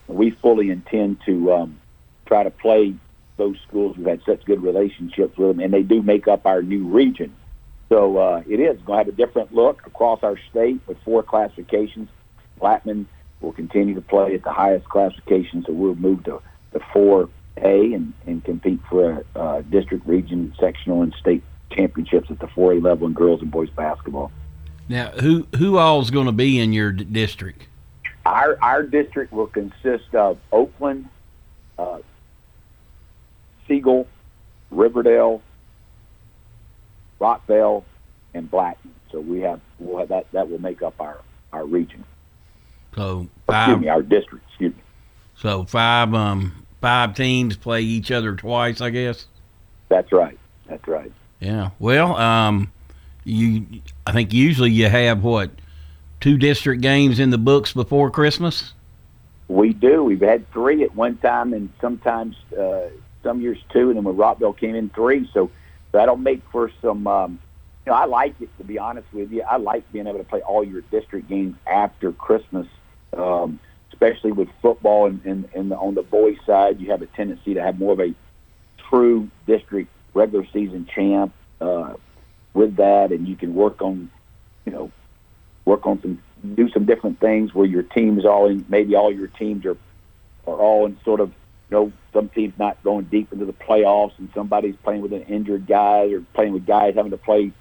we 0.07 0.31
fully 0.31 0.69
intend 0.69 1.19
to 1.25 1.53
um, 1.53 1.79
try 2.25 2.43
to 2.43 2.51
play 2.51 2.95
those 3.37 3.57
schools. 3.67 3.97
We've 3.97 4.07
had 4.07 4.21
such 4.25 4.45
good 4.45 4.61
relationships 4.61 5.37
with 5.37 5.49
them, 5.49 5.59
and 5.59 5.73
they 5.73 5.83
do 5.83 6.01
make 6.01 6.27
up 6.27 6.45
our 6.45 6.61
new 6.61 6.85
region. 6.85 7.35
So 7.89 8.17
uh, 8.17 8.43
it 8.47 8.59
is 8.59 8.79
going 8.85 8.99
to 8.99 9.05
have 9.05 9.07
a 9.07 9.11
different 9.11 9.53
look 9.53 9.85
across 9.85 10.23
our 10.23 10.37
state 10.49 10.79
with 10.87 10.97
four 11.03 11.23
classifications. 11.23 12.09
Blackman 12.59 13.07
will 13.43 13.53
continue 13.53 13.93
to 13.93 14.01
play 14.01 14.33
at 14.33 14.43
the 14.43 14.51
highest 14.51 14.87
classification, 14.89 15.63
so 15.67 15.73
we'll 15.73 15.95
move 15.95 16.23
to 16.23 16.41
the 16.71 16.79
4A 16.79 17.93
and, 17.93 18.13
and 18.25 18.43
compete 18.43 18.79
for 18.89 19.23
a 19.35 19.39
uh, 19.39 19.61
district, 19.61 20.07
region, 20.07 20.53
sectional, 20.59 21.01
and 21.01 21.13
state 21.19 21.43
championships 21.73 22.31
at 22.31 22.39
the 22.39 22.47
4A 22.47 22.81
level 22.81 23.05
in 23.05 23.13
girls 23.13 23.41
and 23.41 23.51
boys 23.51 23.69
basketball. 23.69 24.31
Now, 24.87 25.11
who 25.11 25.47
who 25.57 25.77
all 25.77 26.01
is 26.01 26.11
going 26.11 26.25
to 26.25 26.33
be 26.33 26.59
in 26.59 26.73
your 26.73 26.91
d- 26.91 27.05
district? 27.05 27.67
Our 28.25 28.57
our 28.61 28.83
district 28.83 29.31
will 29.31 29.47
consist 29.47 30.13
of 30.13 30.39
Oakland, 30.51 31.07
uh, 31.77 31.99
Siegel, 33.65 34.07
Riverdale, 34.71 35.41
Rockvale, 37.21 37.85
and 38.33 38.51
Blackman. 38.51 38.93
So 39.09 39.21
we 39.21 39.39
have 39.41 39.61
we'll 39.79 39.99
have 39.99 40.09
that 40.09 40.27
that 40.33 40.49
will 40.49 40.59
make 40.59 40.81
up 40.81 40.99
our 40.99 41.21
our 41.53 41.65
region. 41.65 42.03
So 42.95 43.21
Excuse 43.21 43.29
five. 43.47 43.81
me, 43.81 43.87
our 43.89 44.01
district. 44.01 44.45
Excuse 44.49 44.75
me. 44.75 44.81
So 45.35 45.65
five 45.65 46.13
um 46.13 46.65
five 46.81 47.15
teams 47.15 47.55
play 47.57 47.81
each 47.81 48.11
other 48.11 48.35
twice, 48.35 48.81
I 48.81 48.89
guess. 48.89 49.25
That's 49.89 50.11
right. 50.11 50.37
That's 50.67 50.87
right. 50.87 51.11
Yeah. 51.39 51.71
Well, 51.79 52.15
um, 52.15 52.71
you 53.23 53.65
I 54.05 54.11
think 54.11 54.33
usually 54.33 54.71
you 54.71 54.89
have 54.89 55.23
what 55.23 55.51
two 56.19 56.37
district 56.37 56.81
games 56.81 57.19
in 57.19 57.29
the 57.29 57.37
books 57.37 57.73
before 57.73 58.09
Christmas. 58.09 58.73
We 59.49 59.73
do. 59.73 60.03
We've 60.03 60.21
had 60.21 60.49
three 60.51 60.83
at 60.83 60.95
one 60.95 61.17
time, 61.17 61.53
and 61.53 61.69
sometimes 61.81 62.35
uh, 62.57 62.87
some 63.23 63.41
years 63.41 63.59
two, 63.71 63.89
and 63.89 63.97
then 63.97 64.03
when 64.03 64.15
Rockvale 64.15 64.57
came 64.57 64.75
in 64.75 64.89
three. 64.89 65.29
So 65.33 65.51
that'll 65.91 66.17
make 66.17 66.41
for 66.51 66.71
some. 66.81 67.05
Um, 67.07 67.39
you 67.85 67.91
know, 67.91 67.97
I 67.97 68.05
like 68.05 68.39
it 68.39 68.49
to 68.57 68.63
be 68.63 68.79
honest 68.79 69.07
with 69.11 69.31
you. 69.31 69.41
I 69.43 69.57
like 69.57 69.91
being 69.91 70.07
able 70.07 70.19
to 70.19 70.23
play 70.23 70.41
all 70.41 70.63
your 70.63 70.81
district 70.81 71.27
games 71.27 71.55
after 71.67 72.13
Christmas, 72.13 72.67
um, 73.17 73.59
especially 73.91 74.31
with 74.31 74.49
football 74.61 75.07
and, 75.07 75.23
and, 75.25 75.49
and 75.53 75.73
on 75.73 75.95
the 75.95 76.03
boys' 76.03 76.37
side, 76.45 76.79
you 76.79 76.91
have 76.91 77.01
a 77.01 77.05
tendency 77.07 77.53
to 77.53 77.61
have 77.61 77.79
more 77.79 77.93
of 77.93 77.99
a 77.99 78.13
true 78.89 79.29
district 79.47 79.89
regular 80.13 80.45
season 80.51 80.87
champ 80.93 81.33
uh, 81.61 81.93
with 82.53 82.75
that, 82.77 83.11
and 83.11 83.27
you 83.27 83.35
can 83.35 83.53
work 83.53 83.81
on, 83.81 84.09
you 84.65 84.71
know, 84.71 84.91
work 85.65 85.85
on 85.85 86.01
some 86.01 86.21
do 86.55 86.69
some 86.69 86.85
different 86.85 87.19
things 87.19 87.53
where 87.53 87.65
your 87.65 87.83
teams 87.83 88.25
all 88.25 88.49
in 88.49 88.65
maybe 88.67 88.95
all 88.95 89.13
your 89.13 89.27
teams 89.27 89.65
are 89.65 89.77
are 90.45 90.57
all 90.57 90.85
in 90.85 90.97
sort 91.05 91.21
of 91.21 91.29
you 91.29 91.77
know 91.77 91.91
some 92.11 92.27
teams 92.29 92.53
not 92.59 92.81
going 92.83 93.05
deep 93.05 93.31
into 93.31 93.45
the 93.45 93.53
playoffs 93.53 94.11
and 94.17 94.29
somebody's 94.35 94.75
playing 94.83 95.01
with 95.01 95.13
an 95.13 95.23
injured 95.23 95.65
guy 95.65 96.11
or 96.11 96.21
playing 96.33 96.51
with 96.51 96.65
guys 96.65 96.95
having 96.95 97.11
to 97.11 97.17
play 97.17 97.51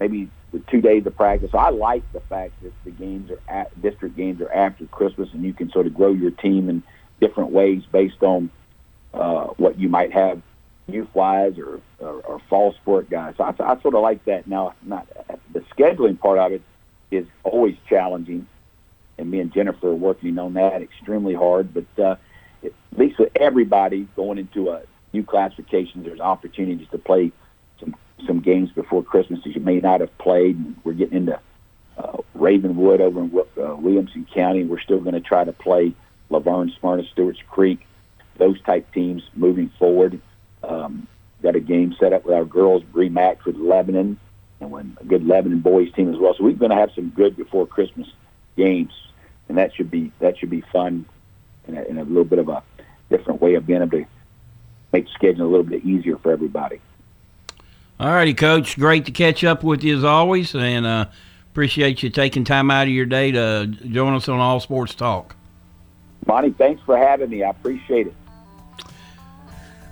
maybe 0.00 0.28
with 0.52 0.66
two 0.66 0.80
days 0.80 1.06
of 1.06 1.16
practice. 1.16 1.50
So 1.52 1.58
I 1.58 1.70
like 1.70 2.10
the 2.12 2.20
fact 2.20 2.52
that 2.62 2.72
the 2.84 2.90
games 2.90 3.30
are 3.30 3.40
at 3.48 3.82
district 3.82 4.16
games 4.16 4.40
are 4.40 4.52
after 4.52 4.86
Christmas 4.86 5.28
and 5.32 5.42
you 5.42 5.52
can 5.52 5.70
sort 5.70 5.86
of 5.86 5.94
grow 5.94 6.12
your 6.12 6.30
team 6.30 6.68
in 6.68 6.82
different 7.20 7.50
ways 7.50 7.82
based 7.90 8.22
on 8.22 8.50
uh, 9.14 9.46
what 9.56 9.78
you 9.78 9.88
might 9.88 10.12
have 10.12 10.40
youth 10.88 11.08
wise 11.14 11.58
or, 11.58 11.80
or, 11.98 12.20
or 12.20 12.40
fall 12.48 12.72
sport 12.74 13.10
guys. 13.10 13.34
So 13.36 13.44
I, 13.44 13.50
I 13.58 13.80
sort 13.80 13.94
of 13.94 14.02
like 14.02 14.24
that. 14.26 14.46
Now, 14.46 14.74
not 14.82 15.06
the 15.52 15.60
scheduling 15.76 16.18
part 16.18 16.38
of 16.38 16.52
it 16.52 16.62
is 17.10 17.26
always 17.44 17.76
challenging, 17.88 18.46
and 19.18 19.30
me 19.30 19.40
and 19.40 19.52
Jennifer 19.52 19.88
are 19.88 19.94
working 19.94 20.38
on 20.38 20.54
that 20.54 20.82
extremely 20.82 21.34
hard. 21.34 21.72
But 21.74 22.02
uh, 22.02 22.16
at 22.64 22.72
least 22.96 23.18
with 23.18 23.32
everybody 23.36 24.06
going 24.16 24.38
into 24.38 24.70
a 24.70 24.82
new 25.12 25.24
classification, 25.24 26.02
there's 26.02 26.20
opportunities 26.20 26.88
to 26.90 26.98
play 26.98 27.32
some 28.26 28.40
games 28.40 28.70
before 28.70 29.02
Christmas 29.02 29.42
that 29.44 29.54
you 29.54 29.60
may 29.60 29.80
not 29.80 30.00
have 30.00 30.16
played. 30.18 30.56
And 30.56 30.76
we're 30.84 30.94
getting 30.94 31.18
into 31.18 31.38
uh, 31.98 32.18
Ravenwood 32.34 33.00
over 33.00 33.20
in 33.20 33.30
uh, 33.34 33.76
Williamson 33.76 34.26
County. 34.32 34.64
We're 34.64 34.80
still 34.80 35.00
going 35.00 35.14
to 35.14 35.20
try 35.20 35.44
to 35.44 35.52
play 35.52 35.94
La 36.30 36.38
Vergne, 36.38 36.72
Smyrna, 36.78 37.04
Stewart's 37.12 37.40
Creek, 37.50 37.86
those 38.38 38.60
type 38.62 38.92
teams 38.92 39.22
moving 39.34 39.70
forward. 39.78 40.20
Um, 40.62 41.06
got 41.42 41.56
a 41.56 41.60
game 41.60 41.94
set 41.98 42.12
up 42.12 42.24
with 42.24 42.34
our 42.34 42.44
girls 42.44 42.82
rematch 42.92 43.44
with 43.44 43.56
Lebanon, 43.56 44.18
and 44.60 44.70
when 44.70 44.96
a 45.00 45.04
good 45.04 45.26
Lebanon 45.26 45.60
boys 45.60 45.92
team 45.92 46.12
as 46.12 46.18
well. 46.18 46.34
So 46.34 46.44
we're 46.44 46.52
going 46.52 46.70
to 46.70 46.76
have 46.76 46.90
some 46.94 47.10
good 47.10 47.36
before 47.36 47.66
Christmas 47.66 48.08
games, 48.56 48.92
and 49.48 49.58
that 49.58 49.74
should 49.74 49.90
be 49.90 50.12
that 50.18 50.38
should 50.38 50.50
be 50.50 50.62
fun, 50.72 51.04
and 51.66 51.78
a, 51.78 51.88
and 51.88 51.98
a 51.98 52.04
little 52.04 52.24
bit 52.24 52.38
of 52.38 52.48
a 52.48 52.62
different 53.10 53.40
way 53.40 53.54
of 53.54 53.66
being 53.66 53.82
able 53.82 53.98
to 53.98 54.06
make 54.92 55.06
scheduling 55.08 55.40
a 55.40 55.44
little 55.44 55.62
bit 55.62 55.84
easier 55.84 56.16
for 56.16 56.32
everybody. 56.32 56.80
All 57.98 58.12
righty, 58.12 58.34
Coach. 58.34 58.78
Great 58.78 59.06
to 59.06 59.10
catch 59.10 59.42
up 59.42 59.64
with 59.64 59.82
you 59.82 59.96
as 59.96 60.04
always, 60.04 60.54
and 60.54 60.84
uh, 60.84 61.06
appreciate 61.52 62.02
you 62.02 62.10
taking 62.10 62.44
time 62.44 62.70
out 62.70 62.86
of 62.86 62.92
your 62.92 63.06
day 63.06 63.30
to 63.32 63.66
join 63.66 64.12
us 64.14 64.28
on 64.28 64.38
All 64.38 64.60
Sports 64.60 64.94
Talk. 64.94 65.34
Monty, 66.26 66.50
thanks 66.50 66.82
for 66.84 66.98
having 66.98 67.30
me. 67.30 67.42
I 67.42 67.50
appreciate 67.50 68.08
it. 68.08 68.14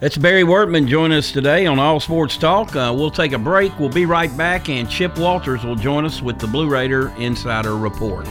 That's 0.00 0.18
Barry 0.18 0.42
Wortman 0.42 0.86
joining 0.86 1.16
us 1.16 1.32
today 1.32 1.64
on 1.64 1.78
All 1.78 1.98
Sports 1.98 2.36
Talk. 2.36 2.76
Uh, 2.76 2.92
we'll 2.94 3.10
take 3.10 3.32
a 3.32 3.38
break. 3.38 3.78
We'll 3.78 3.88
be 3.88 4.04
right 4.04 4.36
back, 4.36 4.68
and 4.68 4.90
Chip 4.90 5.16
Walters 5.16 5.64
will 5.64 5.76
join 5.76 6.04
us 6.04 6.20
with 6.20 6.38
the 6.38 6.46
Blue 6.46 6.68
Raider 6.68 7.08
Insider 7.16 7.76
Report. 7.78 8.26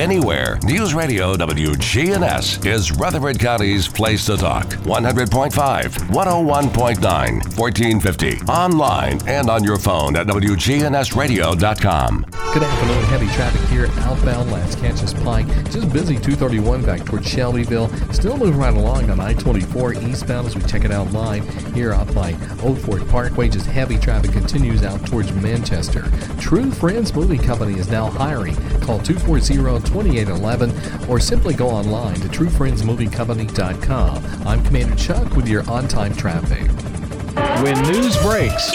Anywhere. 0.00 0.58
News 0.64 0.94
Radio 0.94 1.36
WGNS 1.36 2.66
is 2.66 2.90
Rutherford 2.92 3.38
County's 3.38 3.86
place 3.86 4.24
to 4.26 4.38
talk. 4.38 4.66
100.5, 4.66 5.50
101.9, 6.08 7.58
1450. 7.58 8.40
Online 8.50 9.20
and 9.28 9.50
on 9.50 9.62
your 9.62 9.76
phone 9.76 10.16
at 10.16 10.26
WGNSradio.com. 10.26 12.26
Good 12.52 12.62
afternoon. 12.62 13.04
Heavy 13.04 13.26
traffic 13.28 13.60
here 13.68 13.86
outbound 13.98 14.50
Cassius 14.80 15.12
Pike. 15.12 15.46
Just 15.70 15.92
busy 15.92 16.14
231 16.14 16.84
back 16.84 17.04
towards 17.04 17.28
Shelbyville. 17.28 17.88
Still 18.12 18.36
moving 18.36 18.58
right 18.58 18.74
along 18.74 19.10
on 19.10 19.20
I-24 19.20 20.08
eastbound 20.08 20.46
as 20.46 20.56
we 20.56 20.62
check 20.62 20.84
it 20.84 20.90
out 20.90 21.12
live 21.12 21.46
here 21.74 21.92
up 21.92 22.12
by 22.14 22.34
Old 22.62 22.78
Fort 22.78 23.06
Parkway. 23.08 23.48
Just 23.48 23.66
heavy 23.66 23.98
traffic 23.98 24.32
continues 24.32 24.82
out 24.82 25.04
towards 25.06 25.32
Manchester. 25.32 26.10
True 26.38 26.70
Friends 26.70 27.14
Movie 27.14 27.38
Company 27.38 27.78
is 27.78 27.90
now 27.90 28.06
hiring. 28.06 28.56
Call 28.80 28.98
240-2811 29.90 31.08
or 31.08 31.20
simply 31.20 31.54
go 31.54 31.68
online 31.68 32.16
to 32.20 32.28
truefriendsmoviecompany.com. 32.28 34.46
I'm 34.46 34.64
Commander 34.64 34.96
Chuck 34.96 35.36
with 35.36 35.48
your 35.48 35.68
on-time 35.70 36.14
traffic. 36.14 36.68
When 37.62 37.80
news 37.82 38.16
breaks, 38.22 38.72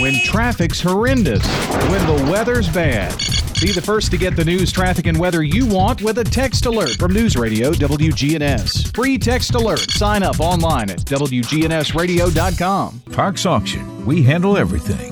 when 0.00 0.14
traffic's 0.24 0.80
horrendous, 0.80 1.46
when 1.88 2.04
the 2.06 2.14
weather's 2.30 2.68
bad. 2.68 3.16
Be 3.60 3.70
the 3.70 3.80
first 3.80 4.10
to 4.10 4.18
get 4.18 4.34
the 4.34 4.44
news, 4.44 4.72
traffic, 4.72 5.06
and 5.06 5.16
weather 5.16 5.44
you 5.44 5.66
want 5.66 6.02
with 6.02 6.18
a 6.18 6.24
text 6.24 6.66
alert 6.66 6.96
from 6.96 7.12
News 7.12 7.36
Radio 7.36 7.70
WGNS. 7.70 8.92
Free 8.92 9.18
text 9.18 9.54
alert. 9.54 9.88
Sign 9.88 10.24
up 10.24 10.40
online 10.40 10.90
at 10.90 10.98
WGNSradio.com. 10.98 13.02
Parks 13.12 13.46
Auction. 13.46 14.04
We 14.04 14.24
handle 14.24 14.56
everything. 14.56 15.11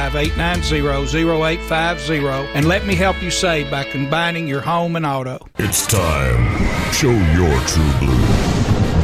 615-890-0850 0.09 2.55
and 2.55 2.67
let 2.67 2.85
me 2.85 2.95
help 2.95 3.21
you 3.21 3.29
save 3.29 3.69
by 3.69 3.83
combining 3.83 4.47
your 4.47 4.61
home 4.61 4.95
and 4.95 5.05
auto. 5.05 5.45
It's 5.59 5.85
time. 5.85 6.57
Show 6.93 7.11
your 7.11 7.59
true 7.67 7.91
blue. 7.99 8.17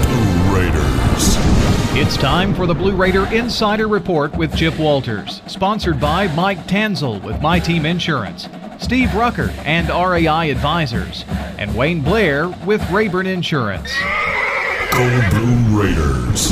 Blue 0.03 0.55
Raiders. 0.55 1.35
It's 1.99 2.15
time 2.17 2.53
for 2.53 2.67
the 2.67 2.75
Blue 2.75 2.95
Raider 2.95 3.25
Insider 3.33 3.87
Report 3.87 4.35
with 4.37 4.55
Chip 4.55 4.77
Walters, 4.77 5.41
sponsored 5.47 5.99
by 5.99 6.27
Mike 6.35 6.59
Tanzel 6.67 7.21
with 7.23 7.41
My 7.41 7.59
Team 7.59 7.85
Insurance, 7.85 8.47
Steve 8.79 9.13
Rucker 9.15 9.49
and 9.65 9.89
RAI 9.89 10.51
Advisors, 10.51 11.25
and 11.57 11.75
Wayne 11.75 12.01
Blair 12.01 12.49
with 12.65 12.87
Rayburn 12.91 13.25
Insurance. 13.25 13.91
Go 14.91 15.29
Blue 15.31 15.81
Raiders. 15.81 16.51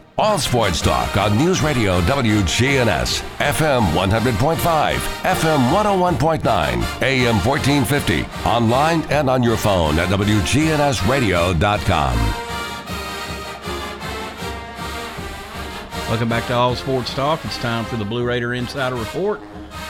All 0.21 0.37
sports 0.37 0.81
talk 0.81 1.17
on 1.17 1.35
News 1.35 1.63
Radio 1.63 1.99
WGNS, 2.01 3.23
FM 3.39 3.81
100.5, 3.93 4.97
FM 5.23 5.71
101.9, 5.71 7.01
AM 7.01 7.43
1450, 7.43 8.25
online 8.47 9.01
and 9.09 9.31
on 9.31 9.41
your 9.41 9.57
phone 9.57 9.97
at 9.97 10.09
WGNSradio.com. 10.09 12.17
Welcome 16.07 16.29
back 16.29 16.45
to 16.45 16.53
All 16.53 16.75
Sports 16.75 17.15
Talk. 17.15 17.43
It's 17.43 17.57
time 17.57 17.85
for 17.85 17.95
the 17.95 18.05
Blue 18.05 18.23
Raider 18.23 18.53
Insider 18.53 18.97
Report 18.97 19.41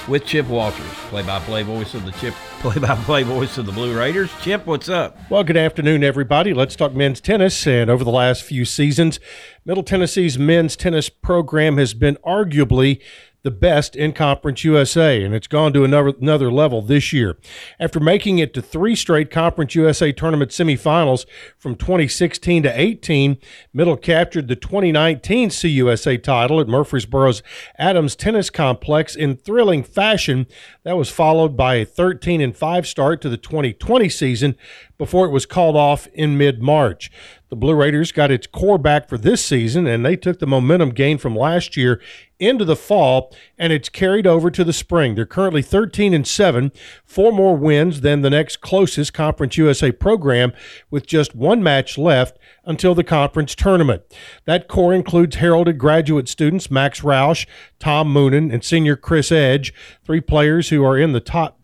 with 0.08 0.26
Chip 0.26 0.48
Walters, 0.48 0.86
play-by-play 1.10 1.64
voice 1.64 1.94
of 1.94 2.06
the 2.06 2.12
Chip, 2.14 2.34
play-by-play 2.60 3.24
voice 3.24 3.58
of 3.58 3.66
the 3.66 3.72
Blue 3.72 3.98
Raiders. 3.98 4.32
Chip, 4.42 4.66
what's 4.66 4.90
up? 4.90 5.18
Well, 5.30 5.44
good 5.44 5.58
afternoon, 5.58 6.04
everybody. 6.04 6.54
Let's 6.54 6.76
talk 6.76 6.94
men's 6.94 7.22
tennis. 7.22 7.68
And 7.68 7.90
over 7.90 8.04
the 8.04 8.12
last 8.12 8.44
few 8.44 8.66
seasons, 8.66 9.20
Middle 9.66 9.84
Tennessee's 9.84 10.38
men's 10.38 10.76
tennis 10.76 11.10
program 11.10 11.78
has 11.78 11.94
been 11.94 12.18
arguably 12.26 13.02
the 13.44 13.52
best 13.52 13.96
in 13.96 14.14
Conference 14.14 14.64
USA, 14.64 15.24
and 15.24 15.34
it's 15.34 15.48
gone 15.48 15.74
to 15.74 15.84
another 15.84 16.14
another 16.22 16.52
level 16.52 16.82
this 16.82 17.12
year. 17.12 17.38
After 17.80 18.00
making 18.00 18.38
it 18.38 18.54
to 18.54 18.62
three 18.62 18.96
straight 18.96 19.32
Conference 19.32 19.74
USA 19.76 20.12
tournament 20.12 20.52
semifinals 20.52 21.26
from 21.58 21.76
2016 21.76 22.64
to 22.64 22.80
18, 22.80 23.38
Middle 23.74 23.98
captured 23.98 24.48
the 24.48 24.56
2019 24.56 25.50
CUSA 25.50 26.22
title 26.22 26.60
at 26.60 26.68
Murfreesboro's 26.68 27.42
Adams 27.78 28.16
Tennis 28.16 28.50
Complex 28.50 29.16
in 29.16 29.36
thrilling 29.36 29.84
fashion. 29.84 30.46
That 30.84 30.98
was 30.98 31.10
followed 31.10 31.58
by 31.58 31.76
a 31.76 31.86
13 31.86 32.42
and 32.42 32.56
5 32.56 32.88
start 32.88 33.22
to 33.22 33.30
the 33.30 33.38
2020 33.38 34.10
season 34.10 34.56
before 35.02 35.26
it 35.26 35.32
was 35.32 35.48
called 35.48 35.76
off 35.76 36.06
in 36.14 36.38
mid 36.38 36.62
March. 36.62 37.10
The 37.50 37.56
Blue 37.56 37.74
Raiders 37.74 38.12
got 38.12 38.30
its 38.30 38.46
core 38.46 38.78
back 38.78 39.10
for 39.10 39.18
this 39.18 39.44
season, 39.44 39.88
and 39.88 40.06
they 40.06 40.16
took 40.16 40.38
the 40.38 40.46
momentum 40.46 40.92
gained 40.92 41.22
from 41.22 41.36
last 41.36 41.76
year 41.76 42.00
into 42.40 42.66
the 42.66 42.76
fall, 42.76 43.36
and 43.58 43.74
it's 43.74 43.90
carried 43.90 44.28
over 44.28 44.52
to 44.52 44.64
the 44.64 44.72
spring. 44.72 45.16
They're 45.16 45.26
currently 45.26 45.64
13 45.64 46.14
and 46.14 46.28
7, 46.28 46.72
four 47.04 47.32
more 47.32 47.58
wins 47.58 48.02
than 48.02 48.22
the 48.22 48.30
next 48.30 48.62
closest 48.62 49.12
Conference 49.12 49.58
USA 49.58 49.92
program, 49.92 50.54
with 50.92 51.08
just 51.08 51.34
one 51.34 51.64
match 51.64 51.98
left 51.98 52.38
until 52.64 52.94
the 52.94 53.04
conference 53.04 53.56
tournament. 53.56 54.04
That 54.46 54.68
core 54.68 54.94
includes 54.94 55.38
heralded 55.38 55.80
graduate 55.80 56.30
students 56.30 56.70
Max 56.70 57.02
Roush, 57.02 57.48
Tom 57.80 58.14
Moonen, 58.14 58.54
and 58.54 58.64
senior 58.64 58.96
Chris 58.96 59.32
Edge, 59.32 59.74
three 60.06 60.22
players 60.22 60.70
who 60.70 60.86
are 60.86 60.96
in 60.96 61.14
the 61.14 61.20
top 61.20 61.61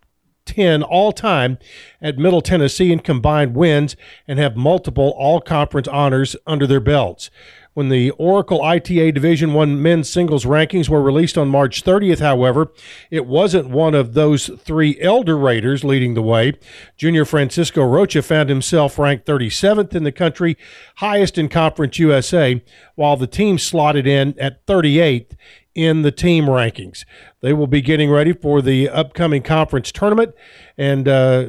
10 0.48 0.82
all 0.82 1.12
time 1.12 1.58
at 2.00 2.18
Middle 2.18 2.40
Tennessee 2.40 2.90
in 2.90 3.00
combined 3.00 3.54
wins 3.54 3.96
and 4.26 4.38
have 4.38 4.56
multiple 4.56 5.14
all 5.16 5.40
conference 5.40 5.86
honors 5.88 6.34
under 6.46 6.66
their 6.66 6.80
belts. 6.80 7.30
When 7.74 7.90
the 7.90 8.10
Oracle 8.12 8.60
ITA 8.60 9.12
Division 9.12 9.54
One 9.54 9.80
men's 9.80 10.10
singles 10.10 10.44
rankings 10.44 10.88
were 10.88 11.00
released 11.00 11.38
on 11.38 11.48
March 11.48 11.84
30th, 11.84 12.18
however, 12.18 12.72
it 13.08 13.24
wasn't 13.24 13.68
one 13.68 13.94
of 13.94 14.14
those 14.14 14.50
three 14.58 14.98
elder 15.00 15.38
Raiders 15.38 15.84
leading 15.84 16.14
the 16.14 16.22
way. 16.22 16.54
Junior 16.96 17.24
Francisco 17.24 17.84
Rocha 17.84 18.22
found 18.22 18.48
himself 18.48 18.98
ranked 18.98 19.26
37th 19.26 19.94
in 19.94 20.02
the 20.02 20.10
country, 20.10 20.56
highest 20.96 21.38
in 21.38 21.48
Conference 21.48 22.00
USA, 22.00 22.60
while 22.96 23.16
the 23.16 23.28
team 23.28 23.58
slotted 23.58 24.08
in 24.08 24.36
at 24.40 24.66
38th 24.66 25.36
in 25.78 26.02
the 26.02 26.10
team 26.10 26.46
rankings. 26.46 27.04
They 27.40 27.52
will 27.52 27.68
be 27.68 27.80
getting 27.80 28.10
ready 28.10 28.32
for 28.32 28.60
the 28.60 28.88
upcoming 28.88 29.42
conference 29.42 29.92
tournament, 29.92 30.34
and 30.76 31.06
uh, 31.06 31.46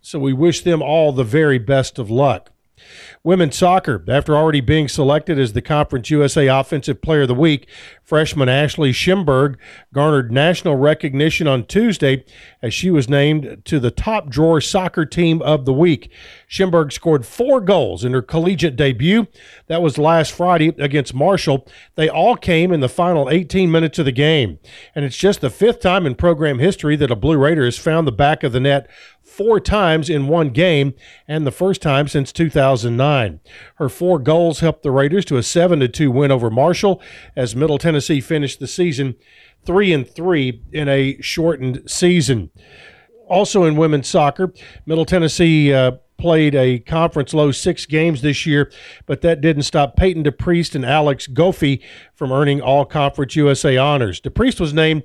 so 0.00 0.20
we 0.20 0.32
wish 0.32 0.62
them 0.62 0.80
all 0.80 1.10
the 1.10 1.24
very 1.24 1.58
best 1.58 1.98
of 1.98 2.08
luck. 2.08 2.52
Women's 3.24 3.56
soccer, 3.56 4.04
after 4.06 4.36
already 4.36 4.60
being 4.60 4.86
selected 4.86 5.38
as 5.38 5.54
the 5.54 5.62
Conference 5.62 6.10
USA 6.10 6.46
Offensive 6.46 7.00
Player 7.00 7.22
of 7.22 7.28
the 7.28 7.34
Week, 7.34 7.66
freshman 8.02 8.50
Ashley 8.50 8.92
Schimberg 8.92 9.56
garnered 9.94 10.30
national 10.30 10.76
recognition 10.76 11.46
on 11.46 11.64
Tuesday 11.64 12.22
as 12.60 12.74
she 12.74 12.90
was 12.90 13.08
named 13.08 13.62
to 13.64 13.80
the 13.80 13.90
top 13.90 14.28
drawer 14.28 14.60
soccer 14.60 15.06
team 15.06 15.40
of 15.40 15.64
the 15.64 15.72
week. 15.72 16.12
Schimberg 16.46 16.92
scored 16.92 17.24
four 17.24 17.62
goals 17.62 18.04
in 18.04 18.12
her 18.12 18.20
collegiate 18.20 18.76
debut. 18.76 19.26
That 19.68 19.80
was 19.80 19.96
last 19.96 20.32
Friday 20.32 20.68
against 20.78 21.14
Marshall. 21.14 21.66
They 21.94 22.10
all 22.10 22.36
came 22.36 22.72
in 22.72 22.80
the 22.80 22.90
final 22.90 23.30
18 23.30 23.70
minutes 23.70 23.98
of 23.98 24.04
the 24.04 24.12
game. 24.12 24.58
And 24.94 25.02
it's 25.02 25.16
just 25.16 25.40
the 25.40 25.48
fifth 25.48 25.80
time 25.80 26.04
in 26.04 26.14
program 26.14 26.58
history 26.58 26.94
that 26.96 27.10
a 27.10 27.16
Blue 27.16 27.38
Raider 27.38 27.64
has 27.64 27.78
found 27.78 28.06
the 28.06 28.12
back 28.12 28.42
of 28.42 28.52
the 28.52 28.60
net 28.60 28.86
four 29.36 29.58
times 29.58 30.08
in 30.08 30.28
one 30.28 30.50
game 30.50 30.94
and 31.26 31.46
the 31.46 31.50
first 31.50 31.82
time 31.82 32.06
since 32.06 32.32
2009. 32.32 33.40
Her 33.76 33.88
four 33.88 34.18
goals 34.18 34.60
helped 34.60 34.82
the 34.82 34.92
Raiders 34.92 35.24
to 35.26 35.36
a 35.36 35.42
7 35.42 35.90
2 35.90 36.10
win 36.10 36.30
over 36.30 36.50
Marshall 36.50 37.02
as 37.34 37.56
Middle 37.56 37.78
Tennessee 37.78 38.20
finished 38.20 38.60
the 38.60 38.68
season 38.68 39.16
3 39.64 39.92
and 39.92 40.08
3 40.08 40.62
in 40.72 40.88
a 40.88 41.20
shortened 41.20 41.82
season. 41.86 42.50
Also 43.28 43.64
in 43.64 43.76
women's 43.76 44.08
soccer, 44.08 44.52
Middle 44.86 45.06
Tennessee 45.06 45.72
uh, 45.72 45.92
played 46.18 46.54
a 46.54 46.78
conference 46.80 47.34
low 47.34 47.50
six 47.50 47.86
games 47.86 48.22
this 48.22 48.46
year, 48.46 48.70
but 49.06 49.20
that 49.22 49.40
didn't 49.40 49.64
stop 49.64 49.96
Peyton 49.96 50.24
DePriest 50.24 50.74
and 50.74 50.84
Alex 50.84 51.26
Goffey 51.26 51.82
from 52.14 52.30
earning 52.30 52.60
all 52.60 52.84
conference 52.84 53.34
USA 53.36 53.76
honors. 53.76 54.20
DePriest 54.20 54.60
was 54.60 54.72
named 54.72 55.02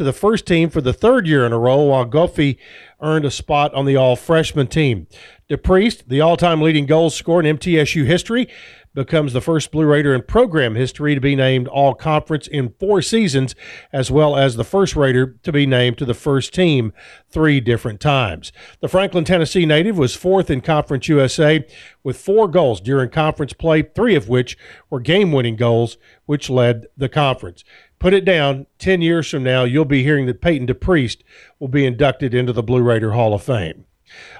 to 0.00 0.04
the 0.04 0.12
first 0.14 0.46
team 0.46 0.70
for 0.70 0.80
the 0.80 0.94
third 0.94 1.26
year 1.26 1.44
in 1.44 1.52
a 1.52 1.58
row, 1.58 1.82
while 1.82 2.06
Goffey 2.06 2.56
earned 3.02 3.26
a 3.26 3.30
spot 3.30 3.74
on 3.74 3.84
the 3.84 3.96
all 3.96 4.16
freshman 4.16 4.66
team. 4.66 5.06
DePriest, 5.50 6.04
the 6.06 6.22
all 6.22 6.38
time 6.38 6.62
leading 6.62 6.86
goal 6.86 7.10
scorer 7.10 7.42
in 7.44 7.58
MTSU 7.58 8.06
history, 8.06 8.48
becomes 8.94 9.34
the 9.34 9.42
first 9.42 9.70
Blue 9.70 9.84
Raider 9.84 10.14
in 10.14 10.22
program 10.22 10.74
history 10.74 11.14
to 11.14 11.20
be 11.20 11.36
named 11.36 11.68
All 11.68 11.94
Conference 11.94 12.46
in 12.48 12.74
four 12.80 13.02
seasons, 13.02 13.54
as 13.92 14.10
well 14.10 14.36
as 14.36 14.56
the 14.56 14.64
first 14.64 14.96
Raider 14.96 15.36
to 15.42 15.52
be 15.52 15.66
named 15.66 15.98
to 15.98 16.06
the 16.06 16.14
first 16.14 16.54
team 16.54 16.94
three 17.28 17.60
different 17.60 18.00
times. 18.00 18.52
The 18.80 18.88
Franklin, 18.88 19.24
Tennessee 19.24 19.66
native 19.66 19.98
was 19.98 20.16
fourth 20.16 20.50
in 20.50 20.62
Conference 20.62 21.08
USA 21.08 21.64
with 22.02 22.16
four 22.16 22.48
goals 22.48 22.80
during 22.80 23.10
conference 23.10 23.52
play, 23.52 23.82
three 23.82 24.14
of 24.14 24.30
which 24.30 24.56
were 24.88 25.00
game 25.00 25.30
winning 25.30 25.56
goals, 25.56 25.98
which 26.24 26.48
led 26.48 26.86
the 26.96 27.08
conference. 27.08 27.64
Put 28.00 28.14
it 28.14 28.24
down, 28.24 28.66
10 28.78 29.02
years 29.02 29.28
from 29.28 29.42
now, 29.42 29.64
you'll 29.64 29.84
be 29.84 30.02
hearing 30.02 30.24
that 30.26 30.40
Peyton 30.40 30.66
DePriest 30.66 31.18
will 31.58 31.68
be 31.68 31.84
inducted 31.84 32.34
into 32.34 32.52
the 32.52 32.62
Blue 32.62 32.82
Raider 32.82 33.12
Hall 33.12 33.34
of 33.34 33.42
Fame. 33.42 33.84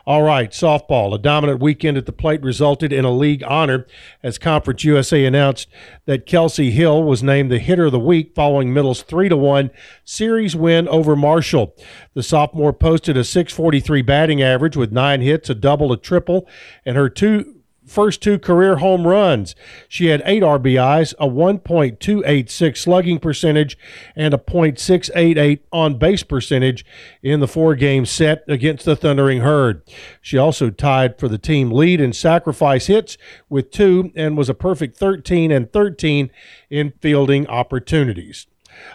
All 0.06 0.22
right, 0.22 0.50
softball. 0.50 1.14
A 1.14 1.18
dominant 1.18 1.61
weekend 1.61 1.96
at 1.96 2.06
the 2.06 2.12
plate 2.12 2.42
resulted 2.42 2.92
in 2.92 3.04
a 3.04 3.12
league 3.12 3.44
honor 3.44 3.86
as 4.22 4.38
Conference 4.38 4.82
USA 4.84 5.24
announced 5.24 5.68
that 6.06 6.26
Kelsey 6.26 6.70
Hill 6.70 7.04
was 7.04 7.22
named 7.22 7.52
the 7.52 7.58
hitter 7.58 7.84
of 7.84 7.92
the 7.92 8.00
week 8.00 8.34
following 8.34 8.72
Middle's 8.72 9.02
3 9.02 9.28
to 9.28 9.36
1 9.36 9.70
series 10.04 10.56
win 10.56 10.88
over 10.88 11.14
Marshall. 11.14 11.76
The 12.14 12.22
sophomore 12.22 12.72
posted 12.72 13.16
a 13.16 13.24
643 13.24 14.02
batting 14.02 14.42
average 14.42 14.76
with 14.76 14.90
9 14.90 15.20
hits, 15.20 15.50
a 15.50 15.54
double, 15.54 15.92
a 15.92 15.98
triple, 15.98 16.48
and 16.84 16.96
her 16.96 17.11
two 17.11 17.59
first 17.91 18.22
two 18.22 18.38
career 18.38 18.76
home 18.76 19.07
runs. 19.07 19.55
She 19.88 20.07
had 20.07 20.22
eight 20.24 20.43
RBIs, 20.43 21.12
a 21.18 21.26
1.286 21.26 22.76
slugging 22.76 23.18
percentage, 23.18 23.76
and 24.14 24.32
a 24.32 24.38
.688 24.38 25.61
on 25.72 25.99
base 25.99 26.22
percentage 26.22 26.84
in 27.22 27.41
the 27.41 27.49
four 27.49 27.74
game 27.74 28.07
set 28.07 28.45
against 28.47 28.84
the 28.84 28.97
Thundering 28.97 29.41
Herd. 29.41 29.82
She 30.20 30.38
also 30.38 30.70
tied 30.70 31.18
for 31.18 31.28
the 31.28 31.38
team 31.38 31.70
lead 31.70 32.01
in 32.01 32.12
sacrifice 32.12 32.86
hits 32.86 33.18
with 33.49 33.70
two 33.70 34.12
and 34.14 34.36
was 34.36 34.49
a 34.49 34.55
perfect 34.55 34.97
13 34.97 35.51
and 35.51 35.72
13 35.72 36.30
in 36.70 36.93
fielding 37.01 37.47
opportunities. 37.49 38.47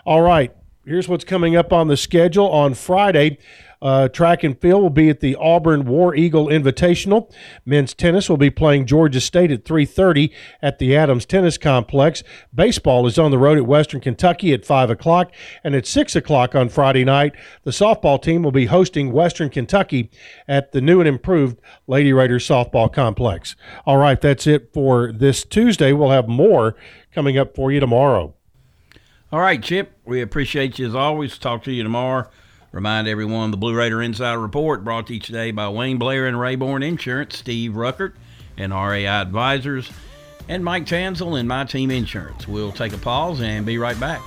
All 0.06 0.22
right, 0.22 0.56
here's 0.86 1.10
what's 1.10 1.26
coming 1.26 1.56
up 1.56 1.74
on 1.74 1.88
the 1.90 1.98
schedule 1.98 2.50
on 2.50 2.74
Friday. 2.74 3.38
Uh, 3.82 4.08
track 4.08 4.44
and 4.44 4.60
field 4.60 4.82
will 4.82 4.90
be 4.90 5.10
at 5.10 5.20
the 5.20 5.36
Auburn 5.36 5.86
War 5.86 6.16
Eagle 6.16 6.48
Invitational. 6.48 7.32
Men's 7.66 7.94
tennis 7.94 8.30
will 8.30 8.38
be 8.38 8.50
playing 8.50 8.86
Georgia 8.86 9.20
State 9.20 9.52
at 9.52 9.66
3:30 9.66 10.32
at 10.62 10.80
the 10.80 10.96
Adams 10.96 11.26
Tennis 11.26 11.58
Complex. 11.58 12.24
Baseball 12.54 13.06
is 13.08 13.18
on 13.18 13.32
the 13.32 13.38
road 13.38 13.58
at 13.58 13.66
Western 13.66 14.02
Kentucky 14.02 14.54
at 14.54 14.66
5 14.66 14.90
o'clock, 14.90 15.32
and 15.64 15.76
at 15.76 15.86
6 15.86 16.16
o'clock 16.16 16.56
on 16.56 16.70
Friday 16.70 17.04
night, 17.04 17.34
the 17.64 17.72
softball 17.72 18.22
team 18.22 18.44
will 18.44 18.52
be 18.52 18.66
hosting 18.66 19.12
Western 19.12 19.50
Kentucky 19.50 20.10
at 20.48 20.72
the 20.72 20.82
new 20.82 21.00
and 21.00 21.08
improved 21.08 21.60
Lady 21.88 22.14
Raiders 22.14 22.48
softball 22.48 22.92
complex. 22.92 23.56
All 23.86 23.98
right, 23.98 24.20
that's 24.20 24.48
it 24.48 24.72
for 24.74 25.12
this 25.12 25.44
Tuesday. 25.44 25.94
We'll 25.94 26.10
have 26.12 26.28
more 26.28 26.76
coming 27.14 27.38
up 27.38 27.56
for 27.56 27.72
you 27.72 27.80
tomorrow. 27.80 28.34
All 29.32 29.40
right, 29.40 29.62
Chip, 29.62 29.98
we 30.06 30.22
appreciate 30.22 30.80
you 30.80 30.88
as 30.88 30.96
always. 30.96 31.38
Talk 31.38 31.64
to 31.64 31.72
you 31.72 31.84
tomorrow. 31.84 32.30
Remind 32.76 33.08
everyone 33.08 33.52
the 33.52 33.58
Blue 33.58 33.74
Raider 33.74 34.02
Insider 34.02 34.38
Report 34.38 34.84
brought 34.84 35.08
to 35.08 35.14
you 35.14 35.22
today 35.22 35.52
by 35.52 35.70
Wayne 35.70 35.98
Blair 35.98 36.28
and 36.28 36.36
Rayborn 36.36 36.86
Insurance, 36.86 37.38
Steve 37.38 37.72
Ruckert 37.72 38.12
and 38.58 38.74
RAI 38.74 39.06
Advisors, 39.06 39.90
and 40.50 40.62
Mike 40.62 40.86
Tansel 40.86 41.40
and 41.40 41.48
My 41.48 41.64
Team 41.64 41.90
Insurance. 41.90 42.50
We'll 42.50 42.74
take 42.74 42.92
a 42.92 42.98
pause 42.98 43.40
and 43.40 43.66
be 43.66 43.78
right 43.78 43.98
back. 43.98 44.22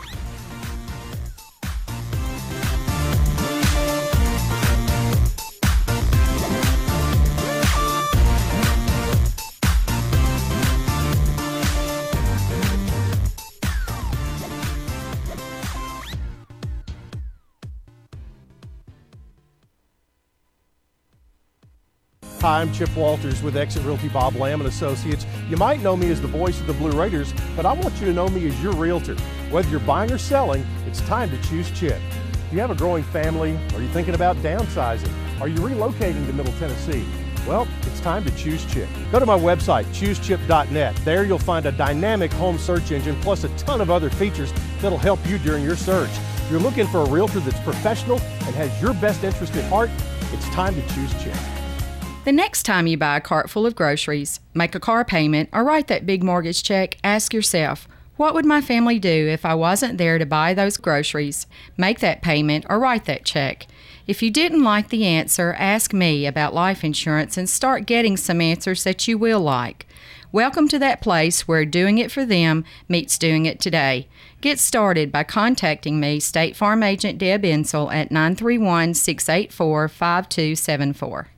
Hi, 22.49 22.63
I'm 22.63 22.73
Chip 22.73 22.97
Walters 22.97 23.43
with 23.43 23.59
Exit 23.59 23.85
Realty 23.85 24.09
Bob 24.09 24.35
Lamb 24.37 24.63
and 24.63 24.69
Associates. 24.71 25.27
You 25.51 25.59
might 25.59 25.83
know 25.83 25.95
me 25.95 26.11
as 26.11 26.23
the 26.23 26.29
voice 26.29 26.59
of 26.59 26.67
the 26.67 26.73
Blue 26.73 26.99
Raiders, 26.99 27.35
but 27.55 27.67
I 27.67 27.75
want 27.75 28.01
you 28.01 28.07
to 28.07 28.13
know 28.15 28.27
me 28.27 28.47
as 28.49 28.63
your 28.63 28.73
realtor. 28.73 29.17
Whether 29.51 29.69
you're 29.69 29.81
buying 29.81 30.11
or 30.11 30.17
selling, 30.17 30.67
it's 30.87 31.03
time 31.03 31.29
to 31.29 31.37
choose 31.43 31.71
Chip. 31.79 32.01
Do 32.49 32.57
you 32.57 32.63
have 32.63 32.71
a 32.71 32.75
growing 32.75 33.05
family? 33.05 33.55
Are 33.75 33.83
you 33.83 33.89
thinking 33.89 34.15
about 34.15 34.35
downsizing? 34.37 35.13
Are 35.43 35.49
you 35.49 35.57
relocating 35.57 36.27
to 36.27 36.33
Middle 36.33 36.55
Tennessee? 36.55 37.05
Well, 37.47 37.69
it's 37.83 38.01
time 38.01 38.25
to 38.25 38.35
choose 38.35 38.65
Chip. 38.73 38.89
Go 39.13 39.19
to 39.19 39.27
my 39.27 39.39
website, 39.39 39.85
choosechip.net. 39.93 40.97
There 41.05 41.25
you'll 41.25 41.39
find 41.39 41.67
a 41.67 41.73
dynamic 41.73 42.33
home 42.33 42.57
search 42.57 42.93
engine 42.93 43.21
plus 43.21 43.45
a 43.45 43.51
ton 43.59 43.83
of 43.83 43.91
other 43.91 44.09
features 44.09 44.55
that'll 44.81 44.97
help 44.97 45.21
you 45.29 45.37
during 45.37 45.63
your 45.63 45.77
search. 45.77 46.13
If 46.37 46.51
you're 46.51 46.61
looking 46.61 46.87
for 46.87 47.03
a 47.03 47.11
realtor 47.11 47.41
that's 47.41 47.61
professional 47.61 48.19
and 48.19 48.55
has 48.55 48.81
your 48.81 48.95
best 48.95 49.23
interest 49.23 49.55
at 49.55 49.69
heart, 49.69 49.91
it's 50.33 50.49
time 50.49 50.75
to 50.75 50.95
choose 50.95 51.13
Chip. 51.23 51.37
The 52.25 52.33
next 52.33 52.65
time 52.65 52.87
you 52.87 52.99
buy 52.99 53.17
a 53.17 53.21
cart 53.23 53.49
full 53.49 53.65
of 53.65 53.75
groceries, 53.75 54.41
make 54.53 54.75
a 54.75 54.81
car 54.81 55.03
payment, 55.05 55.49
or 55.53 55.65
write 55.65 55.87
that 55.87 56.05
big 56.05 56.23
mortgage 56.23 56.63
check, 56.63 56.99
ask 57.03 57.33
yourself, 57.33 57.89
what 58.17 58.35
would 58.35 58.45
my 58.45 58.61
family 58.61 58.99
do 58.99 59.29
if 59.29 59.47
I 59.47 59.55
wasn't 59.55 59.97
there 59.97 60.19
to 60.19 60.27
buy 60.27 60.53
those 60.53 60.77
groceries, 60.77 61.47
make 61.77 62.01
that 62.01 62.21
payment, 62.21 62.67
or 62.69 62.81
write 62.81 63.07
that 63.07 63.25
check? 63.25 63.67
If 64.07 64.23
you 64.23 64.31
didn't 64.31 64.65
like 64.65 64.89
the 64.89 65.07
answer, 65.07 65.55
ask 65.57 65.95
me 65.95 66.27
about 66.27 66.53
life 66.53 66.83
insurance 66.83 67.37
and 67.37 67.49
start 67.49 67.87
getting 67.87 68.17
some 68.17 68.41
answers 68.41 68.85
that 68.85 69.07
you 69.07 69.17
will 69.17 69.41
like. 69.41 69.87
Welcome 70.33 70.69
to 70.69 70.79
that 70.81 71.01
place 71.01 71.47
where 71.49 71.65
doing 71.65 71.97
it 71.97 72.11
for 72.11 72.27
them 72.27 72.65
meets 72.89 73.17
doing 73.17 73.47
it 73.47 73.61
today. 73.61 74.09
Get 74.41 74.59
started 74.59 75.11
by 75.13 75.25
contacting 75.25 75.99
me, 75.99 76.21
State 76.21 76.57
Farm 76.57 76.83
Agent 76.83 77.19
Deb 77.19 77.45
Insel, 77.45 77.91
at 77.91 78.11
931 78.11 78.95
684 78.95 79.89
5274. 79.89 81.29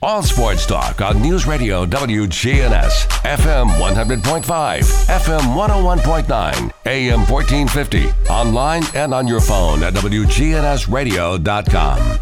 All 0.00 0.22
sports 0.22 0.64
talk 0.64 1.00
on 1.00 1.20
News 1.20 1.44
Radio 1.44 1.84
WGNS, 1.84 3.08
FM 3.24 3.66
100.5, 3.80 4.78
FM 5.08 5.40
101.9, 5.56 6.72
AM 6.86 7.18
1450, 7.28 8.06
online 8.30 8.84
and 8.94 9.12
on 9.12 9.26
your 9.26 9.40
phone 9.40 9.82
at 9.82 9.94
WGNSradio.com. 9.94 12.18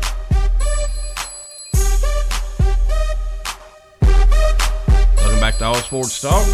Welcome 5.18 5.40
back 5.40 5.58
to 5.58 5.66
All 5.66 5.74
Sports 5.74 6.22
Talk. 6.22 6.46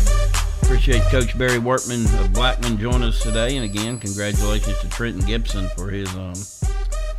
Appreciate 0.64 1.02
Coach 1.02 1.38
Barry 1.38 1.60
Wortman 1.60 2.04
of 2.20 2.32
Blackman 2.32 2.78
joining 2.78 3.04
us 3.04 3.22
today. 3.22 3.54
And 3.56 3.64
again, 3.64 4.00
congratulations 4.00 4.76
to 4.80 4.88
Trenton 4.88 5.24
Gibson 5.24 5.68
for 5.76 5.88
his 5.88 6.12
um, 6.16 6.34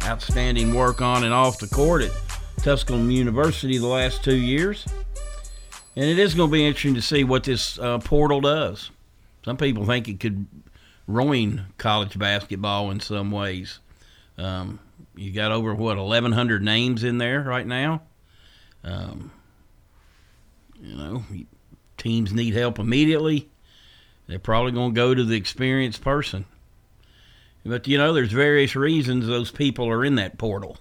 outstanding 0.03 0.73
work 0.73 1.01
on 1.01 1.23
and 1.23 1.33
off 1.33 1.59
the 1.59 1.67
court 1.67 2.01
at 2.01 2.11
Tusculum 2.57 3.11
University 3.11 3.77
the 3.77 3.87
last 3.87 4.23
two 4.23 4.35
years. 4.35 4.85
And 5.95 6.05
it 6.05 6.17
is 6.17 6.33
going 6.33 6.49
to 6.49 6.53
be 6.53 6.65
interesting 6.65 6.95
to 6.95 7.01
see 7.01 7.23
what 7.23 7.43
this 7.43 7.77
uh, 7.77 7.99
portal 7.99 8.41
does. 8.41 8.89
Some 9.45 9.57
people 9.57 9.85
think 9.85 10.07
it 10.07 10.19
could 10.19 10.47
ruin 11.07 11.65
college 11.77 12.17
basketball 12.17 12.89
in 12.91 12.99
some 12.99 13.31
ways. 13.31 13.79
Um, 14.37 14.79
you 15.15 15.31
got 15.31 15.51
over, 15.51 15.75
what, 15.75 15.97
1,100 15.97 16.63
names 16.63 17.03
in 17.03 17.17
there 17.17 17.41
right 17.41 17.67
now? 17.67 18.01
Um, 18.83 19.31
you 20.81 20.95
know, 20.95 21.23
teams 21.97 22.33
need 22.33 22.53
help 22.53 22.79
immediately. 22.79 23.49
They're 24.27 24.39
probably 24.39 24.71
going 24.71 24.91
to 24.91 24.95
go 24.95 25.13
to 25.13 25.23
the 25.23 25.35
experienced 25.35 26.01
person. 26.01 26.45
But, 27.65 27.87
you 27.87 27.97
know, 27.97 28.13
there's 28.13 28.31
various 28.31 28.75
reasons 28.75 29.27
those 29.27 29.51
people 29.51 29.87
are 29.89 30.03
in 30.03 30.15
that 30.15 30.37
portal. 30.37 30.77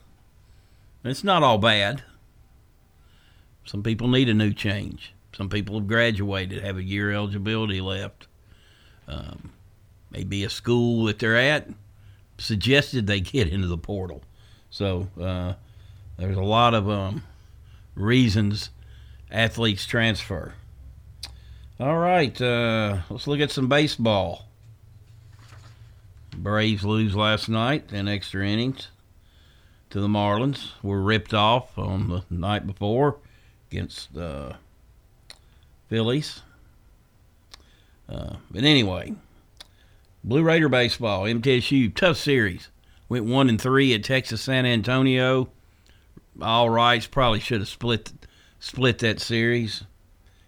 It's 1.04 1.24
not 1.24 1.42
all 1.42 1.58
bad. 1.58 2.02
Some 3.64 3.82
people 3.82 4.08
need 4.08 4.28
a 4.28 4.34
new 4.34 4.52
change. 4.52 5.14
Some 5.36 5.48
people 5.48 5.76
have 5.76 5.88
graduated, 5.88 6.62
have 6.62 6.76
a 6.76 6.82
year 6.82 7.10
eligibility 7.10 7.80
left. 7.80 8.26
Um, 9.08 9.52
maybe 10.10 10.44
a 10.44 10.50
school 10.50 11.06
that 11.06 11.18
they're 11.18 11.36
at 11.36 11.68
suggested 12.38 13.06
they 13.06 13.20
get 13.20 13.48
into 13.48 13.66
the 13.66 13.78
portal. 13.78 14.22
So 14.70 15.08
uh, 15.20 15.54
there's 16.16 16.36
a 16.36 16.42
lot 16.42 16.74
of 16.74 16.88
um, 16.88 17.22
reasons 17.94 18.70
athletes 19.30 19.86
transfer. 19.86 20.54
All 21.80 21.98
right, 21.98 22.38
uh, 22.40 22.98
let's 23.10 23.26
look 23.26 23.40
at 23.40 23.50
some 23.50 23.68
baseball. 23.68 24.46
Braves 26.36 26.84
lose 26.84 27.14
last 27.14 27.48
night 27.48 27.92
in 27.92 28.08
extra 28.08 28.46
innings 28.46 28.88
to 29.92 30.00
the 30.00 30.08
Marlins. 30.08 30.70
Were 30.82 31.02
ripped 31.02 31.34
off 31.34 31.78
on 31.78 32.08
the 32.08 32.24
night 32.30 32.66
before 32.66 33.18
against 33.70 34.14
the 34.14 34.26
uh, 34.26 34.56
Phillies. 35.88 36.40
Uh, 38.08 38.36
but 38.50 38.64
anyway, 38.64 39.14
Blue 40.24 40.42
Raider 40.42 40.70
baseball, 40.70 41.24
MTSU, 41.24 41.94
tough 41.94 42.16
series. 42.16 42.70
Went 43.10 43.26
one 43.26 43.50
and 43.50 43.60
three 43.60 43.92
at 43.92 44.02
Texas 44.02 44.40
San 44.40 44.64
Antonio. 44.64 45.50
All 46.40 46.70
rights, 46.70 47.06
probably 47.06 47.40
should 47.40 47.60
have 47.60 47.68
split 47.68 48.12
split 48.58 48.98
that 49.00 49.20
series. 49.20 49.84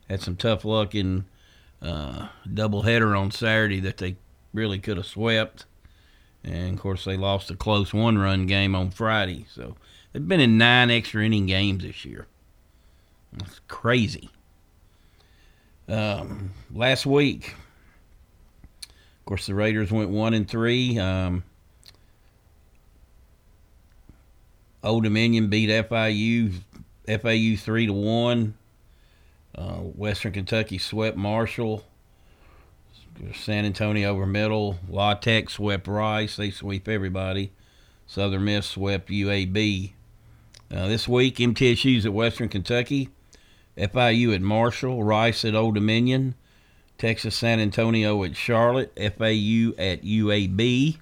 Had 0.08 0.22
some 0.22 0.36
tough 0.36 0.64
luck 0.64 0.94
in 0.94 1.26
uh, 1.82 2.28
doubleheader 2.48 3.18
on 3.18 3.30
Saturday 3.30 3.80
that 3.80 3.98
they 3.98 4.16
really 4.54 4.78
could 4.78 4.96
have 4.96 5.06
swept. 5.06 5.66
And 6.44 6.74
of 6.74 6.80
course, 6.80 7.04
they 7.04 7.16
lost 7.16 7.50
a 7.50 7.56
close 7.56 7.94
one 7.94 8.18
run 8.18 8.46
game 8.46 8.74
on 8.74 8.90
Friday. 8.90 9.46
So 9.52 9.76
they've 10.12 10.26
been 10.26 10.40
in 10.40 10.58
nine 10.58 10.90
extra 10.90 11.24
inning 11.24 11.46
games 11.46 11.82
this 11.82 12.04
year. 12.04 12.26
That's 13.32 13.60
crazy. 13.66 14.30
Um, 15.88 16.50
last 16.72 17.06
week, 17.06 17.54
of 18.84 19.24
course, 19.24 19.46
the 19.46 19.54
Raiders 19.54 19.90
went 19.90 20.10
one 20.10 20.34
and 20.34 20.48
three. 20.48 20.98
Um, 20.98 21.44
Old 24.82 25.04
Dominion 25.04 25.48
beat 25.48 25.70
FIU, 25.70 26.52
FAU 27.06 27.56
three 27.56 27.86
to 27.86 27.92
one. 27.92 28.54
Uh, 29.54 29.76
Western 29.76 30.32
Kentucky 30.32 30.78
swept 30.78 31.16
Marshall. 31.16 31.84
San 33.34 33.64
Antonio 33.64 34.10
over 34.10 34.26
Middle. 34.26 34.78
La 34.88 35.14
Tech 35.14 35.50
swept 35.50 35.86
Rice. 35.86 36.36
They 36.36 36.50
sweep 36.50 36.88
everybody. 36.88 37.52
Southern 38.06 38.44
Miss 38.44 38.66
swept 38.66 39.08
UAB. 39.08 39.92
Uh, 40.70 40.88
this 40.88 41.06
week, 41.06 41.36
MTSU's 41.36 42.06
at 42.06 42.12
Western 42.12 42.48
Kentucky. 42.48 43.10
FIU 43.76 44.34
at 44.34 44.42
Marshall. 44.42 45.04
Rice 45.04 45.44
at 45.44 45.54
Old 45.54 45.74
Dominion. 45.74 46.34
Texas 46.98 47.36
San 47.36 47.60
Antonio 47.60 48.22
at 48.24 48.36
Charlotte. 48.36 48.92
FAU 48.96 49.72
at 49.78 50.02
UAB. 50.02 50.98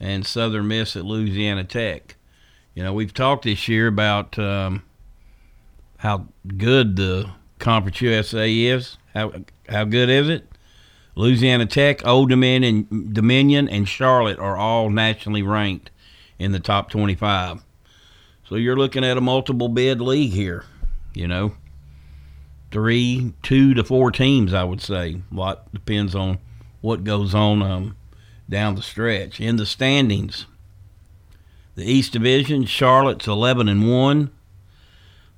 And 0.00 0.26
Southern 0.26 0.68
Miss 0.68 0.96
at 0.96 1.04
Louisiana 1.04 1.64
Tech. 1.64 2.16
You 2.74 2.82
know, 2.84 2.92
we've 2.92 3.14
talked 3.14 3.44
this 3.44 3.66
year 3.68 3.88
about 3.88 4.38
um, 4.38 4.84
how 5.98 6.26
good 6.56 6.96
the 6.96 7.30
Conference 7.58 8.00
USA 8.00 8.52
is. 8.52 8.98
How 9.14 9.32
how 9.68 9.84
good 9.84 10.08
is 10.08 10.28
it? 10.28 10.48
Louisiana 11.18 11.66
Tech, 11.66 12.06
Old 12.06 12.28
Dominion, 12.28 13.10
Dominion, 13.12 13.68
and 13.68 13.88
Charlotte 13.88 14.38
are 14.38 14.56
all 14.56 14.88
nationally 14.88 15.42
ranked 15.42 15.90
in 16.38 16.52
the 16.52 16.60
top 16.60 16.90
25. 16.90 17.64
So 18.48 18.54
you're 18.54 18.76
looking 18.76 19.02
at 19.02 19.16
a 19.16 19.20
multiple 19.20 19.68
bid 19.68 20.00
league 20.00 20.30
here, 20.30 20.64
you 21.14 21.26
know. 21.26 21.56
Three, 22.70 23.34
two 23.42 23.74
to 23.74 23.82
four 23.82 24.12
teams, 24.12 24.54
I 24.54 24.62
would 24.62 24.80
say. 24.80 25.20
A 25.32 25.34
lot 25.34 25.72
depends 25.74 26.14
on 26.14 26.38
what 26.82 27.02
goes 27.02 27.34
on 27.34 27.62
um, 27.62 27.96
down 28.48 28.76
the 28.76 28.82
stretch. 28.82 29.40
In 29.40 29.56
the 29.56 29.66
standings, 29.66 30.46
the 31.74 31.84
East 31.84 32.12
Division, 32.12 32.64
Charlotte's 32.64 33.26
11 33.26 33.68
and 33.68 33.90
1. 33.90 34.30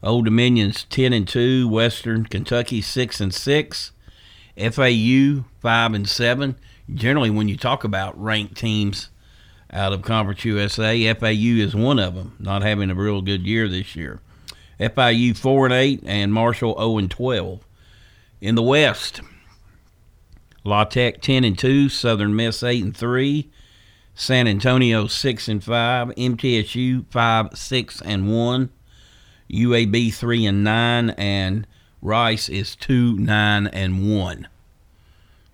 Old 0.02 0.26
Dominion's 0.26 0.84
10 0.84 1.14
and 1.14 1.26
2. 1.26 1.66
Western 1.66 2.26
Kentucky 2.26 2.82
6 2.82 3.20
and 3.22 3.32
6. 3.32 3.92
FAU 4.56 5.44
5 5.60 5.94
and 5.94 6.08
7. 6.08 6.56
Generally, 6.92 7.30
when 7.30 7.48
you 7.48 7.56
talk 7.56 7.84
about 7.84 8.20
ranked 8.20 8.56
teams 8.56 9.10
out 9.72 9.92
of 9.92 10.02
Conference 10.02 10.44
USA, 10.44 11.14
FAU 11.14 11.58
is 11.58 11.74
one 11.74 11.98
of 11.98 12.14
them, 12.14 12.36
not 12.38 12.62
having 12.62 12.90
a 12.90 12.94
real 12.94 13.22
good 13.22 13.46
year 13.46 13.68
this 13.68 13.94
year. 13.94 14.20
FIU 14.80 15.36
4 15.36 15.66
and 15.66 15.74
8 15.74 16.02
and 16.06 16.32
Marshall 16.32 16.76
0 16.78 16.98
and 16.98 17.10
12. 17.10 17.60
In 18.40 18.54
the 18.54 18.62
West, 18.62 19.20
La 20.64 20.84
Tech 20.84 21.20
10 21.20 21.44
and 21.44 21.58
2, 21.58 21.88
Southern 21.88 22.34
Miss 22.34 22.62
8 22.62 22.82
and 22.82 22.96
3, 22.96 23.50
San 24.14 24.48
Antonio 24.48 25.06
6 25.06 25.48
and 25.48 25.62
5, 25.62 26.08
MTSU 26.08 27.04
5 27.10 27.48
6 27.54 28.02
and 28.02 28.32
1, 28.32 28.70
UAB 29.52 30.14
3 30.14 30.46
and 30.46 30.64
9 30.64 31.10
and 31.10 31.66
Rice 32.02 32.48
is 32.48 32.76
2 32.76 33.18
9 33.18 33.66
and 33.68 34.16
1. 34.16 34.48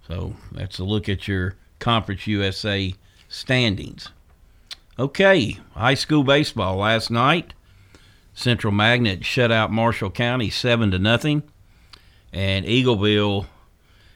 So 0.06 0.34
that's 0.52 0.78
a 0.78 0.84
look 0.84 1.08
at 1.08 1.26
your 1.26 1.56
Conference 1.78 2.26
USA 2.26 2.94
standings. 3.28 4.10
Okay, 4.98 5.58
high 5.74 5.94
school 5.94 6.24
baseball 6.24 6.76
last 6.76 7.10
night. 7.10 7.52
Central 8.34 8.72
Magnet 8.72 9.24
shut 9.24 9.50
out 9.50 9.72
Marshall 9.72 10.10
County 10.10 10.50
7 10.50 10.90
to 10.90 10.98
nothing 10.98 11.42
and 12.36 12.66
Eagleville 12.66 13.46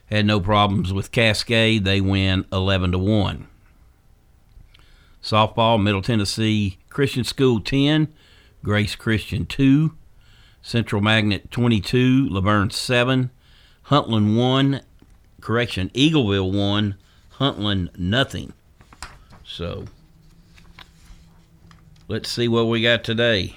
had 0.07 0.26
no 0.26 0.41
problems 0.41 0.93
with 0.93 1.11
Cascade. 1.11 1.85
They 1.85 2.03
win 2.03 2.45
11 2.53 2.93
to 2.93 2.99
1. 2.99 3.47
Softball, 5.22 5.83
Middle 5.83 6.03
Tennessee 6.03 6.78
Christian 6.91 7.24
School 7.24 7.61
10, 7.61 8.09
Grace 8.62 8.95
Christian 8.95 9.47
2, 9.47 9.95
Central 10.62 11.00
Magnet 11.00 11.50
22, 11.50 12.28
La 12.28 12.40
Vergne 12.40 12.70
7, 12.70 13.30
Huntland 13.86 14.36
1, 14.36 14.80
correction, 15.40 15.90
Eagleville 15.90 16.52
1, 16.52 16.94
Huntland 17.38 17.98
nothing. 17.98 18.52
So, 19.44 19.86
let's 22.08 22.28
see 22.28 22.46
what 22.46 22.68
we 22.68 22.82
got 22.82 23.02
today. 23.02 23.56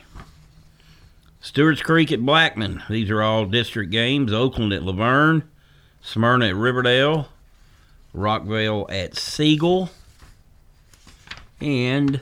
Stewart's 1.43 1.82
Creek 1.82 2.12
at 2.14 2.26
Blackman. 2.26 2.84
These 2.89 3.10
are 3.10 3.22
all 3.22 3.45
district 3.45 3.91
games. 3.91 4.32
Oakland 4.32 4.72
at 4.72 4.84
La 4.84 4.93
Vergne. 4.93 5.43
Smyrna 6.01 6.47
at 6.47 6.56
Riverdale. 6.56 7.28
Rockvale 8.16 8.86
at 8.89 9.18
Siegel. 9.18 9.89
And 11.60 12.22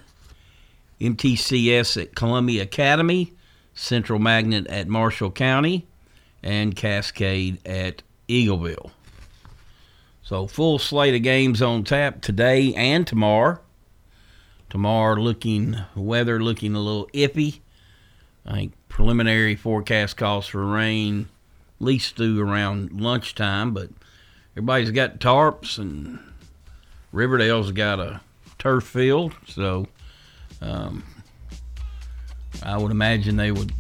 MTCS 1.00 2.02
at 2.02 2.16
Columbia 2.16 2.64
Academy. 2.64 3.34
Central 3.82 4.20
Magnet 4.20 4.68
at 4.68 4.88
Marshall 4.88 5.32
County. 5.32 5.88
And 6.44 6.76
Cascade 6.76 7.60
at 7.68 8.02
Eagleville. 8.28 8.90
So, 10.24 10.48
full 10.48 10.80
slate 10.80 11.14
of 11.14 11.22
games 11.22 11.62
on 11.62 11.84
tap 11.84 12.22
today 12.22 12.74
and 12.74 13.06
tomorrow. 13.06 13.60
Tomorrow, 14.72 15.22
looking 15.22 15.78
weather 15.94 16.42
looking 16.42 16.74
a 16.74 16.80
little 16.80 17.08
iffy. 17.14 17.60
I 18.46 18.54
think 18.54 18.74
preliminary 18.90 19.56
forecast 19.56 20.18
calls 20.18 20.48
for 20.48 20.66
rain 20.66 21.28
at 21.80 21.86
least 21.86 22.16
through 22.16 22.42
around 22.42 23.00
lunchtime, 23.00 23.74
but 23.74 23.90
everybody's 24.54 24.92
got 24.92 25.20
tarps 25.20 25.78
and 25.78 26.20
Riverdale's 27.12 27.72
got 27.72 28.00
a 28.00 28.22
turf 28.58 28.84
field, 28.86 29.34
so 29.48 29.88
um, 30.62 31.04
I 32.64 32.78
would 32.78 32.92
imagine 32.92 33.38
they 33.38 33.52
would 33.52 33.74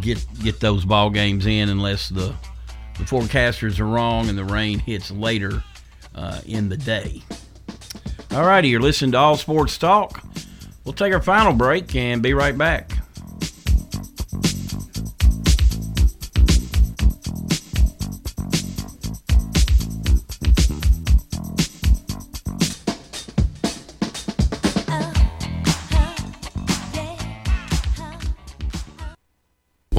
get 0.00 0.24
get 0.42 0.60
those 0.60 0.84
ball 0.84 1.10
games 1.10 1.46
in 1.46 1.68
unless 1.68 2.08
the 2.08 2.34
the 2.98 3.04
forecasters 3.04 3.78
are 3.78 3.86
wrong 3.86 4.28
and 4.28 4.36
the 4.36 4.44
rain 4.44 4.78
hits 4.78 5.10
later 5.10 5.62
uh, 6.14 6.40
in 6.46 6.68
the 6.68 6.76
day. 6.76 7.22
All 8.32 8.44
righty, 8.44 8.68
you're 8.68 8.80
listening 8.80 9.12
to 9.12 9.18
All 9.18 9.36
Sports 9.36 9.78
Talk. 9.78 10.22
We'll 10.84 10.94
take 10.94 11.12
our 11.12 11.22
final 11.22 11.52
break 11.52 11.94
and 11.94 12.22
be 12.22 12.34
right 12.34 12.56
back. 12.56 12.92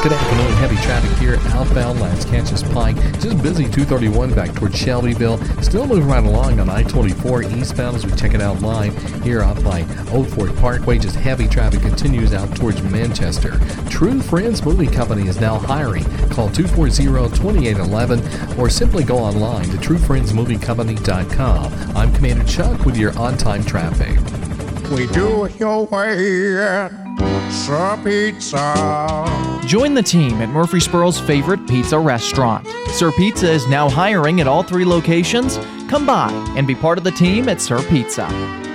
Good 0.00 0.12
afternoon. 0.12 0.52
Heavy 0.58 0.76
traffic 0.76 1.10
here 1.18 1.34
at 1.34 1.44
outbound 1.46 1.98
Cassius 1.98 2.62
Pike. 2.62 2.94
Just 3.20 3.42
busy 3.42 3.64
231 3.64 4.32
back 4.32 4.54
towards 4.54 4.78
Shelbyville. 4.78 5.38
Still 5.60 5.88
moving 5.88 6.06
right 6.06 6.24
along 6.24 6.60
on 6.60 6.70
I-24 6.70 7.56
eastbound 7.56 7.96
as 7.96 8.06
we 8.06 8.12
check 8.12 8.32
it 8.32 8.40
out 8.40 8.62
live 8.62 8.96
here 9.24 9.42
out 9.42 9.60
by 9.64 9.80
Old 10.12 10.28
Fort 10.28 10.54
Parkway. 10.56 10.98
Just 10.98 11.16
heavy 11.16 11.48
traffic 11.48 11.80
continues 11.80 12.32
out 12.32 12.54
towards 12.54 12.80
Manchester. 12.80 13.58
True 13.90 14.20
Friends 14.20 14.64
Movie 14.64 14.86
Company 14.86 15.26
is 15.26 15.40
now 15.40 15.58
hiring. 15.58 16.04
Call 16.28 16.48
240-2811 16.50 18.56
or 18.56 18.70
simply 18.70 19.02
go 19.02 19.18
online 19.18 19.64
to 19.64 19.78
truefriendsmoviecompany.com. 19.78 21.96
I'm 21.96 22.14
Commander 22.14 22.44
Chuck 22.44 22.84
with 22.84 22.96
your 22.96 23.18
on-time 23.18 23.64
traffic. 23.64 24.16
We 24.90 25.06
do 25.08 25.44
it 25.44 25.60
your 25.60 25.84
way 25.86 26.56
at 26.56 26.88
Sir 27.50 28.00
Pizza. 28.02 29.60
Join 29.66 29.92
the 29.92 30.02
team 30.02 30.40
at 30.40 30.48
Murfreesboro's 30.48 31.20
favorite 31.20 31.68
pizza 31.68 31.98
restaurant. 31.98 32.66
Sir 32.92 33.12
Pizza 33.12 33.50
is 33.50 33.68
now 33.68 33.90
hiring 33.90 34.40
at 34.40 34.46
all 34.46 34.62
three 34.62 34.86
locations. 34.86 35.58
Come 35.90 36.06
by 36.06 36.30
and 36.56 36.66
be 36.66 36.74
part 36.74 36.96
of 36.96 37.04
the 37.04 37.10
team 37.10 37.50
at 37.50 37.60
Sir 37.60 37.82
Pizza. 37.88 38.67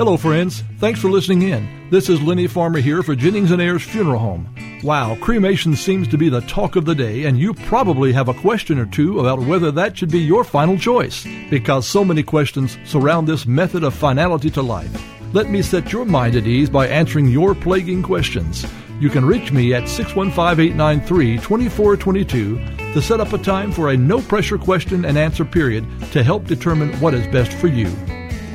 Hello, 0.00 0.16
friends. 0.16 0.64
Thanks 0.78 0.98
for 0.98 1.10
listening 1.10 1.42
in. 1.42 1.90
This 1.90 2.08
is 2.08 2.22
Lenny 2.22 2.46
Farmer 2.46 2.78
here 2.78 3.02
for 3.02 3.14
Jennings 3.14 3.50
and 3.50 3.60
Ayers 3.60 3.82
Funeral 3.82 4.18
Home. 4.18 4.48
Wow, 4.82 5.14
cremation 5.16 5.76
seems 5.76 6.08
to 6.08 6.16
be 6.16 6.30
the 6.30 6.40
talk 6.40 6.76
of 6.76 6.86
the 6.86 6.94
day, 6.94 7.24
and 7.24 7.38
you 7.38 7.52
probably 7.52 8.10
have 8.14 8.28
a 8.28 8.32
question 8.32 8.78
or 8.78 8.86
two 8.86 9.20
about 9.20 9.40
whether 9.40 9.70
that 9.72 9.98
should 9.98 10.10
be 10.10 10.20
your 10.20 10.42
final 10.42 10.78
choice, 10.78 11.26
because 11.50 11.86
so 11.86 12.02
many 12.02 12.22
questions 12.22 12.78
surround 12.86 13.28
this 13.28 13.44
method 13.44 13.84
of 13.84 13.92
finality 13.92 14.48
to 14.52 14.62
life. 14.62 14.90
Let 15.34 15.50
me 15.50 15.60
set 15.60 15.92
your 15.92 16.06
mind 16.06 16.34
at 16.34 16.46
ease 16.46 16.70
by 16.70 16.88
answering 16.88 17.28
your 17.28 17.54
plaguing 17.54 18.02
questions. 18.02 18.64
You 19.00 19.10
can 19.10 19.26
reach 19.26 19.52
me 19.52 19.74
at 19.74 19.86
615 19.86 20.64
893 20.78 21.36
2422 21.36 22.94
to 22.94 23.02
set 23.02 23.20
up 23.20 23.34
a 23.34 23.38
time 23.38 23.70
for 23.70 23.90
a 23.90 23.98
no 23.98 24.22
pressure 24.22 24.56
question 24.56 25.04
and 25.04 25.18
answer 25.18 25.44
period 25.44 25.84
to 26.12 26.22
help 26.22 26.46
determine 26.46 26.98
what 27.00 27.12
is 27.12 27.26
best 27.26 27.52
for 27.52 27.66
you. 27.66 27.94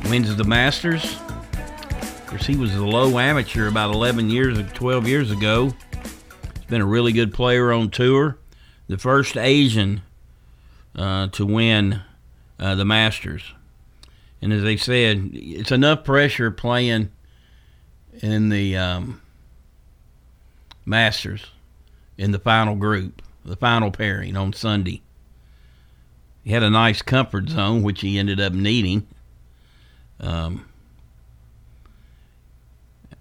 wins 0.09 0.35
the 0.35 0.43
Masters. 0.43 1.17
Of 1.21 2.25
course, 2.25 2.47
he 2.47 2.57
was 2.57 2.73
a 2.73 2.83
low 2.83 3.19
amateur 3.19 3.67
about 3.67 3.93
11 3.93 4.31
years, 4.31 4.57
12 4.73 5.07
years 5.07 5.29
ago. 5.29 5.71
He's 6.55 6.65
been 6.67 6.81
a 6.81 6.87
really 6.87 7.13
good 7.13 7.31
player 7.31 7.71
on 7.71 7.91
tour. 7.91 8.39
The 8.87 8.97
first 8.97 9.37
Asian 9.37 10.01
uh, 10.95 11.27
to 11.27 11.45
win 11.45 12.01
uh, 12.59 12.75
the 12.75 12.85
Masters. 12.85 13.53
And 14.41 14.53
as 14.53 14.63
they 14.63 14.77
said, 14.77 15.31
it's 15.33 15.71
enough 15.71 16.03
pressure 16.03 16.51
playing 16.51 17.11
in 18.21 18.49
the 18.49 18.77
um, 18.77 19.21
Masters 20.85 21.45
in 22.17 22.31
the 22.31 22.39
final 22.39 22.75
group, 22.75 23.21
the 23.45 23.55
final 23.55 23.91
pairing 23.91 24.35
on 24.37 24.53
Sunday. 24.53 25.01
He 26.43 26.51
had 26.51 26.63
a 26.63 26.69
nice 26.69 27.01
comfort 27.01 27.49
zone, 27.49 27.83
which 27.83 28.01
he 28.01 28.17
ended 28.17 28.39
up 28.39 28.53
needing. 28.53 29.07
Um, 30.19 30.65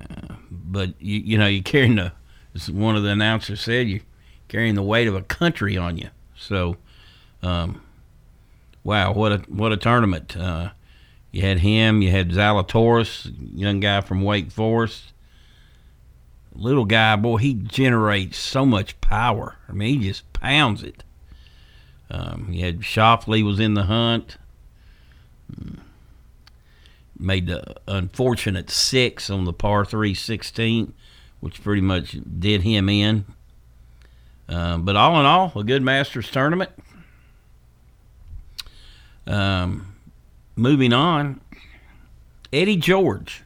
uh, 0.01 0.35
but 0.51 0.95
you 1.01 1.19
you 1.21 1.39
know 1.39 1.47
you're 1.47 1.63
carrying 1.63 1.97
the 1.97 2.13
as 2.55 2.71
one 2.71 2.97
of 2.97 3.03
the 3.03 3.11
announcers 3.11 3.61
said 3.61 3.89
you're 3.89 4.01
carrying 4.49 4.75
the 4.75 4.83
weight 4.83 5.07
of 5.07 5.15
a 5.15 5.23
country 5.23 5.77
on 5.77 5.97
you. 5.97 6.09
So, 6.37 6.77
um, 7.43 7.83
wow, 8.89 9.13
what 9.13 9.33
a 9.33 9.37
what 9.49 9.71
a 9.71 9.77
tournament! 9.77 10.35
Uh, 10.35 10.71
you 11.31 11.43
had 11.43 11.59
him, 11.59 12.01
you 12.01 12.11
had 12.11 12.31
Zalatoris, 12.31 13.31
young 13.55 13.81
guy 13.81 14.01
from 14.01 14.23
Wake 14.23 14.51
Forest. 14.51 15.13
Little 16.55 16.87
guy, 16.87 17.15
boy, 17.17 17.37
he 17.37 17.53
generates 17.53 18.39
so 18.39 18.65
much 18.65 18.99
power. 19.03 19.57
I 19.69 19.73
mean, 19.73 20.01
he 20.01 20.09
just 20.09 20.33
pounds 20.33 20.83
it. 20.83 21.05
Um, 22.11 22.49
you 22.51 22.65
had 22.65 22.81
Schauffele 22.81 23.45
was 23.45 23.61
in 23.61 23.75
the 23.75 23.85
hunt. 23.85 24.39
Made 27.19 27.47
the 27.47 27.77
unfortunate 27.87 28.71
six 28.71 29.29
on 29.29 29.45
the 29.45 29.53
par 29.53 29.85
3 29.85 30.15
16, 30.15 30.95
which 31.41 31.63
pretty 31.63 31.83
much 31.83 32.17
did 32.39 32.63
him 32.63 32.89
in. 32.89 33.27
Uh, 34.49 34.79
but 34.79 34.97
all 34.97 35.21
in 35.21 35.27
all, 35.27 35.53
a 35.57 35.63
good 35.63 35.83
Masters 35.83 36.31
tournament. 36.31 36.71
Um, 39.29 39.95
moving 40.57 40.93
on, 40.93 41.41
Eddie 42.53 42.77
George 42.77 43.43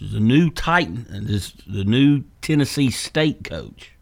is 0.00 0.12
the 0.12 0.20
new 0.20 0.50
Titan, 0.50 1.06
and 1.10 1.28
is 1.28 1.54
the 1.66 1.84
new 1.84 2.24
Tennessee 2.42 2.90
State 2.90 3.42
coach. 3.42 3.92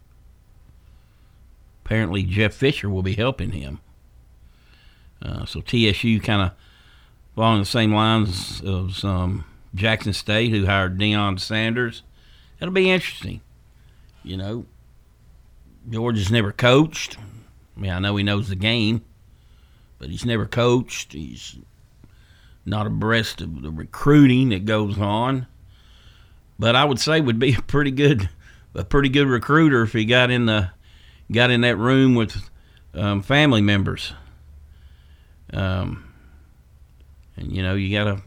Apparently, 1.85 2.25
Jeff 2.25 2.53
Fisher 2.53 2.91
will 2.91 3.05
be 3.05 3.15
helping 3.15 3.53
him. 3.53 3.79
Uh, 5.23 5.47
so 5.47 5.61
TSU 5.61 6.21
kind 6.21 6.43
of 6.43 6.53
along 7.37 7.61
the 7.61 7.67
same 7.67 7.95
lines 7.95 8.61
of 8.63 9.05
um, 9.05 9.45
Jackson 9.75 10.13
State, 10.13 10.51
who 10.51 10.67
hired 10.67 10.99
Deion 10.99 11.39
Sanders. 11.39 12.03
It'll 12.61 12.75
be 12.75 12.91
interesting. 12.91 13.41
You 14.25 14.37
know, 14.37 14.67
George 15.89 16.19
has 16.19 16.31
never 16.31 16.51
coached. 16.51 17.17
I 17.77 17.81
mean, 17.81 17.93
I 17.93 17.99
know 18.01 18.17
he 18.17 18.25
knows 18.25 18.49
the 18.49 18.57
game, 18.57 19.03
but 19.99 20.11
he's 20.11 20.25
never 20.25 20.47
coached. 20.47 21.13
He's 21.13 21.57
not 22.65 22.87
abreast 22.87 23.41
of 23.41 23.63
the 23.63 23.71
recruiting 23.71 24.51
that 24.51 24.65
goes 24.65 24.99
on. 24.99 25.47
But 26.59 26.75
I 26.75 26.85
would 26.85 26.99
say 26.99 27.21
would 27.21 27.39
be 27.39 27.55
a 27.55 27.63
pretty 27.63 27.91
good, 27.91 28.29
a 28.75 28.85
pretty 28.85 29.09
good 29.09 29.29
recruiter 29.29 29.83
if 29.83 29.93
he 29.93 30.05
got 30.05 30.31
in 30.31 30.47
the, 30.47 30.71
got 31.31 31.51
in 31.51 31.61
that 31.63 31.77
room 31.77 32.15
with 32.15 32.51
um, 32.95 33.23
family 33.23 33.61
members. 33.61 34.13
Um, 35.53 36.13
and 37.37 37.53
you 37.53 37.63
know 37.63 37.75
you 37.75 37.97
gotta, 37.97 38.21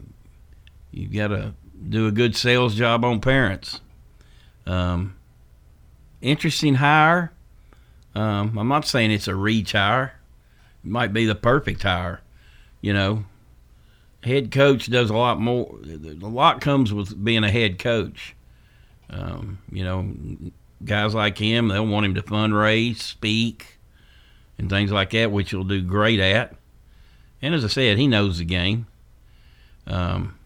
you 0.90 1.06
gotta 1.08 1.54
do 1.88 2.06
a 2.06 2.12
good 2.12 2.34
sales 2.36 2.74
job 2.74 3.04
on 3.04 3.20
parents. 3.20 3.80
Um, 4.66 5.16
interesting 6.20 6.76
hire. 6.76 7.32
Um, 8.14 8.58
I'm 8.58 8.68
not 8.68 8.86
saying 8.86 9.10
it's 9.10 9.28
a 9.28 9.34
reach 9.34 9.72
hire. 9.72 10.19
Might 10.82 11.12
be 11.12 11.26
the 11.26 11.34
perfect 11.34 11.82
hire. 11.82 12.20
You 12.80 12.94
know, 12.94 13.24
head 14.22 14.50
coach 14.50 14.90
does 14.90 15.10
a 15.10 15.16
lot 15.16 15.40
more. 15.40 15.78
A 15.84 16.26
lot 16.26 16.60
comes 16.60 16.92
with 16.92 17.22
being 17.22 17.44
a 17.44 17.50
head 17.50 17.78
coach. 17.78 18.34
Um, 19.10 19.58
you 19.70 19.84
know, 19.84 20.14
guys 20.84 21.14
like 21.14 21.38
him, 21.38 21.68
they'll 21.68 21.86
want 21.86 22.06
him 22.06 22.14
to 22.14 22.22
fundraise, 22.22 22.98
speak, 22.98 23.78
and 24.58 24.70
things 24.70 24.92
like 24.92 25.10
that, 25.10 25.32
which 25.32 25.50
he'll 25.50 25.64
do 25.64 25.82
great 25.82 26.20
at. 26.20 26.54
And 27.42 27.54
as 27.54 27.64
I 27.64 27.68
said, 27.68 27.98
he 27.98 28.06
knows 28.06 28.38
the 28.38 28.44
game. 28.44 28.86
Um, 29.86 30.38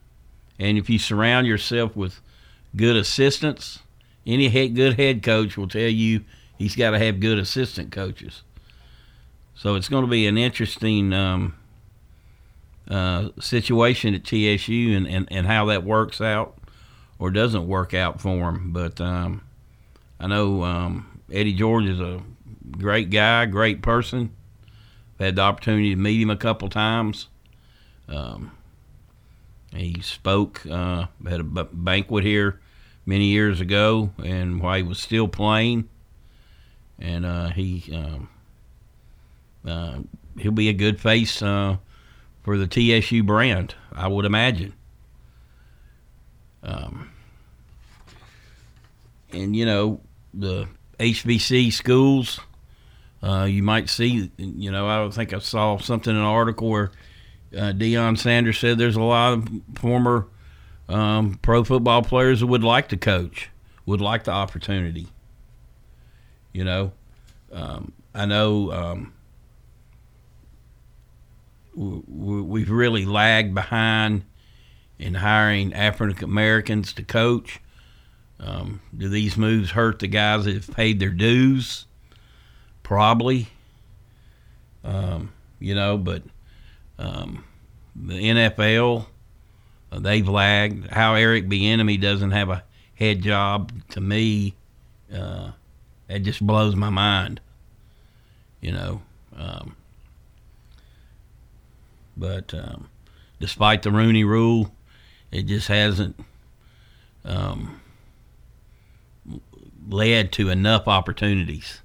and 0.58 0.78
if 0.78 0.88
you 0.88 0.98
surround 0.98 1.46
yourself 1.46 1.96
with 1.96 2.20
good 2.76 2.96
assistants, 2.96 3.80
any 4.26 4.48
head, 4.48 4.74
good 4.74 4.98
head 4.98 5.22
coach 5.22 5.56
will 5.56 5.68
tell 5.68 5.82
you 5.82 6.24
he's 6.56 6.76
got 6.76 6.90
to 6.92 6.98
have 6.98 7.20
good 7.20 7.38
assistant 7.38 7.92
coaches. 7.92 8.42
So 9.54 9.74
it's 9.76 9.88
going 9.88 10.04
to 10.04 10.10
be 10.10 10.26
an 10.26 10.36
interesting 10.36 11.12
um, 11.12 11.54
uh, 12.88 13.28
situation 13.40 14.14
at 14.14 14.24
TSU 14.24 14.96
and, 14.96 15.06
and, 15.06 15.28
and 15.30 15.46
how 15.46 15.66
that 15.66 15.84
works 15.84 16.20
out 16.20 16.58
or 17.18 17.30
doesn't 17.30 17.66
work 17.66 17.94
out 17.94 18.20
for 18.20 18.50
him. 18.50 18.72
But 18.72 19.00
um, 19.00 19.42
I 20.18 20.26
know 20.26 20.64
um, 20.64 21.20
Eddie 21.32 21.54
George 21.54 21.86
is 21.86 22.00
a 22.00 22.20
great 22.72 23.10
guy, 23.10 23.46
great 23.46 23.80
person. 23.82 24.34
I've 25.14 25.26
had 25.26 25.36
the 25.36 25.42
opportunity 25.42 25.90
to 25.90 25.96
meet 25.96 26.20
him 26.20 26.30
a 26.30 26.36
couple 26.36 26.68
times. 26.68 27.28
Um, 28.08 28.50
he 29.74 30.00
spoke 30.02 30.66
uh, 30.66 31.06
at 31.26 31.40
a 31.40 31.44
b- 31.44 31.68
banquet 31.72 32.24
here 32.24 32.60
many 33.06 33.26
years 33.26 33.60
ago, 33.60 34.10
and 34.22 34.60
while 34.60 34.76
he 34.76 34.82
was 34.82 34.98
still 34.98 35.28
playing, 35.28 35.88
and 36.98 37.24
uh, 37.24 37.48
he 37.48 37.90
um, 37.94 38.28
uh, 39.66 39.98
he'll 40.38 40.52
be 40.52 40.68
a 40.68 40.74
good 40.74 41.00
face 41.00 41.42
uh, 41.42 41.76
for 42.42 42.58
the 42.58 42.66
TSU 42.66 43.22
brand, 43.22 43.74
I 43.92 44.08
would 44.08 44.24
imagine. 44.24 44.74
Um, 46.62 47.10
and 49.32 49.54
you 49.54 49.66
know 49.66 50.00
the 50.32 50.68
HBC 50.98 51.72
schools, 51.72 52.40
uh, 53.22 53.44
you 53.44 53.62
might 53.62 53.88
see. 53.88 54.30
You 54.36 54.70
know, 54.70 54.88
I 54.88 55.10
think 55.10 55.32
I 55.32 55.38
saw 55.38 55.78
something 55.78 56.10
in 56.10 56.16
an 56.16 56.24
article 56.24 56.68
where 56.68 56.90
uh, 57.56 57.72
Deion 57.72 58.18
Sanders 58.18 58.58
said 58.58 58.78
there's 58.78 58.96
a 58.96 59.02
lot 59.02 59.34
of 59.34 59.48
former 59.76 60.26
um, 60.88 61.38
pro 61.42 61.64
football 61.64 62.02
players 62.02 62.40
who 62.40 62.46
would 62.48 62.64
like 62.64 62.88
to 62.88 62.96
coach, 62.96 63.50
would 63.86 64.00
like 64.00 64.24
the 64.24 64.32
opportunity. 64.32 65.08
You 66.52 66.64
know, 66.64 66.92
um, 67.52 67.92
I 68.14 68.26
know 68.26 68.72
um, 68.72 69.13
we've 71.76 72.70
really 72.70 73.04
lagged 73.04 73.54
behind 73.54 74.24
in 74.98 75.14
hiring 75.14 75.72
African 75.72 76.24
Americans 76.24 76.92
to 76.94 77.02
coach. 77.02 77.60
Um, 78.40 78.80
do 78.96 79.08
these 79.08 79.36
moves 79.36 79.70
hurt 79.70 79.98
the 79.98 80.08
guys 80.08 80.44
that 80.44 80.54
have 80.54 80.70
paid 80.74 81.00
their 81.00 81.10
dues? 81.10 81.86
Probably. 82.82 83.48
Um, 84.82 85.32
you 85.58 85.74
know, 85.74 85.96
but 85.96 86.22
um, 86.98 87.44
the 87.96 88.14
NFL, 88.14 89.06
uh, 89.90 89.98
they've 89.98 90.28
lagged. 90.28 90.90
How 90.90 91.14
Eric 91.14 91.48
Bieniemy 91.48 92.00
doesn't 92.00 92.32
have 92.32 92.50
a 92.50 92.64
head 92.94 93.22
job 93.22 93.72
to 93.90 94.00
me, 94.00 94.54
uh, 95.12 95.50
it 96.08 96.20
just 96.20 96.44
blows 96.46 96.76
my 96.76 96.90
mind. 96.90 97.40
You 98.60 98.72
know, 98.72 99.02
um, 99.36 99.76
but 102.16 102.54
um, 102.54 102.88
despite 103.40 103.82
the 103.82 103.90
Rooney 103.90 104.24
Rule, 104.24 104.74
it 105.30 105.42
just 105.42 105.68
hasn't 105.68 106.18
um, 107.24 107.80
led 109.88 110.32
to 110.32 110.48
enough 110.48 110.88
opportunities. 110.88 111.80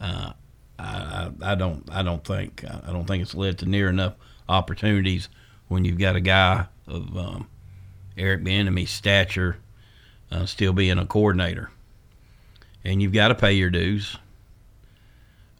Uh, 0.00 0.32
I, 0.78 1.30
I, 1.42 1.52
I 1.52 1.54
don't 1.54 1.88
I 1.90 2.02
don't 2.02 2.24
think 2.24 2.64
I 2.64 2.92
don't 2.92 3.06
think 3.06 3.22
it's 3.22 3.34
led 3.34 3.58
to 3.58 3.66
near 3.66 3.88
enough 3.88 4.14
opportunities 4.48 5.28
when 5.68 5.84
you've 5.84 5.98
got 5.98 6.16
a 6.16 6.20
guy 6.20 6.66
of 6.86 7.16
um, 7.16 7.48
Eric 8.16 8.42
Bieniemy's 8.42 8.90
stature 8.90 9.56
uh, 10.30 10.46
still 10.46 10.72
being 10.72 10.98
a 10.98 11.06
coordinator, 11.06 11.70
and 12.84 13.02
you've 13.02 13.12
got 13.12 13.28
to 13.28 13.34
pay 13.34 13.52
your 13.52 13.70
dues. 13.70 14.16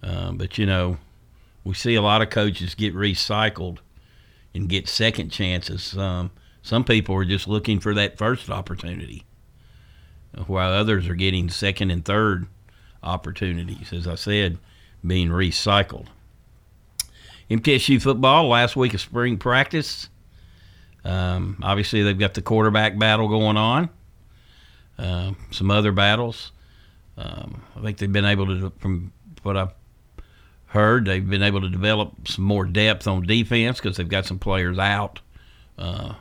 Uh, 0.03 0.33
but 0.33 0.59
you 0.59 0.67
know, 0.67 0.99
we 1.65 1.75
see 1.75 1.95
a 1.95 2.03
lot 2.03 2.23
of 2.23 2.31
coaches 2.31 2.75
get 2.75 2.95
recycled 2.95 3.79
and 4.55 4.69
get 4.69 4.89
second 4.89 5.31
chances. 5.31 5.97
Um, 5.97 6.31
some 6.63 6.85
people 6.85 7.15
are 7.17 7.25
just 7.25 7.49
looking 7.49 7.81
for 7.81 7.95
that 7.95 8.19
first 8.19 8.51
opportunity, 8.51 9.25
while 10.47 10.73
others 10.73 11.09
are 11.09 11.15
getting 11.15 11.49
second 11.49 11.91
and 11.91 12.05
third 12.05 12.47
opportunities. 13.03 13.93
As 13.93 14.07
I 14.07 14.15
said, 14.15 14.59
being 15.05 15.29
recycled. 15.29 16.07
MTSU 17.51 18.01
football 18.01 18.49
last 18.49 18.77
week 18.77 18.95
of 18.95 19.01
spring 19.01 19.37
practice. 19.37 20.09
Um, 21.05 21.59
obviously, 21.63 22.03
they've 22.03 22.19
got 22.19 22.35
the 22.35 22.43
quarterback 22.43 22.97
battle 22.99 23.29
going 23.29 23.57
on. 23.57 23.91
Uh, 24.99 25.33
some 25.51 25.71
other 25.71 25.91
battles. 25.91 26.53
Um, 27.17 27.63
I 27.77 27.83
think 27.83 27.99
they've 27.99 28.13
been 28.13 28.25
able 28.25 28.47
to, 28.47 28.73
from 28.79 29.13
what 29.43 29.57
I've 29.57 29.75
heard, 30.73 31.05
they've 31.05 31.29
been 31.29 31.43
able 31.43 31.61
to 31.61 31.69
develop 31.69 32.27
some 32.27 32.45
more 32.45 32.65
depth 32.65 33.07
on 33.07 33.27
defense 33.27 33.79
because 33.79 33.97
they've 33.97 34.09
got 34.09 34.25
some 34.25 34.39
players 34.39 34.79
out 34.79 35.21
uh, 35.79 36.15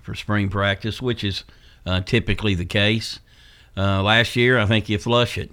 for 0.00 0.14
spring 0.14 0.48
practice, 0.48 1.02
which 1.02 1.22
is 1.22 1.44
uh, 1.84 2.00
typically 2.00 2.54
the 2.54 2.64
case. 2.64 3.20
Uh, 3.76 4.02
last 4.02 4.34
year, 4.34 4.58
I 4.58 4.66
think 4.66 4.88
you 4.88 4.98
flush 4.98 5.36
it. 5.36 5.50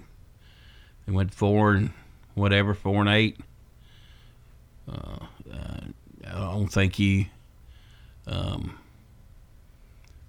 They 1.06 1.12
went 1.12 1.34
four 1.34 1.72
and 1.72 1.92
whatever, 2.34 2.74
four 2.74 3.00
and 3.00 3.08
eight. 3.10 3.38
Uh, 4.90 5.26
uh, 5.52 5.80
I 6.26 6.38
don't 6.38 6.68
think 6.68 6.98
you 6.98 7.26
um, 8.26 8.78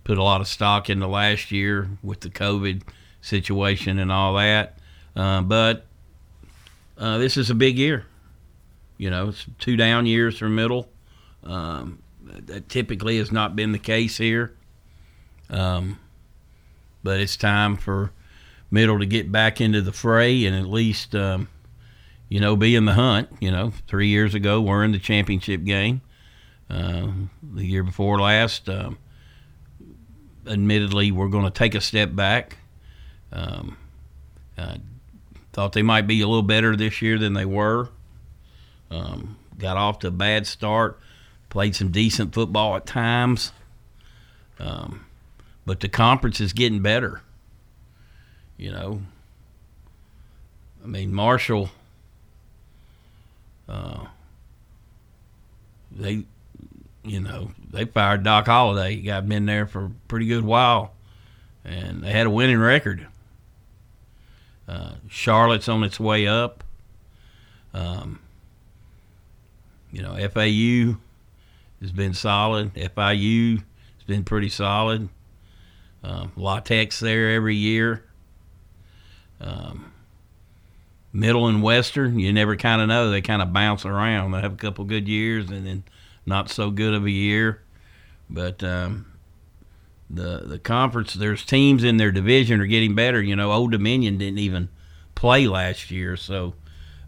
put 0.04 0.18
a 0.18 0.24
lot 0.24 0.42
of 0.42 0.48
stock 0.48 0.90
into 0.90 1.08
last 1.08 1.52
year 1.52 1.90
with 2.04 2.22
the 2.22 2.30
COVID 2.30 2.82
situation 3.22 4.00
and 4.00 4.12
all 4.12 4.36
that. 4.36 4.80
Uh, 5.16 5.42
but 5.42 5.86
uh, 7.02 7.18
this 7.18 7.36
is 7.36 7.50
a 7.50 7.56
big 7.56 7.80
year. 7.80 8.06
You 8.98 9.10
know, 9.10 9.30
it's 9.30 9.48
two 9.58 9.76
down 9.76 10.06
years 10.06 10.38
for 10.38 10.48
middle. 10.48 10.88
Um, 11.44 12.04
that 12.24 12.70
typically 12.70 13.18
has 13.18 13.32
not 13.32 13.56
been 13.56 13.72
the 13.72 13.80
case 13.80 14.18
here. 14.18 14.56
Um, 15.50 15.98
but 17.04 17.20
it's 17.20 17.36
time 17.36 17.76
for 17.76 18.12
middle 18.70 19.00
to 19.00 19.08
get 19.08 19.32
back 19.32 19.60
into 19.60 19.82
the 19.82 19.92
fray 19.92 20.46
and 20.46 20.56
at 20.56 20.68
least, 20.68 21.16
um, 21.16 21.48
you 22.30 22.40
know, 22.40 22.56
be 22.56 22.76
in 22.76 22.86
the 22.86 22.94
hunt. 22.94 23.30
You 23.40 23.50
know, 23.50 23.74
three 23.88 24.08
years 24.08 24.36
ago, 24.36 24.62
we're 24.62 24.84
in 24.84 24.92
the 24.92 25.00
championship 25.00 25.64
game. 25.64 26.02
Uh, 26.70 27.08
the 27.42 27.66
year 27.66 27.84
before 27.84 28.20
last, 28.20 28.70
um, 28.70 29.00
admittedly, 30.46 31.12
we're 31.12 31.28
going 31.30 31.46
to 31.46 31.52
take 31.52 31.74
a 31.74 31.82
step 31.82 32.16
back. 32.16 32.58
Um, 33.34 33.78
uh, 34.56 34.78
thought 35.54 35.74
they 35.74 35.82
might 35.82 36.08
be 36.08 36.22
a 36.22 36.28
little 36.28 36.44
better 36.44 36.76
this 36.76 37.02
year 37.02 37.18
than 37.18 37.34
they 37.34 37.46
were. 37.46 37.90
Um, 38.90 39.38
got 39.58 39.78
off 39.78 40.00
to 40.00 40.08
a 40.08 40.12
bad 40.12 40.48
start, 40.48 41.00
played 41.50 41.76
some 41.76 41.90
decent 41.90 42.34
football 42.34 42.76
at 42.76 42.86
times. 42.86 43.52
Um, 44.60 45.06
but 45.66 45.80
the 45.80 45.90
conference 45.90 46.40
is 46.40 46.54
getting 46.54 46.82
better. 46.82 47.22
You 48.58 48.72
know, 48.72 49.02
I 50.84 50.88
mean, 50.88 51.14
Marshall, 51.14 51.70
uh, 53.68 54.06
they, 55.92 56.24
you 57.04 57.20
know, 57.20 57.52
they 57.72 57.86
fired 57.86 58.24
Doc 58.24 58.46
Holliday. 58.46 58.96
He 58.96 59.02
got 59.02 59.28
been 59.28 59.46
there 59.46 59.66
for 59.66 59.86
a 59.86 59.92
pretty 60.08 60.28
good 60.28 60.44
while, 60.44 60.94
and 61.66 62.04
they 62.04 62.12
had 62.12 62.28
a 62.28 62.32
winning 62.32 62.60
record. 62.60 63.08
Uh, 64.72 64.94
Charlotte's 65.10 65.68
on 65.68 65.84
its 65.84 66.00
way 66.00 66.28
up. 66.28 66.64
Um, 67.74 68.20
you 69.92 70.02
know, 70.02 70.14
FAU 70.30 70.98
has 71.82 71.92
been 71.92 72.14
solid. 72.14 72.74
FIU 72.76 73.58
has 73.58 74.04
been 74.08 74.24
pretty 74.24 74.48
solid. 74.48 75.10
Um, 76.06 76.32
La-Tech's 76.38 77.02
there 77.02 77.32
every 77.32 77.58
year. 77.58 78.06
Um, 79.42 79.92
middle 81.12 81.48
and 81.48 81.62
Western, 81.62 82.18
you 82.18 82.32
never 82.32 82.56
kind 82.56 82.82
of 82.82 82.88
know. 82.88 83.12
They 83.12 83.22
kind 83.22 83.42
of 83.42 83.52
bounce 83.52 83.86
around. 83.86 84.32
They 84.32 84.40
have 84.40 84.54
a 84.54 84.58
couple 84.58 84.86
good 84.86 85.10
years 85.10 85.50
and 85.50 85.68
then 85.68 85.84
not 86.26 86.50
so 86.50 86.72
good 86.72 86.94
of 86.94 87.04
a 87.04 87.12
year. 87.12 87.62
But 88.30 88.64
um, 88.64 89.11
the 90.14 90.44
the 90.46 90.60
conference, 90.60 91.14
there's 91.14 91.46
teams 91.46 91.84
in 91.84 91.98
their 91.98 92.12
division 92.12 92.60
are 92.62 92.68
getting 92.68 92.96
better. 92.96 93.22
You 93.22 93.36
know, 93.36 93.52
Old 93.52 93.72
Dominion 93.72 94.18
didn't 94.18 94.40
even 94.40 94.70
play 95.16 95.48
last 95.48 95.92
year, 95.92 96.18
so 96.18 96.54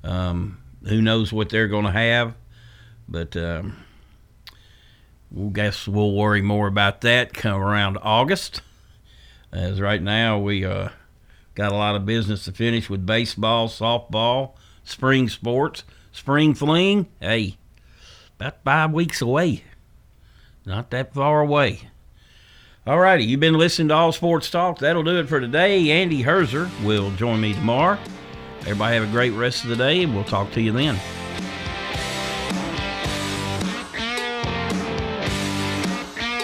um, 0.04 0.60
who 0.88 1.02
knows 1.02 1.34
what 1.34 1.50
they're 1.50 1.68
going 1.68 1.86
to 1.86 1.92
have. 1.92 2.36
But 3.08 3.36
um, 3.36 3.84
we'll 5.30 5.50
guess 5.50 5.88
we'll 5.88 6.14
worry 6.14 6.42
more 6.42 6.68
about 6.68 7.02
that 7.02 7.34
come 7.34 7.62
around 7.62 7.98
August. 8.02 8.62
As 9.52 9.80
right 9.82 10.02
now 10.02 10.40
we 10.40 10.66
uh, 10.66 10.90
got 11.56 11.72
a 11.72 11.76
lot 11.76 11.96
of 11.96 12.06
business 12.06 12.46
to 12.46 12.52
finish 12.52 12.90
with 12.90 13.06
baseball, 13.06 13.68
softball, 13.68 14.54
spring 14.84 15.30
sports, 15.30 15.84
spring 16.12 16.54
fling. 16.54 17.08
Hey, 17.20 17.58
about 18.40 18.64
five 18.64 18.92
weeks 18.92 19.22
away. 19.22 19.64
Not 20.66 20.90
that 20.92 21.14
far 21.14 21.42
away. 21.42 21.90
All 22.86 23.00
righty, 23.00 23.24
you've 23.24 23.40
been 23.40 23.58
listening 23.58 23.88
to 23.88 23.94
All 23.94 24.12
Sports 24.12 24.50
Talk. 24.50 24.80
That'll 24.80 25.04
do 25.04 25.18
it 25.18 25.30
for 25.30 25.40
today. 25.40 25.90
Andy 25.90 26.22
Herzer 26.22 26.70
will 26.84 27.12
join 27.12 27.40
me 27.40 27.54
tomorrow. 27.54 27.98
Everybody 28.64 28.96
have 28.96 29.08
a 29.08 29.12
great 29.12 29.30
rest 29.30 29.64
of 29.64 29.70
the 29.70 29.78
day, 29.78 30.04
and 30.04 30.14
we'll 30.14 30.26
talk 30.26 30.52
to 30.52 30.62
you 30.62 30.74
then. 30.74 31.00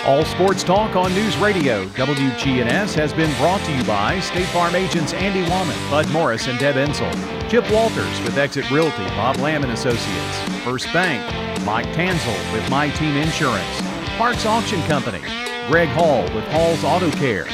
All 0.06 0.24
Sports 0.24 0.64
Talk 0.64 0.96
on 0.96 1.14
News 1.14 1.36
Radio 1.40 1.86
WGNS 1.90 2.94
has 2.96 3.12
been 3.12 3.36
brought 3.36 3.60
to 3.66 3.76
you 3.76 3.84
by 3.84 4.22
State 4.22 4.48
Farm 4.48 4.76
agents 4.76 5.12
Andy 5.14 5.44
Womack, 5.52 5.92
Bud 5.92 6.10
Morris, 6.12 6.48
and 6.48 6.58
Deb 6.58 6.76
Ensel. 6.76 7.12
Chip 7.50 7.70
Walters 7.70 8.22
with 8.22 8.38
Exit 8.38 8.72
Realty, 8.72 9.04
Bob 9.10 9.36
Lamb 9.38 9.64
and 9.64 9.74
Associates. 9.74 10.64
First 10.64 10.86
Bank, 10.94 11.22
Mike 11.66 11.88
Tanzel 11.88 12.54
with 12.54 12.68
My 12.70 12.90
Team 12.92 13.18
Insurance. 13.18 13.82
Parks 14.18 14.46
Auction 14.46 14.82
Company, 14.84 15.22
Greg 15.70 15.90
Hall 15.90 16.24
with 16.34 16.46
Hall's 16.46 16.84
Auto 16.84 17.12
Care. 17.12 17.46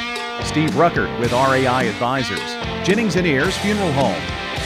Steve 0.42 0.70
Ruckert 0.70 1.20
with 1.20 1.32
RAI 1.32 1.86
Advisors. 1.86 2.38
Jennings 2.82 3.16
and 3.16 3.26
Ayers 3.26 3.58
Funeral 3.58 3.92
Home. 3.92 4.22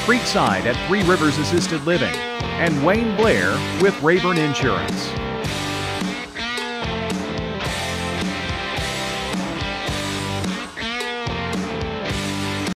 Creekside 0.06 0.66
at 0.66 0.86
Three 0.86 1.02
Rivers 1.02 1.36
Assisted 1.36 1.82
Living. 1.82 2.14
And 2.14 2.86
Wayne 2.86 3.16
Blair 3.16 3.50
with 3.82 4.00
Rayburn 4.04 4.38
Insurance. 4.38 5.08